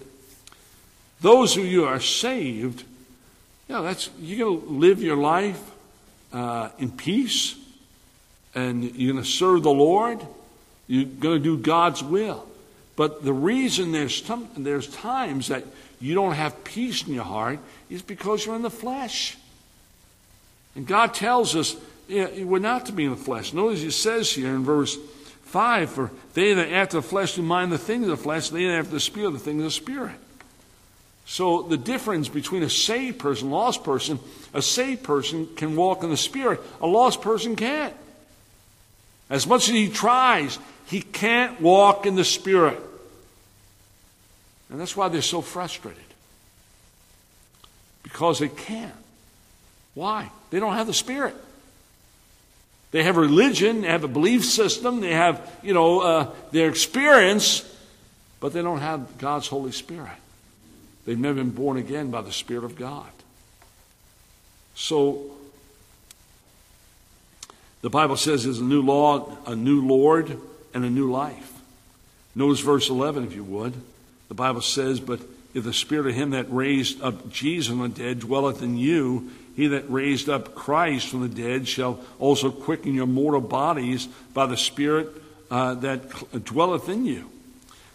Those 1.20 1.56
of 1.56 1.64
you 1.64 1.82
who 1.82 1.86
are 1.86 2.00
saved, 2.00 2.84
you 3.68 3.74
know, 3.74 3.82
that's, 3.82 4.10
you're 4.20 4.46
going 4.46 4.60
to 4.60 4.72
live 4.72 5.02
your 5.02 5.16
life 5.16 5.62
uh, 6.32 6.68
in 6.78 6.90
peace, 6.90 7.56
and 8.54 8.84
you're 8.84 9.12
going 9.12 9.24
to 9.24 9.28
serve 9.28 9.62
the 9.62 9.70
Lord. 9.70 10.20
You're 10.86 11.06
going 11.06 11.38
to 11.38 11.42
do 11.42 11.56
God's 11.56 12.02
will. 12.02 12.46
But 12.96 13.24
the 13.24 13.32
reason 13.32 13.92
there's, 13.92 14.22
some, 14.24 14.48
there's 14.56 14.86
times 14.88 15.48
that 15.48 15.64
you 16.04 16.14
don't 16.14 16.34
have 16.34 16.64
peace 16.64 17.06
in 17.06 17.14
your 17.14 17.24
heart 17.24 17.58
is 17.88 18.02
because 18.02 18.44
you're 18.44 18.54
in 18.54 18.60
the 18.60 18.68
flesh. 18.68 19.38
And 20.76 20.86
God 20.86 21.14
tells 21.14 21.56
us 21.56 21.76
yeah, 22.08 22.44
we're 22.44 22.58
not 22.58 22.84
to 22.86 22.92
be 22.92 23.04
in 23.04 23.10
the 23.10 23.16
flesh. 23.16 23.54
Notice 23.54 23.80
he 23.80 23.90
says 23.90 24.30
here 24.30 24.54
in 24.54 24.64
verse 24.64 24.98
5 25.44 25.90
For 25.90 26.10
they 26.34 26.52
that 26.52 26.70
after 26.70 26.98
the 26.98 27.02
flesh 27.02 27.36
do 27.36 27.42
mind 27.42 27.72
the 27.72 27.78
things 27.78 28.02
of 28.02 28.10
the 28.10 28.22
flesh, 28.22 28.50
they 28.50 28.66
that 28.66 28.80
after 28.80 28.90
the 28.90 29.00
spirit 29.00 29.30
the 29.30 29.38
things 29.38 29.60
of 29.60 29.64
the 29.64 29.70
spirit. 29.70 30.16
So 31.24 31.62
the 31.62 31.78
difference 31.78 32.28
between 32.28 32.62
a 32.62 32.68
saved 32.68 33.18
person, 33.18 33.50
lost 33.50 33.82
person, 33.82 34.18
a 34.52 34.60
saved 34.60 35.04
person 35.04 35.48
can 35.56 35.74
walk 35.74 36.02
in 36.02 36.10
the 36.10 36.18
spirit, 36.18 36.60
a 36.82 36.86
lost 36.86 37.22
person 37.22 37.56
can't. 37.56 37.94
As 39.30 39.46
much 39.46 39.70
as 39.70 39.74
he 39.74 39.88
tries, 39.88 40.58
he 40.84 41.00
can't 41.00 41.62
walk 41.62 42.04
in 42.04 42.14
the 42.14 42.24
spirit. 42.24 42.78
And 44.74 44.80
that's 44.80 44.96
why 44.96 45.06
they're 45.06 45.22
so 45.22 45.40
frustrated. 45.40 46.02
Because 48.02 48.40
they 48.40 48.48
can't. 48.48 48.90
Why? 49.94 50.32
They 50.50 50.58
don't 50.58 50.74
have 50.74 50.88
the 50.88 50.92
spirit. 50.92 51.36
They 52.90 53.04
have 53.04 53.16
religion, 53.16 53.82
they 53.82 53.86
have 53.86 54.02
a 54.02 54.08
belief 54.08 54.44
system, 54.44 55.00
they 55.00 55.12
have, 55.12 55.48
you 55.62 55.74
know, 55.74 56.00
uh, 56.00 56.30
their 56.50 56.68
experience, 56.68 57.64
but 58.40 58.52
they 58.52 58.62
don't 58.62 58.80
have 58.80 59.16
God's 59.16 59.46
Holy 59.46 59.70
Spirit. 59.70 60.10
They've 61.06 61.16
never 61.16 61.36
been 61.36 61.50
born 61.50 61.76
again 61.76 62.10
by 62.10 62.22
the 62.22 62.32
Spirit 62.32 62.64
of 62.64 62.74
God. 62.74 63.12
So, 64.74 65.22
the 67.80 67.90
Bible 67.90 68.16
says 68.16 68.42
there's 68.42 68.58
a 68.58 68.64
new 68.64 68.82
law, 68.82 69.38
a 69.46 69.54
new 69.54 69.86
Lord, 69.86 70.36
and 70.74 70.84
a 70.84 70.90
new 70.90 71.12
life. 71.12 71.52
Notice 72.34 72.58
verse 72.58 72.90
11, 72.90 73.22
if 73.22 73.36
you 73.36 73.44
would. 73.44 73.74
The 74.34 74.42
Bible 74.42 74.62
says, 74.62 74.98
But 74.98 75.20
if 75.54 75.62
the 75.62 75.72
Spirit 75.72 76.08
of 76.08 76.14
Him 76.16 76.30
that 76.30 76.52
raised 76.52 77.00
up 77.00 77.30
Jesus 77.30 77.68
from 77.68 77.82
the 77.82 77.88
dead 77.88 78.18
dwelleth 78.18 78.64
in 78.64 78.76
you, 78.76 79.30
he 79.54 79.68
that 79.68 79.88
raised 79.88 80.28
up 80.28 80.56
Christ 80.56 81.06
from 81.06 81.20
the 81.20 81.28
dead 81.28 81.68
shall 81.68 82.00
also 82.18 82.50
quicken 82.50 82.94
your 82.94 83.06
mortal 83.06 83.40
bodies 83.40 84.08
by 84.32 84.46
the 84.46 84.56
Spirit 84.56 85.08
uh, 85.52 85.74
that 85.74 86.44
dwelleth 86.44 86.88
in 86.88 87.06
you. 87.06 87.30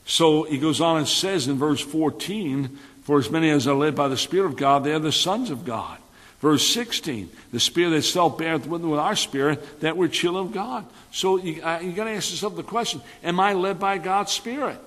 So 0.05 0.43
he 0.43 0.59
goes 0.59 0.79
on 0.79 0.95
and 0.95 1.07
says 1.09 1.49
in 1.49 1.57
verse 1.57 1.81
14, 1.81 2.79
For 3.03 3.19
as 3.19 3.29
many 3.29 3.49
as 3.49 3.67
are 3.67 3.75
led 3.75 3.93
by 3.93 4.07
the 4.07 4.15
Spirit 4.15 4.45
of 4.45 4.55
God, 4.55 4.85
they 4.85 4.93
are 4.93 4.99
the 4.99 5.11
sons 5.11 5.49
of 5.49 5.65
God. 5.65 5.97
Verse 6.39 6.65
16, 6.73 7.29
the 7.51 7.59
Spirit 7.59 7.91
itself 7.91 8.37
beareth 8.37 8.65
with 8.65 8.85
our 8.85 9.17
spirit 9.17 9.81
that 9.81 9.97
we're 9.97 10.07
children 10.07 10.45
of 10.45 10.53
God. 10.53 10.85
So 11.11 11.35
you, 11.35 11.61
uh, 11.61 11.81
you 11.81 11.91
got 11.91 12.05
to 12.05 12.11
ask 12.11 12.31
yourself 12.31 12.55
the 12.55 12.63
question 12.63 13.01
Am 13.23 13.41
I 13.41 13.51
led 13.51 13.77
by 13.77 13.97
God's 13.97 14.31
Spirit? 14.31 14.79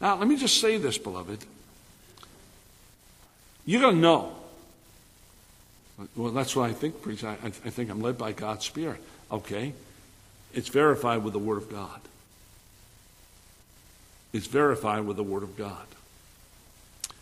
Now, 0.00 0.16
let 0.16 0.26
me 0.26 0.36
just 0.36 0.60
say 0.60 0.78
this, 0.78 0.98
beloved. 0.98 1.44
You're 3.66 3.82
going 3.82 3.96
to 3.96 4.00
know 4.00 4.40
well, 6.16 6.32
that's 6.32 6.56
what 6.56 6.70
I 6.70 6.72
think, 6.72 7.02
priest. 7.02 7.24
I, 7.24 7.36
I 7.42 7.50
think 7.50 7.90
I'm 7.90 8.00
led 8.00 8.16
by 8.16 8.32
God's 8.32 8.64
Spirit. 8.64 9.00
Okay. 9.30 9.74
It's 10.52 10.68
verified 10.68 11.22
with 11.22 11.32
the 11.32 11.38
Word 11.38 11.58
of 11.58 11.70
God. 11.70 12.00
It's 14.32 14.46
verified 14.46 15.04
with 15.04 15.16
the 15.16 15.22
Word 15.22 15.42
of 15.42 15.56
God. 15.56 15.86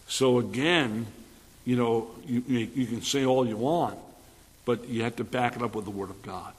So 0.07 0.39
again, 0.39 1.07
you 1.65 1.77
know, 1.77 2.11
you, 2.27 2.43
you 2.47 2.87
can 2.87 3.03
say 3.03 3.25
all 3.25 3.47
you 3.47 3.57
want, 3.57 3.99
but 4.65 4.89
you 4.89 5.03
have 5.03 5.17
to 5.17 5.25
back 5.25 5.57
it 5.57 5.63
up 5.63 5.75
with 5.75 5.85
the 5.85 5.91
Word 5.91 6.11
of 6.11 6.23
God. 6.23 6.53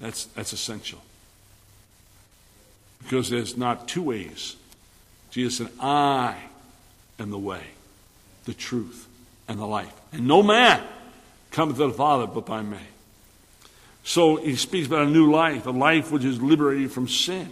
That's, 0.00 0.24
that's 0.26 0.52
essential. 0.52 1.00
Because 3.02 3.30
there's 3.30 3.56
not 3.56 3.88
two 3.88 4.02
ways. 4.02 4.56
Jesus 5.30 5.58
said, 5.58 5.68
I 5.80 6.36
am 7.18 7.30
the 7.30 7.38
way, 7.38 7.62
the 8.44 8.54
truth, 8.54 9.06
and 9.48 9.58
the 9.58 9.66
life. 9.66 9.92
And 10.12 10.26
no 10.26 10.42
man 10.42 10.82
cometh 11.50 11.76
to 11.76 11.86
the 11.86 11.92
Father 11.92 12.26
but 12.26 12.46
by 12.46 12.62
me. 12.62 12.78
So 14.02 14.36
he 14.36 14.56
speaks 14.56 14.86
about 14.86 15.06
a 15.06 15.10
new 15.10 15.30
life, 15.30 15.66
a 15.66 15.70
life 15.70 16.10
which 16.10 16.24
is 16.24 16.40
liberated 16.40 16.90
from 16.90 17.08
sin. 17.08 17.50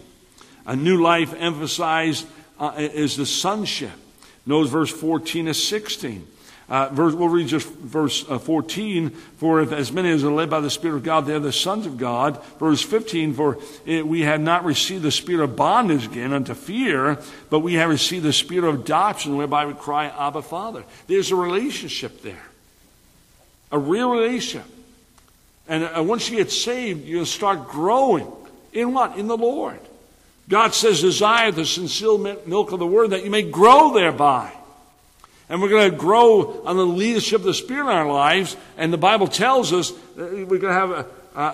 A 0.67 0.77
new 0.77 1.01
life 1.01 1.35
emphasized 1.35 2.27
uh, 2.59 2.75
is 2.77 3.17
the 3.17 3.27
sonship. 3.27 3.93
Notice 4.47 4.71
verse 4.71 4.91
14 4.91 5.47
to 5.47 5.55
16. 5.55 6.27
Uh, 6.69 6.91
verse, 6.91 7.15
we'll 7.15 7.31
read 7.31 7.49
just 7.49 7.67
verse 7.67 8.29
uh, 8.29 8.39
14. 8.39 9.11
For 9.11 9.63
if 9.63 9.73
as 9.73 9.91
many 9.91 10.11
as 10.11 10.23
are 10.23 10.31
led 10.31 10.51
by 10.51 10.61
the 10.61 10.69
Spirit 10.69 10.97
of 10.97 11.03
God, 11.03 11.25
they 11.25 11.35
are 11.35 11.39
the 11.39 11.53
sons 11.53 11.87
of 11.87 11.97
God. 11.97 12.43
Verse 12.59 12.83
15. 12.83 13.33
For 13.33 13.59
it, 13.87 14.07
we 14.07 14.21
have 14.23 14.41
not 14.41 14.67
received 14.67 15.03
the 15.03 15.11
spirit 15.11 15.45
of 15.45 15.57
bondage 15.57 16.05
again 16.05 16.35
unto 16.35 16.53
fear, 16.53 17.19
but 17.49 17.61
we 17.61 17.75
have 17.75 17.89
received 17.89 18.25
the 18.25 18.35
spirit 18.35 18.69
of 18.69 18.81
adoption, 18.81 19.37
whereby 19.37 19.65
we 19.65 19.73
cry, 19.73 20.07
Abba, 20.07 20.43
Father. 20.43 20.85
There's 21.07 21.31
a 21.31 21.37
relationship 21.37 22.21
there, 22.21 22.47
a 23.73 23.79
real 23.79 24.11
relationship. 24.11 24.69
And 25.69 25.85
uh, 25.85 26.03
once 26.03 26.29
you 26.29 26.37
get 26.37 26.51
saved, 26.51 27.07
you'll 27.07 27.25
start 27.25 27.69
growing 27.69 28.31
in 28.75 28.93
what? 28.93 29.17
In 29.17 29.27
the 29.27 29.37
Lord. 29.39 29.81
God 30.51 30.75
says, 30.75 31.01
"Desire 31.01 31.51
the 31.51 31.65
sincere 31.65 32.19
milk 32.47 32.73
of 32.73 32.79
the 32.79 32.87
Word, 32.87 33.11
that 33.11 33.25
you 33.25 33.31
may 33.31 33.43
grow 33.43 33.95
thereby." 33.95 34.53
And 35.49 35.63
we're 35.63 35.71
going 35.71 35.91
to 35.91 35.97
grow 35.97 36.63
on 36.65 36.77
the 36.77 36.85
leadership 36.85 37.41
of 37.41 37.45
the 37.45 37.55
Spirit 37.55 37.85
in 37.85 37.97
our 37.97 38.11
lives. 38.11 38.57
And 38.77 38.93
the 38.93 38.99
Bible 38.99 39.29
tells 39.29 39.73
us 39.73 39.93
we're 40.17 40.45
going 40.45 40.61
to 40.61 40.73
have 40.73 40.91
a, 40.91 41.07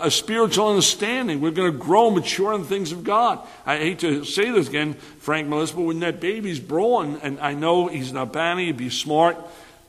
a 0.07 0.11
spiritual 0.11 0.69
understanding. 0.69 1.41
We're 1.41 1.53
going 1.53 1.71
to 1.71 1.79
grow 1.79 2.11
mature 2.11 2.53
in 2.55 2.63
the 2.63 2.67
things 2.67 2.91
of 2.91 3.05
God. 3.05 3.39
I 3.65 3.77
hate 3.77 4.01
to 4.01 4.25
say 4.25 4.51
this 4.51 4.69
again, 4.69 4.95
Frank 4.95 5.47
Melissa, 5.47 5.77
but 5.77 5.83
when 5.83 6.01
that 6.01 6.21
baby's 6.21 6.59
born, 6.59 7.21
and 7.23 7.39
I 7.39 7.55
know 7.55 7.87
he's 7.87 8.13
not 8.13 8.29
Albani, 8.29 8.67
he'd 8.67 8.77
be 8.77 8.91
smart, 8.91 9.37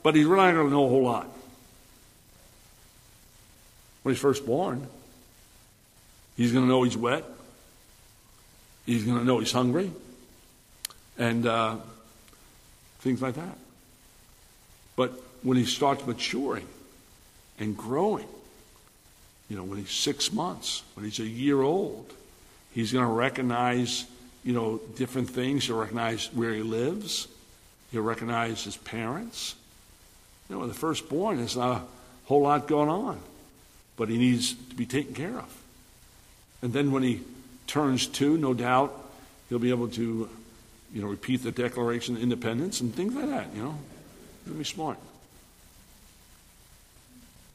but 0.02 0.14
he's 0.14 0.26
really 0.26 0.44
not 0.44 0.52
going 0.52 0.66
to 0.66 0.72
know 0.72 0.86
a 0.86 0.88
whole 0.88 1.02
lot. 1.02 1.28
When 4.02 4.14
he's 4.14 4.22
first 4.22 4.46
born, 4.46 4.86
he's 6.36 6.52
going 6.52 6.64
to 6.64 6.68
know 6.68 6.84
he's 6.84 6.96
wet. 6.96 7.24
He's 8.84 9.02
going 9.02 9.18
to 9.18 9.24
know 9.24 9.40
he's 9.40 9.50
hungry. 9.50 9.90
And 11.18 11.44
uh, 11.44 11.76
things 13.00 13.20
like 13.20 13.34
that. 13.34 13.58
But 14.96 15.12
when 15.42 15.56
he 15.56 15.64
starts 15.64 16.06
maturing 16.06 16.66
and 17.58 17.76
growing, 17.76 18.26
you 19.48 19.56
know, 19.56 19.62
when 19.62 19.78
he's 19.78 19.90
six 19.90 20.32
months, 20.32 20.82
when 20.94 21.04
he's 21.04 21.20
a 21.20 21.26
year 21.26 21.60
old, 21.62 22.12
he's 22.72 22.92
going 22.92 23.06
to 23.06 23.12
recognize, 23.12 24.06
you 24.42 24.52
know, 24.52 24.80
different 24.96 25.30
things. 25.30 25.66
He'll 25.66 25.78
recognize 25.78 26.32
where 26.32 26.52
he 26.52 26.62
lives. 26.62 27.28
He'll 27.92 28.02
recognize 28.02 28.64
his 28.64 28.76
parents. 28.76 29.54
You 30.48 30.56
know, 30.56 30.66
the 30.66 30.74
firstborn, 30.74 31.36
there's 31.36 31.56
not 31.56 31.82
a 31.82 31.82
whole 32.24 32.42
lot 32.42 32.66
going 32.66 32.88
on, 32.88 33.20
but 33.96 34.08
he 34.08 34.16
needs 34.16 34.54
to 34.54 34.74
be 34.74 34.86
taken 34.86 35.14
care 35.14 35.38
of. 35.38 35.62
And 36.62 36.72
then 36.72 36.90
when 36.90 37.02
he 37.02 37.20
turns 37.66 38.06
two, 38.06 38.38
no 38.38 38.54
doubt, 38.54 38.92
he'll 39.48 39.58
be 39.58 39.70
able 39.70 39.88
to, 39.88 40.28
you 40.92 41.02
know, 41.02 41.08
repeat 41.08 41.42
the 41.42 41.52
Declaration 41.52 42.16
of 42.16 42.22
Independence 42.22 42.80
and 42.80 42.94
things 42.94 43.14
like 43.14 43.28
that, 43.28 43.54
you 43.54 43.62
know. 43.62 43.78
Be 44.46 44.64
smart. 44.64 44.98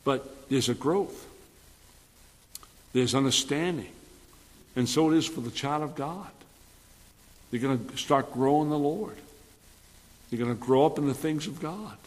But 0.03 0.49
there's 0.49 0.69
a 0.69 0.73
growth. 0.73 1.27
There's 2.93 3.15
understanding. 3.15 3.91
And 4.75 4.87
so 4.87 5.11
it 5.11 5.17
is 5.17 5.25
for 5.25 5.41
the 5.41 5.51
child 5.51 5.83
of 5.83 5.95
God. 5.95 6.29
They're 7.49 7.59
going 7.59 7.85
to 7.87 7.97
start 7.97 8.33
growing 8.33 8.69
the 8.69 8.79
Lord. 8.79 9.17
They're 10.29 10.39
going 10.39 10.55
to 10.55 10.61
grow 10.61 10.85
up 10.85 10.97
in 10.97 11.07
the 11.07 11.13
things 11.13 11.47
of 11.47 11.61
God. 11.61 11.97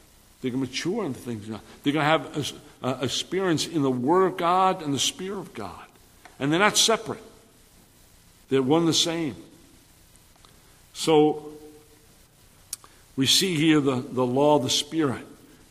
They're 0.40 0.50
going 0.50 0.64
to 0.64 0.70
mature 0.70 1.04
in 1.04 1.12
the 1.12 1.18
things 1.18 1.44
of 1.44 1.52
God. 1.52 1.60
They're 1.82 1.92
going 1.92 2.04
to 2.04 2.10
have 2.10 2.36
a, 2.36 2.86
a 2.86 2.90
uh, 2.90 2.98
experience 3.02 3.66
in 3.66 3.82
the 3.82 3.90
Word 3.90 4.26
of 4.26 4.36
God 4.36 4.82
and 4.82 4.92
the 4.92 4.98
Spirit 4.98 5.38
of 5.38 5.54
God. 5.54 5.86
And 6.38 6.52
they're 6.52 6.58
not 6.58 6.76
separate. 6.76 7.22
They're 8.48 8.62
one 8.62 8.86
the 8.86 8.92
same. 8.92 9.36
So 10.92 11.53
we 13.16 13.26
see 13.26 13.54
here 13.54 13.80
the, 13.80 13.96
the 13.96 14.24
law 14.24 14.56
of 14.56 14.62
the 14.62 14.70
Spirit. 14.70 15.24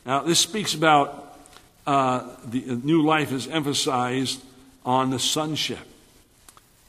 Now, 0.06 0.22
this 0.22 0.40
speaks 0.40 0.74
about 0.74 1.38
uh, 1.86 2.30
the 2.46 2.80
new 2.84 3.04
life 3.04 3.32
is 3.32 3.48
emphasized 3.48 4.42
on 4.86 5.10
the 5.10 5.20
sonship. 5.20 5.80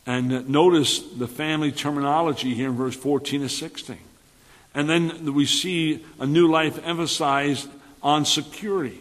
And 0.07 0.49
notice 0.49 1.01
the 1.01 1.27
family 1.27 1.73
terminology 1.73 2.55
here 2.55 2.69
in 2.69 2.77
verse 2.77 2.95
14 2.95 3.41
to 3.41 3.49
16. 3.49 3.97
And 4.75 4.91
then 4.91 5.35
we 5.35 5.47
see 5.47 6.05
a 6.19 6.27
new 6.27 6.49
life 6.49 6.79
emphasized 6.85 7.69
on 8.03 8.25
security. 8.25 8.99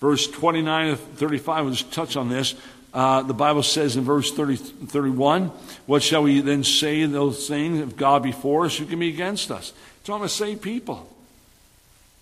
Verse 0.00 0.28
29 0.28 0.88
and 0.88 0.98
35, 0.98 1.64
we'll 1.64 1.74
just 1.74 1.92
touch 1.92 2.16
on 2.16 2.28
this. 2.28 2.54
Uh, 2.94 3.22
the 3.22 3.34
Bible 3.34 3.62
says 3.62 3.96
in 3.96 4.04
verse 4.04 4.32
30, 4.32 4.56
31, 4.56 5.48
What 5.86 6.02
shall 6.02 6.22
we 6.22 6.40
then 6.40 6.62
say 6.64 7.04
those 7.04 7.48
things? 7.48 7.80
If 7.80 7.96
God 7.96 8.22
be 8.22 8.32
for 8.32 8.64
us, 8.64 8.76
who 8.76 8.86
can 8.86 8.98
be 8.98 9.08
against 9.08 9.50
us? 9.50 9.72
It's 10.08 10.14
on 10.14 10.22
the 10.22 10.28
same 10.30 10.58
people. 10.58 11.06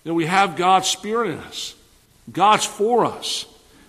That 0.02 0.12
we 0.12 0.26
have 0.26 0.56
God's 0.56 0.88
Spirit 0.88 1.30
in 1.30 1.38
us. 1.38 1.76
God's 2.32 2.66
for 2.66 3.04
us. 3.04 3.46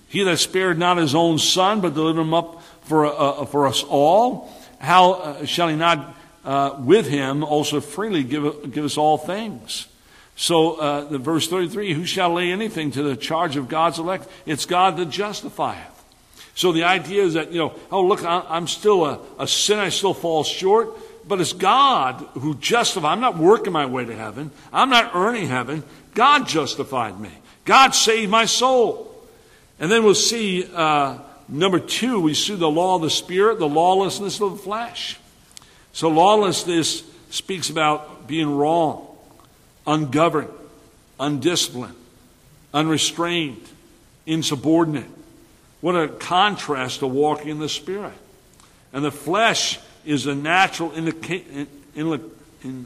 He 0.07 0.21
that 0.21 0.37
spared 0.37 0.77
not 0.77 0.97
his 0.97 1.15
own 1.15 1.39
son, 1.39 1.81
but 1.81 1.95
delivered 1.95 2.21
him 2.21 2.31
up 2.31 2.61
for, 2.83 3.07
uh, 3.07 3.45
for 3.45 3.65
us 3.65 3.83
all, 3.89 4.53
how 4.77 5.13
uh, 5.13 5.45
shall 5.45 5.67
he 5.67 5.75
not 5.75 6.15
uh, 6.45 6.75
with 6.77 7.07
him 7.07 7.43
also 7.43 7.81
freely 7.81 8.23
give, 8.23 8.71
give 8.71 8.85
us 8.85 8.99
all 8.99 9.17
things? 9.17 9.87
So, 10.35 10.75
uh, 10.75 11.05
the 11.05 11.17
verse 11.17 11.47
33 11.47 11.93
Who 11.93 12.05
shall 12.05 12.33
lay 12.33 12.51
anything 12.51 12.91
to 12.91 13.01
the 13.01 13.15
charge 13.15 13.55
of 13.55 13.67
God's 13.67 13.97
elect? 13.97 14.27
It's 14.45 14.67
God 14.67 14.97
that 14.97 15.09
justifieth. 15.09 15.97
So 16.53 16.71
the 16.71 16.83
idea 16.83 17.23
is 17.23 17.33
that, 17.33 17.51
you 17.51 17.57
know, 17.57 17.73
oh, 17.91 18.03
look, 18.03 18.23
I'm 18.23 18.67
still 18.67 19.05
a, 19.05 19.19
a 19.39 19.47
sin, 19.47 19.79
I 19.79 19.89
still 19.89 20.13
fall 20.13 20.43
short, 20.43 20.89
but 21.27 21.41
it's 21.41 21.53
God 21.53 22.25
who 22.33 22.55
justified. 22.55 23.11
I'm 23.11 23.19
not 23.19 23.37
working 23.37 23.73
my 23.73 23.85
way 23.85 24.05
to 24.05 24.15
heaven, 24.15 24.51
I'm 24.71 24.89
not 24.89 25.15
earning 25.15 25.47
heaven. 25.47 25.83
God 26.13 26.47
justified 26.47 27.19
me, 27.19 27.31
God 27.65 27.91
saved 27.91 28.31
my 28.31 28.45
soul. 28.45 29.03
And 29.79 29.91
then 29.91 30.03
we'll 30.03 30.15
see 30.15 30.67
uh, 30.73 31.19
number 31.47 31.79
two, 31.79 32.19
we 32.19 32.33
see 32.33 32.55
the 32.55 32.69
law 32.69 32.95
of 32.95 33.03
the 33.03 33.09
Spirit, 33.09 33.59
the 33.59 33.67
lawlessness 33.67 34.41
of 34.41 34.51
the 34.51 34.57
flesh. 34.57 35.19
So 35.93 36.09
lawlessness 36.09 37.03
speaks 37.29 37.69
about 37.69 38.27
being 38.27 38.55
wrong, 38.55 39.07
ungoverned, 39.85 40.49
undisciplined, 41.19 41.95
unrestrained, 42.73 43.67
insubordinate. 44.25 45.09
What 45.81 45.95
a 45.95 46.07
contrast 46.07 46.99
to 46.99 47.07
walking 47.07 47.49
in 47.49 47.59
the 47.59 47.69
Spirit. 47.69 48.13
And 48.93 49.05
the 49.05 49.11
flesh 49.11 49.79
is 50.07 50.25
a 50.25 50.33
natural 50.33 50.91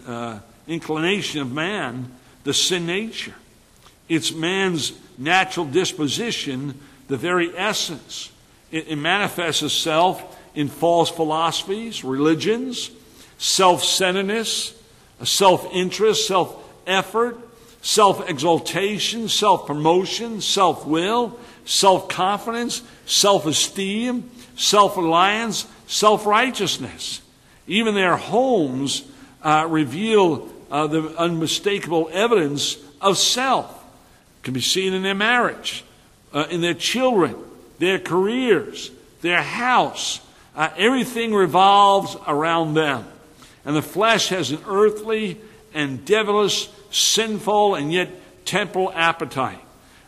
uh, 0.07 0.39
inclination 0.67 1.41
of 1.41 1.51
man, 1.51 2.11
the 2.43 2.53
sin 2.53 2.88
nature. 2.88 3.36
It's 4.09 4.34
man's 4.34 4.93
natural 5.19 5.67
disposition, 5.67 6.80
the 7.07 7.17
very 7.17 7.55
essence. 7.55 8.32
It, 8.72 8.88
it 8.89 8.95
manifests 8.95 9.61
itself 9.61 10.39
in 10.55 10.67
false 10.67 11.11
philosophies, 11.11 12.03
religions, 12.03 12.89
self 13.38 13.84
centeredness, 13.84 14.74
self 15.24 15.67
interest, 15.72 16.28
self 16.28 16.57
effort, 16.88 17.38
self 17.84 18.28
exaltation, 18.28 19.30
self 19.30 19.67
promotion, 19.67 20.41
self 20.41 20.88
will, 20.88 21.39
self 21.65 22.09
confidence, 22.09 22.82
self 23.05 23.45
esteem, 23.45 24.30
self 24.55 24.97
reliance, 24.97 25.67
self 25.91 26.25
righteousness. 26.25 27.21
Even 27.67 27.93
their 27.93 28.17
homes 28.17 29.03
uh, 29.43 29.67
reveal 29.69 30.49
uh, 30.71 30.87
the 30.87 31.15
unmistakable 31.17 32.09
evidence 32.11 32.77
of 33.01 33.17
self 33.17 33.77
can 34.41 34.53
be 34.53 34.61
seen 34.61 34.93
in 34.93 35.03
their 35.03 35.13
marriage, 35.15 35.83
uh, 36.33 36.47
in 36.49 36.61
their 36.61 36.73
children, 36.73 37.35
their 37.77 37.99
careers, 37.99 38.89
their 39.21 39.41
house. 39.41 40.21
Uh, 40.55 40.69
everything 40.77 41.33
revolves 41.33 42.15
around 42.25 42.73
them. 42.73 43.05
And 43.65 43.75
the 43.75 43.81
flesh 43.81 44.29
has 44.29 44.51
an 44.51 44.59
earthly 44.67 45.39
and 45.73 46.03
devilish, 46.03 46.69
sinful, 46.89 47.75
and 47.75 47.91
yet 47.91 48.09
temporal 48.45 48.91
appetite. 48.93 49.61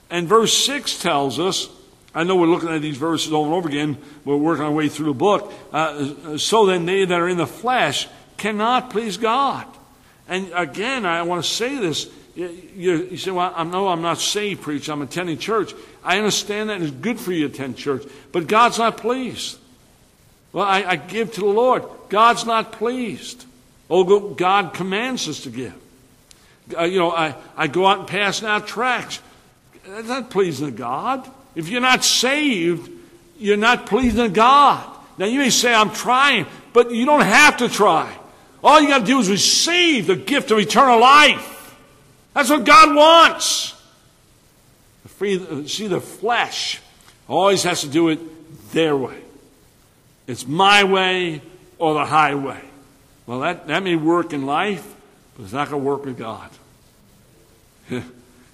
And 0.10 0.28
verse 0.28 0.58
6 0.66 1.00
tells 1.00 1.40
us, 1.40 1.70
I 2.16 2.24
know 2.24 2.36
we're 2.36 2.48
looking 2.48 2.70
at 2.70 2.82
these 2.82 2.98
verses 2.98 3.34
over 3.34 3.46
and 3.46 3.56
over 3.56 3.68
again, 3.68 3.98
we're 4.24 4.38
working 4.38 4.64
our 4.64 4.72
way 4.72 4.88
through 4.88 5.08
the 5.08 5.14
book. 5.14 5.52
Uh, 5.72 6.38
so 6.38 6.66
then 6.66 6.86
they 6.86 7.06
that 7.06 7.20
are 7.20 7.28
in 7.28 7.38
the 7.38 7.48
flesh 7.48 8.08
cannot 8.38 8.90
please 8.90 9.18
God. 9.18 9.66
And 10.28 10.52
again, 10.54 11.06
I 11.06 11.24
want 11.24 11.44
to 11.44 11.50
say 11.50 11.78
this 11.78 12.10
you, 12.36 12.48
you, 12.76 13.18
say, 13.18 13.32
well, 13.32 13.54
I 13.56 13.62
I'm 13.62 14.02
not 14.02 14.18
saved, 14.18 14.62
preacher. 14.64 14.92
I'm 14.92 15.04
attending 15.04 15.38
church. 15.38 15.74
I 16.04 16.18
understand 16.18 16.70
that 16.70 16.82
it's 16.82 16.92
good 16.92 17.20
for 17.20 17.32
you 17.32 17.48
to 17.48 17.54
attend 17.54 17.78
church, 17.78 18.04
but 18.32 18.48
God's 18.48 18.80
not 18.80 18.98
pleased. 18.98 19.60
Well, 20.52 20.66
I, 20.66 20.84
I 20.84 20.96
give 20.96 21.34
to 21.34 21.42
the 21.42 21.48
Lord. 21.48 21.84
God's 22.10 22.46
not 22.46 22.72
pleased. 22.72 23.46
Oh, 23.90 24.34
God 24.34 24.74
commands 24.74 25.28
us 25.28 25.42
to 25.42 25.50
give. 25.50 25.74
Uh, 26.76 26.84
you 26.84 26.98
know, 26.98 27.12
I, 27.12 27.36
I 27.56 27.68
go 27.68 27.86
out 27.86 28.00
and 28.00 28.08
pass 28.08 28.42
out 28.42 28.68
tracts. 28.68 29.20
That's 29.86 30.08
not 30.08 30.30
pleasing 30.30 30.68
to 30.68 30.72
God. 30.72 31.30
If 31.56 31.70
you're 31.70 31.82
not 31.82 32.04
saved, 32.04 32.90
you're 33.38 33.58
not 33.58 33.86
pleasing 33.86 34.34
God. 34.34 34.90
Now, 35.18 35.26
you 35.26 35.40
may 35.40 35.50
say, 35.50 35.74
I'm 35.74 35.92
trying, 35.92 36.48
but 36.72 36.92
you 36.92 37.06
don't 37.06 37.22
have 37.22 37.58
to 37.58 37.70
try. 37.70 38.18
All 38.64 38.82
you 38.82 38.88
got 38.88 39.00
to 39.00 39.06
do 39.06 39.20
is 39.20 39.30
receive 39.30 40.08
the 40.08 40.16
gift 40.16 40.50
of 40.52 40.60
eternal 40.60 41.00
life. 41.00 41.76
That's 42.34 42.50
what 42.50 42.64
God 42.64 42.96
wants. 42.96 43.74
Uh, 45.22 45.66
see, 45.68 45.88
the 45.88 46.02
flesh 46.02 46.82
always 47.28 47.64
has 47.64 47.82
to 47.82 47.88
do 47.88 48.10
it 48.10 48.20
their 48.72 48.96
way. 48.96 49.20
It's 50.28 50.48
my 50.48 50.84
way 50.84 51.42
or 51.78 51.94
the 51.94 52.06
highway. 52.06 52.62
Well, 53.26 53.42
that, 53.42 53.68
that 53.68 53.84
may 53.84 53.96
work 53.96 54.34
in 54.34 54.46
life, 54.46 54.86
but 55.36 55.44
it's 55.44 55.54
not 55.54 55.70
going 55.70 55.82
to 55.82 55.88
work 55.88 56.06
with 56.06 56.18
God. 56.18 56.50
he, 57.90 58.02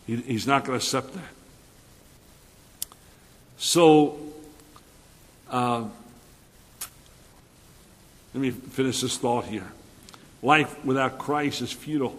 he's 0.05 0.45
not 0.45 0.65
going 0.65 0.79
to 0.79 0.83
accept 0.83 1.13
that. 1.13 1.38
So, 3.59 4.17
uh, 5.49 5.83
let 8.33 8.41
me 8.41 8.51
finish 8.51 9.01
this 9.01 9.17
thought 9.17 9.45
here. 9.45 9.67
Life 10.41 10.83
without 10.85 11.17
Christ 11.17 11.61
is 11.61 11.73
futile, 11.73 12.17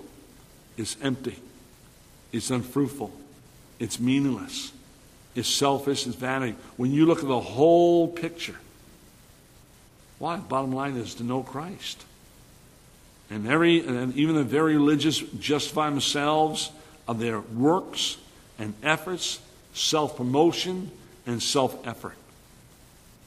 it's 0.76 0.96
empty. 1.02 1.38
It's 2.30 2.50
unfruitful. 2.50 3.10
It's 3.78 3.98
meaningless. 3.98 4.72
It's 5.34 5.48
selfish. 5.48 6.06
It's 6.06 6.14
vanity. 6.14 6.56
When 6.76 6.92
you 6.92 7.06
look 7.06 7.20
at 7.20 7.28
the 7.28 7.40
whole 7.40 8.06
picture, 8.06 8.56
why? 10.18 10.36
Bottom 10.36 10.72
line 10.72 10.96
is 10.96 11.14
to 11.16 11.24
know 11.24 11.42
Christ. 11.42 12.04
And 13.30 13.48
every 13.48 13.80
and 13.80 14.14
even 14.14 14.36
the 14.36 14.44
very 14.44 14.76
religious 14.76 15.18
justify 15.18 15.88
themselves 15.88 16.70
of 17.08 17.18
their 17.18 17.40
works 17.40 18.18
and 18.58 18.74
efforts, 18.82 19.40
self 19.72 20.16
promotion 20.16 20.90
and 21.26 21.42
self 21.42 21.86
effort. 21.86 22.16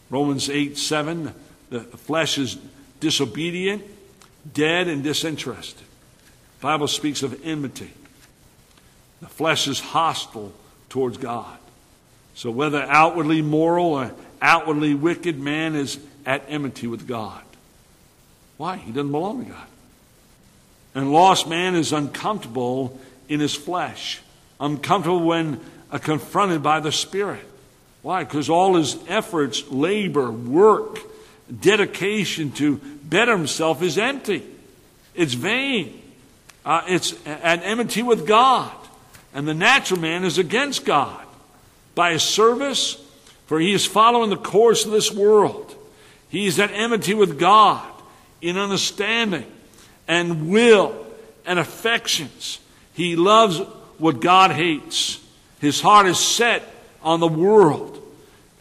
Romans 0.09 0.49
8 0.49 0.77
7, 0.77 1.33
the 1.69 1.81
flesh 1.81 2.37
is 2.37 2.57
disobedient, 2.99 3.83
dead, 4.53 4.87
and 4.87 5.03
disinterested. 5.03 5.87
The 6.59 6.63
Bible 6.63 6.87
speaks 6.87 7.23
of 7.23 7.39
enmity. 7.43 7.91
The 9.21 9.27
flesh 9.27 9.67
is 9.67 9.79
hostile 9.79 10.53
towards 10.89 11.17
God. 11.17 11.57
So 12.35 12.51
whether 12.51 12.81
outwardly 12.81 13.41
moral 13.41 13.93
or 13.93 14.13
outwardly 14.41 14.93
wicked, 14.93 15.39
man 15.39 15.75
is 15.75 15.99
at 16.25 16.43
enmity 16.47 16.87
with 16.87 17.07
God. 17.07 17.43
Why? 18.57 18.77
He 18.77 18.91
doesn't 18.91 19.11
belong 19.11 19.45
to 19.45 19.51
God. 19.51 19.67
And 20.95 21.11
lost 21.11 21.47
man 21.47 21.75
is 21.75 21.91
uncomfortable 21.91 22.99
in 23.27 23.39
his 23.39 23.55
flesh, 23.55 24.21
uncomfortable 24.59 25.25
when 25.25 25.59
uh, 25.91 25.97
confronted 25.97 26.61
by 26.61 26.79
the 26.79 26.91
Spirit. 26.91 27.45
Why? 28.03 28.25
Because 28.25 28.49
all 28.49 28.75
his 28.75 28.97
efforts, 29.07 29.63
labor, 29.71 30.29
work, 30.29 30.99
dedication 31.61 32.51
to 32.51 32.77
better 33.03 33.35
himself 33.35 33.81
is 33.81 33.97
empty. 33.97 34.43
It's 35.15 35.33
vain. 35.33 36.01
Uh, 36.65 36.81
it's 36.87 37.13
an 37.25 37.61
enmity 37.61 38.03
with 38.03 38.27
God. 38.27 38.71
And 39.33 39.47
the 39.47 39.53
natural 39.53 39.99
man 39.99 40.25
is 40.25 40.37
against 40.37 40.85
God 40.85 41.25
by 41.95 42.11
his 42.11 42.23
service, 42.23 43.01
for 43.47 43.59
he 43.59 43.73
is 43.73 43.85
following 43.85 44.29
the 44.29 44.37
course 44.37 44.85
of 44.85 44.91
this 44.91 45.11
world. 45.11 45.73
He 46.29 46.45
is 46.45 46.59
at 46.59 46.71
enmity 46.71 47.13
with 47.13 47.39
God 47.39 47.87
in 48.41 48.57
understanding 48.57 49.49
and 50.07 50.49
will 50.49 51.05
and 51.45 51.57
affections. 51.57 52.59
He 52.93 53.15
loves 53.15 53.59
what 53.97 54.19
God 54.19 54.51
hates. 54.51 55.19
His 55.59 55.79
heart 55.79 56.07
is 56.07 56.19
set 56.19 56.63
on 57.03 57.19
the 57.19 57.27
world. 57.27 57.99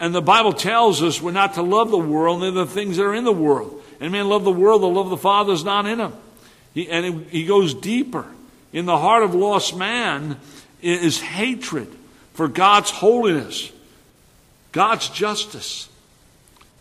And 0.00 0.14
the 0.14 0.22
Bible 0.22 0.52
tells 0.52 1.02
us 1.02 1.22
we're 1.22 1.32
not 1.32 1.54
to 1.54 1.62
love 1.62 1.90
the 1.90 1.98
world 1.98 2.42
and 2.42 2.56
the 2.56 2.66
things 2.66 2.96
that 2.96 3.04
are 3.04 3.14
in 3.14 3.24
the 3.24 3.32
world. 3.32 3.82
And 4.00 4.10
man 4.10 4.28
love 4.28 4.44
the 4.44 4.52
world, 4.52 4.82
the 4.82 4.88
love 4.88 5.06
of 5.06 5.10
the 5.10 5.16
Father 5.16 5.52
is 5.52 5.64
not 5.64 5.86
in 5.86 6.00
him. 6.00 6.12
He, 6.74 6.88
and 6.88 7.06
it, 7.06 7.28
he 7.28 7.46
goes 7.46 7.72
deeper. 7.74 8.26
In 8.72 8.86
the 8.86 8.98
heart 8.98 9.22
of 9.22 9.34
lost 9.34 9.76
man 9.76 10.38
is 10.80 11.20
hatred 11.20 11.88
for 12.34 12.48
God's 12.48 12.90
holiness, 12.90 13.70
God's 14.72 15.08
justice. 15.08 15.88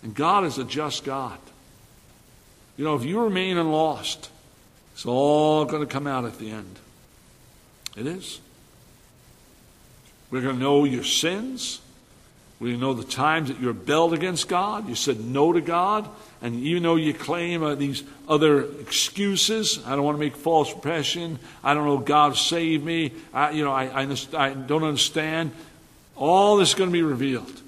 And 0.04 0.16
God 0.16 0.46
is 0.46 0.58
a 0.58 0.64
just 0.64 1.04
God. 1.04 1.38
You 2.76 2.86
know, 2.86 2.96
if 2.96 3.04
you 3.04 3.22
remain 3.22 3.58
in 3.58 3.72
lost, 3.72 4.30
it's 4.94 5.06
all 5.06 5.66
going 5.66 5.86
to 5.86 5.92
come 5.92 6.08
out 6.08 6.26
at 6.26 6.40
the 6.40 6.50
end. 6.50 6.80
It 7.96 8.08
is. 8.08 8.40
We're 10.32 10.42
going 10.42 10.56
to 10.56 10.62
know 10.62 10.86
your 10.86 11.04
sins. 11.04 11.82
We're 12.60 12.68
going 12.70 12.80
to 12.80 12.86
know 12.86 12.94
the 12.94 13.04
times 13.04 13.50
that 13.50 13.60
you 13.60 13.68
rebelled 13.68 14.14
against 14.14 14.48
God. 14.48 14.88
You 14.88 14.96
said 14.96 15.20
no 15.20 15.52
to 15.52 15.62
God. 15.62 16.08
And 16.42 16.56
even 16.56 16.84
though 16.84 16.96
you 16.96 17.14
claim 17.14 17.64
uh, 17.64 17.76
these 17.76 18.04
other 18.28 18.64
excuses, 18.80 19.80
I 19.86 19.92
don't 19.92 20.04
want 20.04 20.16
to 20.16 20.20
make 20.20 20.36
false 20.36 20.72
impression. 20.72 21.38
I 21.64 21.74
don't 21.74 21.86
know 21.86 21.98
God 21.98 22.38
saved 22.38 22.84
me. 22.86 23.12
I, 23.34 23.52
you 23.52 23.64
know, 23.64 23.72
I, 23.72 24.04
I, 24.04 24.18
I 24.34 24.54
don't 24.54 24.84
understand. 24.84 25.52
All 26.16 26.58
this 26.58 26.70
is 26.70 26.76
going 26.76 26.90
to 26.90 26.94
be 26.94 27.04
revealed. 27.04 27.62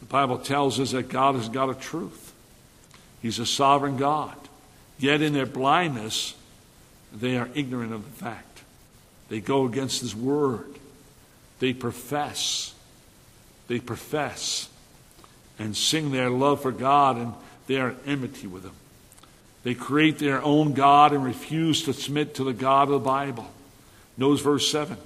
The 0.00 0.06
Bible 0.06 0.38
tells 0.38 0.80
us 0.80 0.92
that 0.92 1.08
God 1.08 1.36
is 1.36 1.48
God 1.48 1.68
of 1.68 1.80
truth. 1.80 2.32
He's 3.20 3.38
a 3.38 3.46
sovereign 3.46 3.96
God. 3.96 4.36
Yet 4.98 5.22
in 5.22 5.32
their 5.32 5.46
blindness, 5.46 6.34
they 7.12 7.36
are 7.36 7.48
ignorant 7.54 7.92
of 7.92 8.04
the 8.04 8.24
fact. 8.24 8.62
They 9.28 9.40
go 9.40 9.66
against 9.66 10.00
His 10.00 10.14
word. 10.14 10.77
They 11.58 11.72
profess. 11.72 12.74
They 13.66 13.80
profess 13.80 14.68
and 15.58 15.76
sing 15.76 16.10
their 16.10 16.30
love 16.30 16.62
for 16.62 16.72
God, 16.72 17.16
and 17.16 17.34
they 17.66 17.76
are 17.76 17.94
enmity 18.06 18.46
with 18.46 18.64
Him. 18.64 18.72
They 19.64 19.74
create 19.74 20.18
their 20.18 20.42
own 20.42 20.72
God 20.72 21.12
and 21.12 21.24
refuse 21.24 21.82
to 21.84 21.92
submit 21.92 22.34
to 22.36 22.44
the 22.44 22.52
God 22.52 22.84
of 22.84 22.90
the 22.90 22.98
Bible. 23.00 23.46
Notice 24.16 24.40
verse 24.40 24.70
7. 24.70 24.96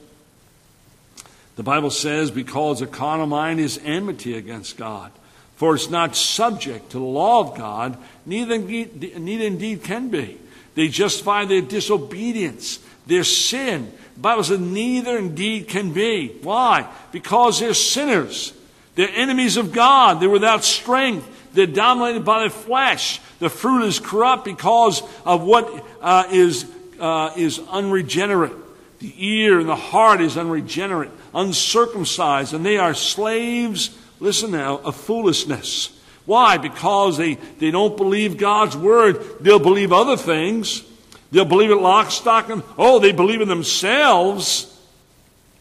The 1.57 1.63
Bible 1.63 1.91
says, 1.91 2.31
because 2.31 2.81
a 2.81 2.87
carnal 2.87 3.27
mind 3.27 3.61
is 3.61 3.81
enmity 3.85 4.35
against 4.37 4.77
God, 4.77 5.13
for 5.57 5.75
it's 5.75 5.91
not 5.91 6.17
subject 6.17 6.91
to 6.91 6.99
the 6.99 7.05
law 7.05 7.41
of 7.41 7.59
God, 7.59 7.99
neither, 8.25 8.59
neither 8.59 9.45
indeed 9.45 9.85
can 9.85 10.09
be. 10.09 10.39
They 10.75 10.89
justify 10.89 11.45
their 11.45 11.61
disobedience, 11.61 12.79
their 13.07 13.25
sin. 13.25 13.93
The 14.15 14.21
Bible 14.21 14.45
says, 14.45 14.61
neither 14.61 15.19
indeed 15.19 15.69
can 15.69 15.93
be. 15.93 16.29
Why? 16.43 16.89
Because 17.11 17.61
they're 17.61 17.75
sinners. 17.75 18.53
They're 18.95 19.09
enemies 19.09 19.57
of 19.57 19.73
God. 19.73 20.21
They're 20.21 20.31
without 20.31 20.65
strength. 20.65 21.29
They're 21.55 21.67
dominated 21.67 22.25
by 22.25 22.45
the 22.45 22.51
flesh. 22.51 23.21
The 23.39 23.51
fruit 23.51 23.85
is 23.85 23.99
corrupt 23.99 24.45
because 24.45 25.03
of 25.25 25.43
what 25.43 25.85
uh, 26.01 26.25
is 26.31 26.67
uh, 27.03 27.33
is 27.37 27.61
unregenerate. 27.71 28.53
The 29.01 29.13
ear 29.19 29.59
and 29.59 29.69
the 29.69 29.77
heart 29.77 30.21
is 30.21 30.37
unregenerate, 30.37 31.11
uncircumcised, 31.35 32.55
and 32.55 32.65
they 32.65 32.79
are 32.79 32.95
slaves, 32.95 33.99
listen 34.21 34.53
now, 34.53 34.79
of 34.79 34.95
foolishness. 34.95 35.99
Why? 36.25 36.57
Because 36.59 37.19
they, 37.19 37.35
they 37.35 37.73
don't 37.73 37.97
believe 37.97 38.39
God's 38.39 38.77
word. 38.77 39.21
They'll 39.41 39.59
believe 39.59 39.93
other 39.93 40.17
things. 40.17 40.85
They'll 41.33 41.47
believe 41.47 41.71
it 41.71 41.77
lock, 41.77 42.11
stock, 42.11 42.51
and 42.51 42.63
oh, 42.77 42.99
they 42.99 43.11
believe 43.11 43.41
in 43.41 43.49
themselves, 43.49 44.79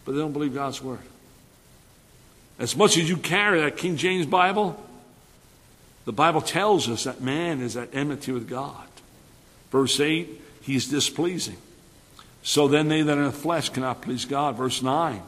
but 0.03 0.11
they 0.11 0.19
don't 0.19 0.33
believe 0.33 0.53
God's 0.53 0.83
word. 0.83 0.99
As 2.59 2.75
much 2.75 2.97
as 2.97 3.09
you 3.09 3.15
carry 3.15 3.61
that 3.61 3.77
King 3.77 3.95
James 3.95 4.25
Bible, 4.25 4.77
the 6.03 6.11
Bible 6.11 6.41
tells 6.41 6.89
us 6.89 7.05
that 7.05 7.21
man 7.21 7.61
is 7.61 7.77
at 7.77 7.95
enmity 7.95 8.33
with 8.33 8.49
God. 8.49 8.85
Verse 9.71 9.97
8, 9.99 10.29
he's 10.61 10.89
displeasing. 10.89 11.57
So 12.43 12.67
then 12.67 12.89
they 12.89 13.01
that 13.01 13.17
are 13.17 13.21
in 13.21 13.27
the 13.27 13.31
flesh 13.31 13.69
cannot 13.69 14.01
please 14.01 14.25
God. 14.25 14.57
Verse 14.57 14.81
9, 14.81 15.21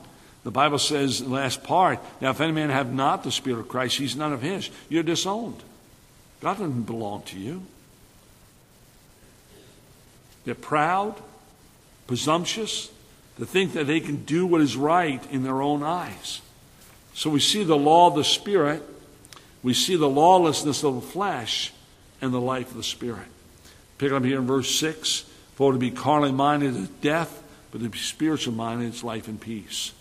the 0.43 0.51
Bible 0.51 0.77
says, 0.77 1.21
the 1.21 1.29
last 1.29 1.63
part, 1.63 1.99
now 2.19 2.31
if 2.31 2.41
any 2.41 2.51
man 2.51 2.69
have 2.69 2.93
not 2.93 3.23
the 3.23 3.31
Spirit 3.31 3.61
of 3.61 3.69
Christ, 3.69 3.97
he's 3.97 4.17
none 4.17 4.33
of 4.33 4.41
his. 4.41 4.69
You're 4.89 5.03
disowned. 5.03 5.63
God 6.41 6.57
doesn't 6.57 6.83
belong 6.83 7.21
to 7.23 7.39
you. 7.39 7.63
They're 10.45 10.55
proud, 10.55 11.15
presumptuous, 12.07 12.91
to 13.37 13.45
think 13.45 13.73
that 13.73 13.87
they 13.87 13.99
can 13.99 14.23
do 14.25 14.45
what 14.45 14.61
is 14.61 14.75
right 14.75 15.23
in 15.31 15.43
their 15.43 15.61
own 15.61 15.83
eyes. 15.83 16.41
So 17.13 17.29
we 17.29 17.39
see 17.39 17.63
the 17.63 17.77
law 17.77 18.07
of 18.07 18.15
the 18.15 18.23
Spirit, 18.23 18.83
we 19.61 19.73
see 19.73 19.95
the 19.95 20.09
lawlessness 20.09 20.83
of 20.83 20.95
the 20.95 21.01
flesh, 21.01 21.73
and 22.21 22.33
the 22.33 22.41
life 22.41 22.71
of 22.71 22.77
the 22.77 22.83
Spirit. 22.83 23.27
Pick 23.97 24.11
up 24.11 24.23
here 24.23 24.39
in 24.39 24.47
verse 24.47 24.73
6 24.75 25.25
For 25.55 25.73
to 25.73 25.77
be 25.77 25.91
carnally 25.91 26.31
minded 26.31 26.75
is 26.75 26.87
death, 27.01 27.43
but 27.71 27.81
to 27.81 27.89
be 27.89 27.97
spiritual 27.97 28.53
minded 28.53 28.93
is 28.93 29.03
life 29.03 29.27
and 29.27 29.39
peace. 29.39 29.93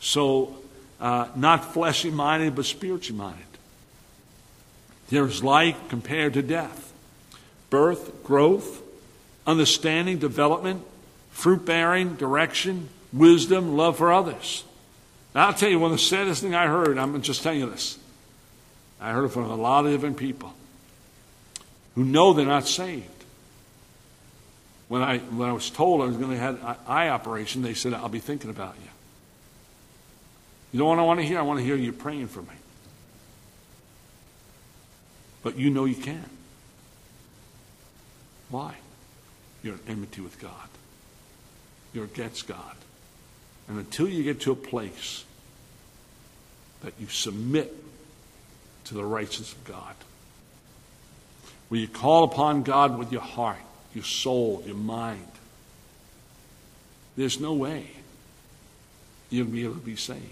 So, 0.00 0.56
uh, 1.00 1.28
not 1.36 1.72
fleshly 1.72 2.10
minded, 2.10 2.54
but 2.54 2.64
spiritually 2.64 3.18
minded. 3.18 3.44
There's 5.08 5.42
life 5.42 5.76
compared 5.88 6.34
to 6.34 6.42
death 6.42 6.92
birth, 7.68 8.22
growth, 8.22 8.82
understanding, 9.46 10.18
development, 10.18 10.84
fruit 11.30 11.64
bearing, 11.64 12.16
direction, 12.16 12.88
wisdom, 13.12 13.76
love 13.76 13.98
for 13.98 14.12
others. 14.12 14.64
Now, 15.34 15.48
I'll 15.48 15.54
tell 15.54 15.68
you, 15.68 15.78
one 15.78 15.92
of 15.92 15.98
the 15.98 16.02
saddest 16.02 16.42
thing 16.42 16.54
I 16.54 16.66
heard, 16.66 16.98
I'm 16.98 17.20
just 17.22 17.42
telling 17.42 17.60
you 17.60 17.70
this. 17.70 17.98
I 19.00 19.12
heard 19.12 19.24
it 19.26 19.28
from 19.28 19.44
a 19.44 19.54
lot 19.54 19.84
of 19.84 19.92
different 19.92 20.16
people 20.16 20.54
who 21.94 22.04
know 22.04 22.32
they're 22.32 22.46
not 22.46 22.66
saved. 22.66 23.10
When 24.88 25.02
I, 25.02 25.18
when 25.18 25.48
I 25.48 25.52
was 25.52 25.68
told 25.68 26.00
I 26.00 26.06
was 26.06 26.16
going 26.16 26.30
to 26.30 26.38
have 26.38 26.62
an 26.62 26.76
eye 26.86 27.08
operation, 27.08 27.62
they 27.62 27.74
said, 27.74 27.92
I'll 27.92 28.08
be 28.08 28.20
thinking 28.20 28.50
about 28.50 28.76
you. 28.82 28.90
You 30.72 30.78
know 30.78 30.86
what 30.86 30.98
I 30.98 31.02
want 31.02 31.20
to 31.20 31.26
hear? 31.26 31.38
I 31.38 31.42
want 31.42 31.58
to 31.58 31.64
hear 31.64 31.76
you 31.76 31.92
praying 31.92 32.28
for 32.28 32.42
me. 32.42 32.54
But 35.42 35.58
you 35.58 35.70
know 35.70 35.84
you 35.84 35.94
can. 35.94 36.24
Why? 38.50 38.76
You're 39.66 39.74
in 39.74 39.94
enmity 39.94 40.20
with 40.20 40.40
God. 40.40 40.68
You're 41.92 42.04
against 42.04 42.46
God. 42.46 42.76
And 43.66 43.76
until 43.80 44.08
you 44.08 44.22
get 44.22 44.42
to 44.42 44.52
a 44.52 44.56
place 44.56 45.24
that 46.84 46.92
you 47.00 47.08
submit 47.08 47.74
to 48.84 48.94
the 48.94 49.04
righteousness 49.04 49.50
of 49.54 49.64
God, 49.64 49.96
where 51.68 51.80
you 51.80 51.88
call 51.88 52.22
upon 52.22 52.62
God 52.62 52.96
with 52.96 53.10
your 53.10 53.22
heart, 53.22 53.58
your 53.92 54.04
soul, 54.04 54.62
your 54.64 54.76
mind, 54.76 55.26
there's 57.16 57.40
no 57.40 57.52
way 57.52 57.88
you'll 59.30 59.48
be 59.48 59.64
able 59.64 59.74
to 59.74 59.80
be 59.80 59.96
saved. 59.96 60.22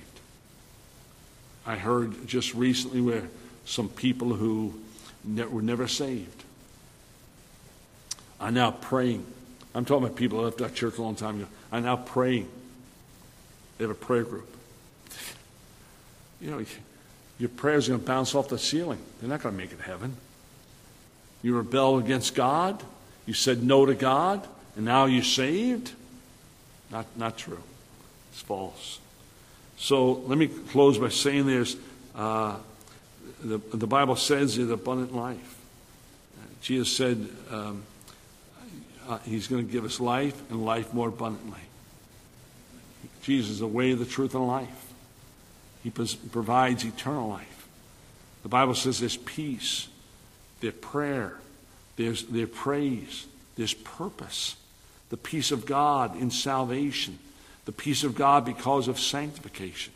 I 1.67 1.75
heard 1.75 2.29
just 2.29 2.55
recently 2.55 3.01
where 3.01 3.25
some 3.65 3.89
people 3.89 4.35
who 4.35 4.75
ne- 5.25 5.47
were 5.47 5.63
never 5.63 5.89
saved 5.89 6.44
are 8.41 8.51
now 8.51 8.71
praying. 8.71 9.25
I'm 9.75 9.85
talking 9.85 10.05
about 10.05 10.17
people 10.17 10.39
who 10.39 10.45
left 10.45 10.61
our 10.61 10.69
church 10.69 10.99
a 10.99 11.03
long 11.03 11.17
time 11.17 11.41
ago. 11.41 11.49
Are 11.73 11.81
now 11.81 11.97
praying 11.97 12.49
they 13.79 13.85
have 13.85 13.91
a 13.91 13.95
prayer 13.95 14.23
group. 14.23 14.49
You 16.41 16.51
know, 16.51 16.65
your 17.39 17.49
prayers 17.49 17.89
are 17.89 17.93
going 17.93 18.01
to 18.01 18.07
bounce 18.07 18.35
off 18.35 18.49
the 18.49 18.59
ceiling. 18.59 18.99
They're 19.21 19.29
not 19.29 19.43
going 19.43 19.55
to 19.55 19.61
make 19.61 19.73
it 19.73 19.81
heaven. 19.81 20.17
You 21.43 21.57
rebelled 21.57 22.05
against 22.05 22.35
God. 22.35 22.83
You 23.27 23.35
said 23.35 23.63
no 23.63 23.87
to 23.87 23.95
God, 23.95 24.47
and 24.77 24.85
now 24.85 25.07
you're 25.07 25.23
saved. 25.23 25.93
Not, 26.91 27.07
not 27.17 27.37
true. 27.37 27.63
It's 28.33 28.43
false. 28.43 29.01
So 29.77 30.13
let 30.13 30.39
me 30.39 30.47
close 30.47 30.99
by 30.99 31.09
saying 31.09 31.47
there's 31.47 31.77
uh, 32.15 32.57
the, 33.43 33.59
the 33.59 33.87
Bible 33.87 34.17
says 34.17 34.57
there's 34.57 34.71
abundant 34.71 35.15
life. 35.15 35.59
Jesus 36.61 36.95
said 36.97 37.29
um, 37.51 37.83
uh, 39.09 39.19
he's 39.19 39.47
going 39.49 39.67
to 39.67 39.73
give 39.73 39.85
us 39.85 40.01
life 40.01 40.51
and 40.51 40.65
life 40.65 40.93
more 40.93 41.09
abundantly. 41.09 41.61
Jesus 43.23 43.53
is 43.53 43.59
the 43.61 43.67
way, 43.67 43.95
the 43.95 44.05
truth, 44.05 44.35
and 44.35 44.47
life. 44.47 44.93
He 45.83 45.91
provides 45.91 46.85
eternal 46.85 47.29
life. 47.29 47.69
The 48.43 48.49
Bible 48.49 48.75
says 48.75 49.01
there's 49.01 49.17
peace, 49.17 49.89
there's 50.61 50.75
prayer, 50.75 51.35
there's, 51.97 52.25
there's 52.25 52.51
praise, 52.51 53.27
there's 53.57 53.75
purpose, 53.75 54.57
the 55.09 55.17
peace 55.17 55.51
of 55.51 55.67
God 55.67 56.21
in 56.21 56.31
salvation, 56.31 57.19
the 57.65 57.73
peace 57.73 58.05
of 58.05 58.15
God 58.15 58.45
because 58.45 58.89
of 58.89 58.99
sanctification. 58.99 59.93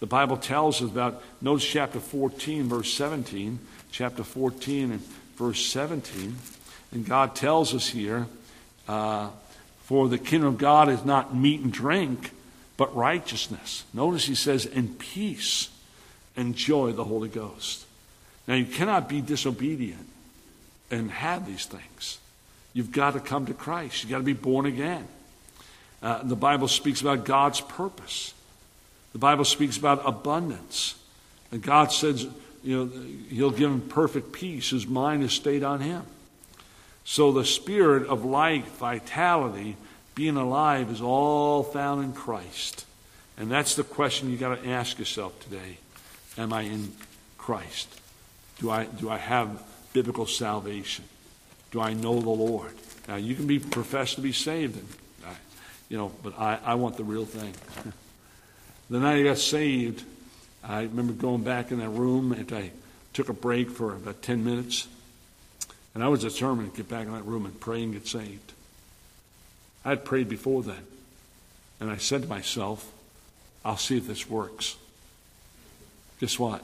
The 0.00 0.06
Bible 0.06 0.36
tells 0.36 0.82
us 0.82 0.90
about, 0.90 1.22
notice 1.40 1.64
chapter 1.64 2.00
14, 2.00 2.68
verse 2.68 2.92
17, 2.92 3.58
chapter 3.92 4.24
14 4.24 4.92
and 4.92 5.00
verse 5.36 5.64
17. 5.66 6.36
And 6.92 7.06
God 7.06 7.34
tells 7.34 7.74
us 7.74 7.88
here, 7.88 8.26
uh, 8.86 9.30
for 9.84 10.08
the 10.08 10.18
kingdom 10.18 10.48
of 10.48 10.58
God 10.58 10.88
is 10.88 11.04
not 11.04 11.34
meat 11.34 11.60
and 11.60 11.72
drink, 11.72 12.32
but 12.76 12.94
righteousness. 12.94 13.84
Notice 13.92 14.26
he 14.26 14.34
says, 14.34 14.66
and 14.66 14.98
peace 14.98 15.70
and 16.36 16.54
joy 16.54 16.88
of 16.88 16.96
the 16.96 17.04
Holy 17.04 17.28
Ghost. 17.28 17.86
Now, 18.46 18.54
you 18.54 18.64
cannot 18.64 19.08
be 19.08 19.20
disobedient 19.20 20.06
and 20.90 21.10
have 21.10 21.46
these 21.46 21.66
things. 21.66 22.18
You've 22.74 22.92
got 22.92 23.12
to 23.12 23.20
come 23.20 23.46
to 23.46 23.54
Christ. 23.54 24.02
You've 24.02 24.10
got 24.10 24.18
to 24.18 24.24
be 24.24 24.32
born 24.32 24.66
again. 24.66 25.06
Uh, 26.02 26.22
the 26.22 26.36
Bible 26.36 26.68
speaks 26.68 27.00
about 27.00 27.24
God's 27.24 27.60
purpose. 27.60 28.34
The 29.12 29.18
Bible 29.18 29.44
speaks 29.44 29.76
about 29.76 30.02
abundance. 30.04 30.96
And 31.50 31.62
God 31.62 31.92
says, 31.92 32.26
you 32.64 32.76
know, 32.76 32.90
He'll 33.28 33.50
give 33.50 33.70
him 33.70 33.82
perfect 33.82 34.32
peace. 34.32 34.70
His 34.70 34.86
mind 34.86 35.22
is 35.22 35.32
stayed 35.32 35.62
on 35.62 35.80
Him. 35.80 36.02
So 37.04 37.32
the 37.32 37.44
spirit 37.44 38.06
of 38.06 38.24
life, 38.24 38.78
vitality, 38.78 39.76
being 40.14 40.36
alive 40.36 40.90
is 40.90 41.00
all 41.00 41.62
found 41.62 42.04
in 42.04 42.12
Christ. 42.12 42.84
And 43.36 43.50
that's 43.50 43.74
the 43.74 43.84
question 43.84 44.30
you 44.30 44.36
got 44.36 44.62
to 44.62 44.68
ask 44.68 44.98
yourself 44.98 45.38
today. 45.40 45.78
Am 46.38 46.52
I 46.52 46.62
in 46.62 46.92
Christ? 47.38 47.88
Do 48.58 48.70
I, 48.70 48.84
do 48.84 49.10
I 49.10 49.18
have 49.18 49.62
biblical 49.92 50.26
salvation? 50.26 51.04
Do 51.70 51.80
I 51.80 51.94
know 51.94 52.20
the 52.20 52.30
Lord? 52.30 52.72
Now, 53.08 53.16
you 53.16 53.34
can 53.34 53.46
be 53.46 53.58
professed 53.58 54.16
to 54.16 54.20
be 54.20 54.32
saved, 54.32 54.76
and, 54.76 54.88
uh, 55.26 55.34
you 55.88 55.96
know, 55.96 56.12
but 56.22 56.38
I, 56.38 56.58
I 56.64 56.74
want 56.74 56.96
the 56.96 57.04
real 57.04 57.24
thing. 57.24 57.52
the 58.90 59.00
night 59.00 59.20
I 59.20 59.22
got 59.24 59.38
saved, 59.38 60.04
I 60.62 60.82
remember 60.82 61.12
going 61.12 61.42
back 61.42 61.72
in 61.72 61.80
that 61.80 61.88
room 61.88 62.32
and 62.32 62.52
I 62.52 62.70
took 63.12 63.28
a 63.28 63.32
break 63.32 63.70
for 63.70 63.94
about 63.94 64.22
10 64.22 64.44
minutes. 64.44 64.86
And 65.94 66.02
I 66.02 66.08
was 66.08 66.20
determined 66.20 66.72
to 66.72 66.76
get 66.76 66.88
back 66.88 67.06
in 67.06 67.12
that 67.12 67.26
room 67.26 67.44
and 67.44 67.58
pray 67.60 67.82
and 67.82 67.92
get 67.92 68.06
saved. 68.06 68.52
I 69.84 69.90
had 69.90 70.04
prayed 70.04 70.28
before 70.28 70.62
then. 70.62 70.86
And 71.80 71.90
I 71.90 71.96
said 71.96 72.22
to 72.22 72.28
myself, 72.28 72.90
I'll 73.64 73.76
see 73.76 73.96
if 73.96 74.06
this 74.06 74.28
works. 74.28 74.76
Guess 76.20 76.38
what? 76.38 76.62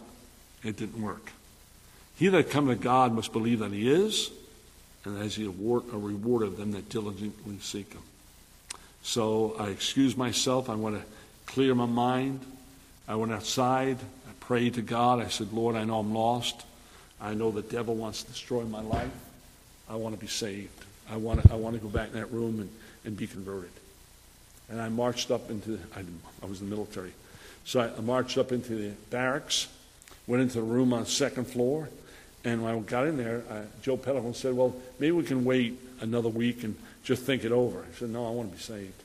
It 0.62 0.76
didn't 0.76 1.02
work. 1.02 1.32
He 2.16 2.28
that 2.28 2.50
come 2.50 2.68
to 2.68 2.74
God 2.74 3.12
must 3.12 3.32
believe 3.32 3.58
that 3.60 3.72
he 3.72 3.90
is, 3.90 4.30
and 5.04 5.18
as 5.18 5.36
he 5.36 5.44
award, 5.44 5.84
a 5.92 5.98
reward 5.98 6.42
of 6.42 6.56
them 6.56 6.72
that 6.72 6.88
diligently 6.88 7.58
seek 7.60 7.92
him. 7.92 8.02
So 9.02 9.56
I 9.58 9.68
excuse 9.68 10.16
myself. 10.16 10.68
I 10.68 10.74
want 10.74 10.96
to 10.96 11.02
clear 11.46 11.74
my 11.74 11.86
mind. 11.86 12.40
I 13.06 13.14
went 13.14 13.32
outside. 13.32 13.98
I 13.98 14.32
prayed 14.40 14.74
to 14.74 14.82
God. 14.82 15.20
I 15.20 15.28
said, 15.28 15.52
Lord, 15.52 15.76
I 15.76 15.84
know 15.84 16.00
I'm 16.00 16.12
lost. 16.12 16.64
I 17.20 17.34
know 17.34 17.50
the 17.50 17.62
devil 17.62 17.94
wants 17.94 18.22
to 18.22 18.30
destroy 18.30 18.62
my 18.62 18.80
life. 18.80 19.10
I 19.88 19.96
want 19.96 20.14
to 20.14 20.20
be 20.20 20.28
saved. 20.28 20.84
I 21.10 21.16
want 21.16 21.42
to, 21.42 21.52
I 21.52 21.56
want 21.56 21.74
to 21.74 21.80
go 21.80 21.88
back 21.88 22.08
in 22.08 22.14
that 22.14 22.30
room 22.32 22.60
and, 22.60 22.70
and 23.04 23.16
be 23.16 23.26
converted. 23.26 23.70
And 24.68 24.80
I 24.80 24.88
marched 24.88 25.30
up 25.30 25.50
into, 25.50 25.78
I, 25.96 26.04
I 26.42 26.46
was 26.46 26.60
in 26.60 26.68
the 26.68 26.76
military. 26.76 27.12
So 27.64 27.80
I, 27.80 27.96
I 27.96 28.00
marched 28.00 28.38
up 28.38 28.52
into 28.52 28.74
the 28.74 28.90
barracks, 29.10 29.68
went 30.26 30.42
into 30.42 30.56
the 30.56 30.62
room 30.62 30.92
on 30.92 31.00
the 31.00 31.06
second 31.06 31.46
floor, 31.46 31.88
and 32.44 32.62
when 32.62 32.74
I 32.74 32.78
got 32.80 33.06
in 33.06 33.16
there, 33.16 33.42
uh, 33.50 33.62
Joe 33.82 33.96
Pellican 33.96 34.34
said, 34.34 34.54
Well, 34.54 34.74
maybe 34.98 35.12
we 35.12 35.24
can 35.24 35.44
wait 35.44 35.78
another 36.00 36.28
week 36.28 36.62
and 36.62 36.76
just 37.02 37.24
think 37.24 37.44
it 37.44 37.52
over. 37.52 37.80
I 37.80 37.94
said, 37.98 38.10
No, 38.10 38.26
I 38.26 38.30
want 38.30 38.50
to 38.50 38.56
be 38.56 38.62
saved. 38.62 39.02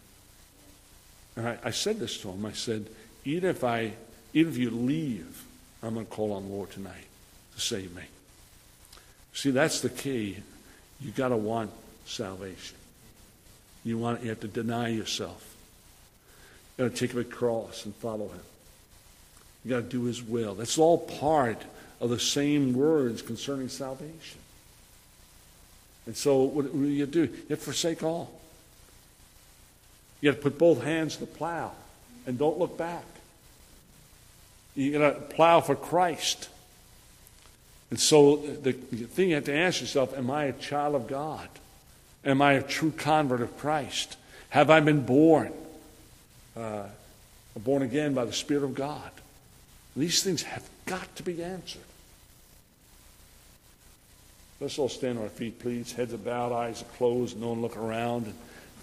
And 1.36 1.48
I, 1.48 1.58
I 1.64 1.72
said 1.72 2.00
this 2.00 2.20
to 2.20 2.30
him. 2.30 2.46
I 2.46 2.52
said, 2.52 2.86
Even 3.26 3.50
if 3.50 3.64
I, 3.64 3.94
even 4.34 4.52
if 4.54 4.58
you 4.60 4.70
leave, 4.70 5.46
I'm 5.82 5.96
going 5.96 6.06
to 6.06 6.12
call 6.12 6.34
on 6.34 6.48
the 6.48 6.54
Lord 6.54 6.72
tonight 6.72 7.08
to 7.56 7.62
save 7.62 7.96
me. 7.96 8.04
See, 9.34 9.52
that's 9.52 9.82
the 9.82 9.90
key. 9.90 10.38
You 11.02 11.12
got 11.12 11.30
to 11.30 11.38
want 11.38 11.72
salvation. 12.06 12.78
You 13.84 13.98
want 13.98 14.24
you 14.24 14.30
have 14.30 14.40
to 14.42 14.48
deny 14.48 14.90
yourself. 14.90 15.56
You 16.78 16.86
got 16.86 16.96
to 16.96 17.00
take 17.00 17.16
up 17.16 17.22
a 17.22 17.24
cross 17.24 17.86
and 17.86 17.94
follow 17.96 18.28
Him. 18.28 18.42
You 19.64 19.70
got 19.72 19.78
to 19.78 19.90
do 19.90 20.04
His 20.04 20.24
will. 20.24 20.56
That's 20.56 20.78
all 20.78 20.98
part 20.98 21.62
of 22.00 22.10
the 22.10 22.20
same 22.20 22.74
words 22.74 23.22
concerning 23.22 23.70
salvation. 23.70 24.40
And 26.06 26.16
so, 26.16 26.44
what 26.44 26.72
do 26.72 26.84
you 26.86 27.06
do? 27.06 27.22
You 27.22 27.46
have 27.50 27.60
to 27.60 27.66
forsake 27.66 28.04
all. 28.04 28.32
You 30.22 30.30
have 30.30 30.38
to 30.38 30.44
put 30.44 30.58
both 30.58 30.84
hands 30.84 31.16
to 31.16 31.22
the 31.22 31.28
plow 31.28 31.72
and 32.26 32.38
don't 32.38 32.58
look 32.58 32.78
back. 32.78 33.06
You 34.76 34.98
got 34.98 35.14
to 35.14 35.36
plow 35.36 35.62
for 35.62 35.76
Christ. 35.76 36.50
And 37.94 38.00
so 38.00 38.38
the 38.38 38.72
thing 38.72 39.30
you 39.30 39.36
have 39.36 39.44
to 39.44 39.56
ask 39.56 39.80
yourself 39.80 40.18
am 40.18 40.32
I 40.32 40.46
a 40.46 40.54
child 40.54 40.96
of 40.96 41.06
God? 41.06 41.48
Am 42.26 42.42
I 42.42 42.54
a 42.54 42.64
true 42.64 42.90
convert 42.90 43.40
of 43.40 43.56
Christ? 43.60 44.18
Have 44.50 44.72
I 44.72 44.80
been 44.80 45.06
born? 45.06 45.54
Uh, 46.58 46.86
born 47.56 47.84
again 47.84 48.16
by 48.16 48.26
the 48.26 48.34
Spirit 48.34 48.64
of 48.64 48.74
God? 48.74 49.12
These 49.96 50.24
things 50.24 50.42
have 50.42 50.68
got 50.88 51.16
to 51.18 51.22
be 51.22 51.44
answered. 51.44 51.84
Let's 54.60 54.80
all 54.80 54.90
stand 54.90 55.20
on 55.20 55.26
our 55.26 55.30
feet, 55.30 55.60
please. 55.60 55.92
Heads 55.92 56.16
are 56.16 56.18
bowed, 56.18 56.52
eyes 56.52 56.82
are 56.82 56.98
closed, 56.98 57.40
no 57.40 57.50
one 57.50 57.62
look 57.62 57.78
around. 57.78 58.34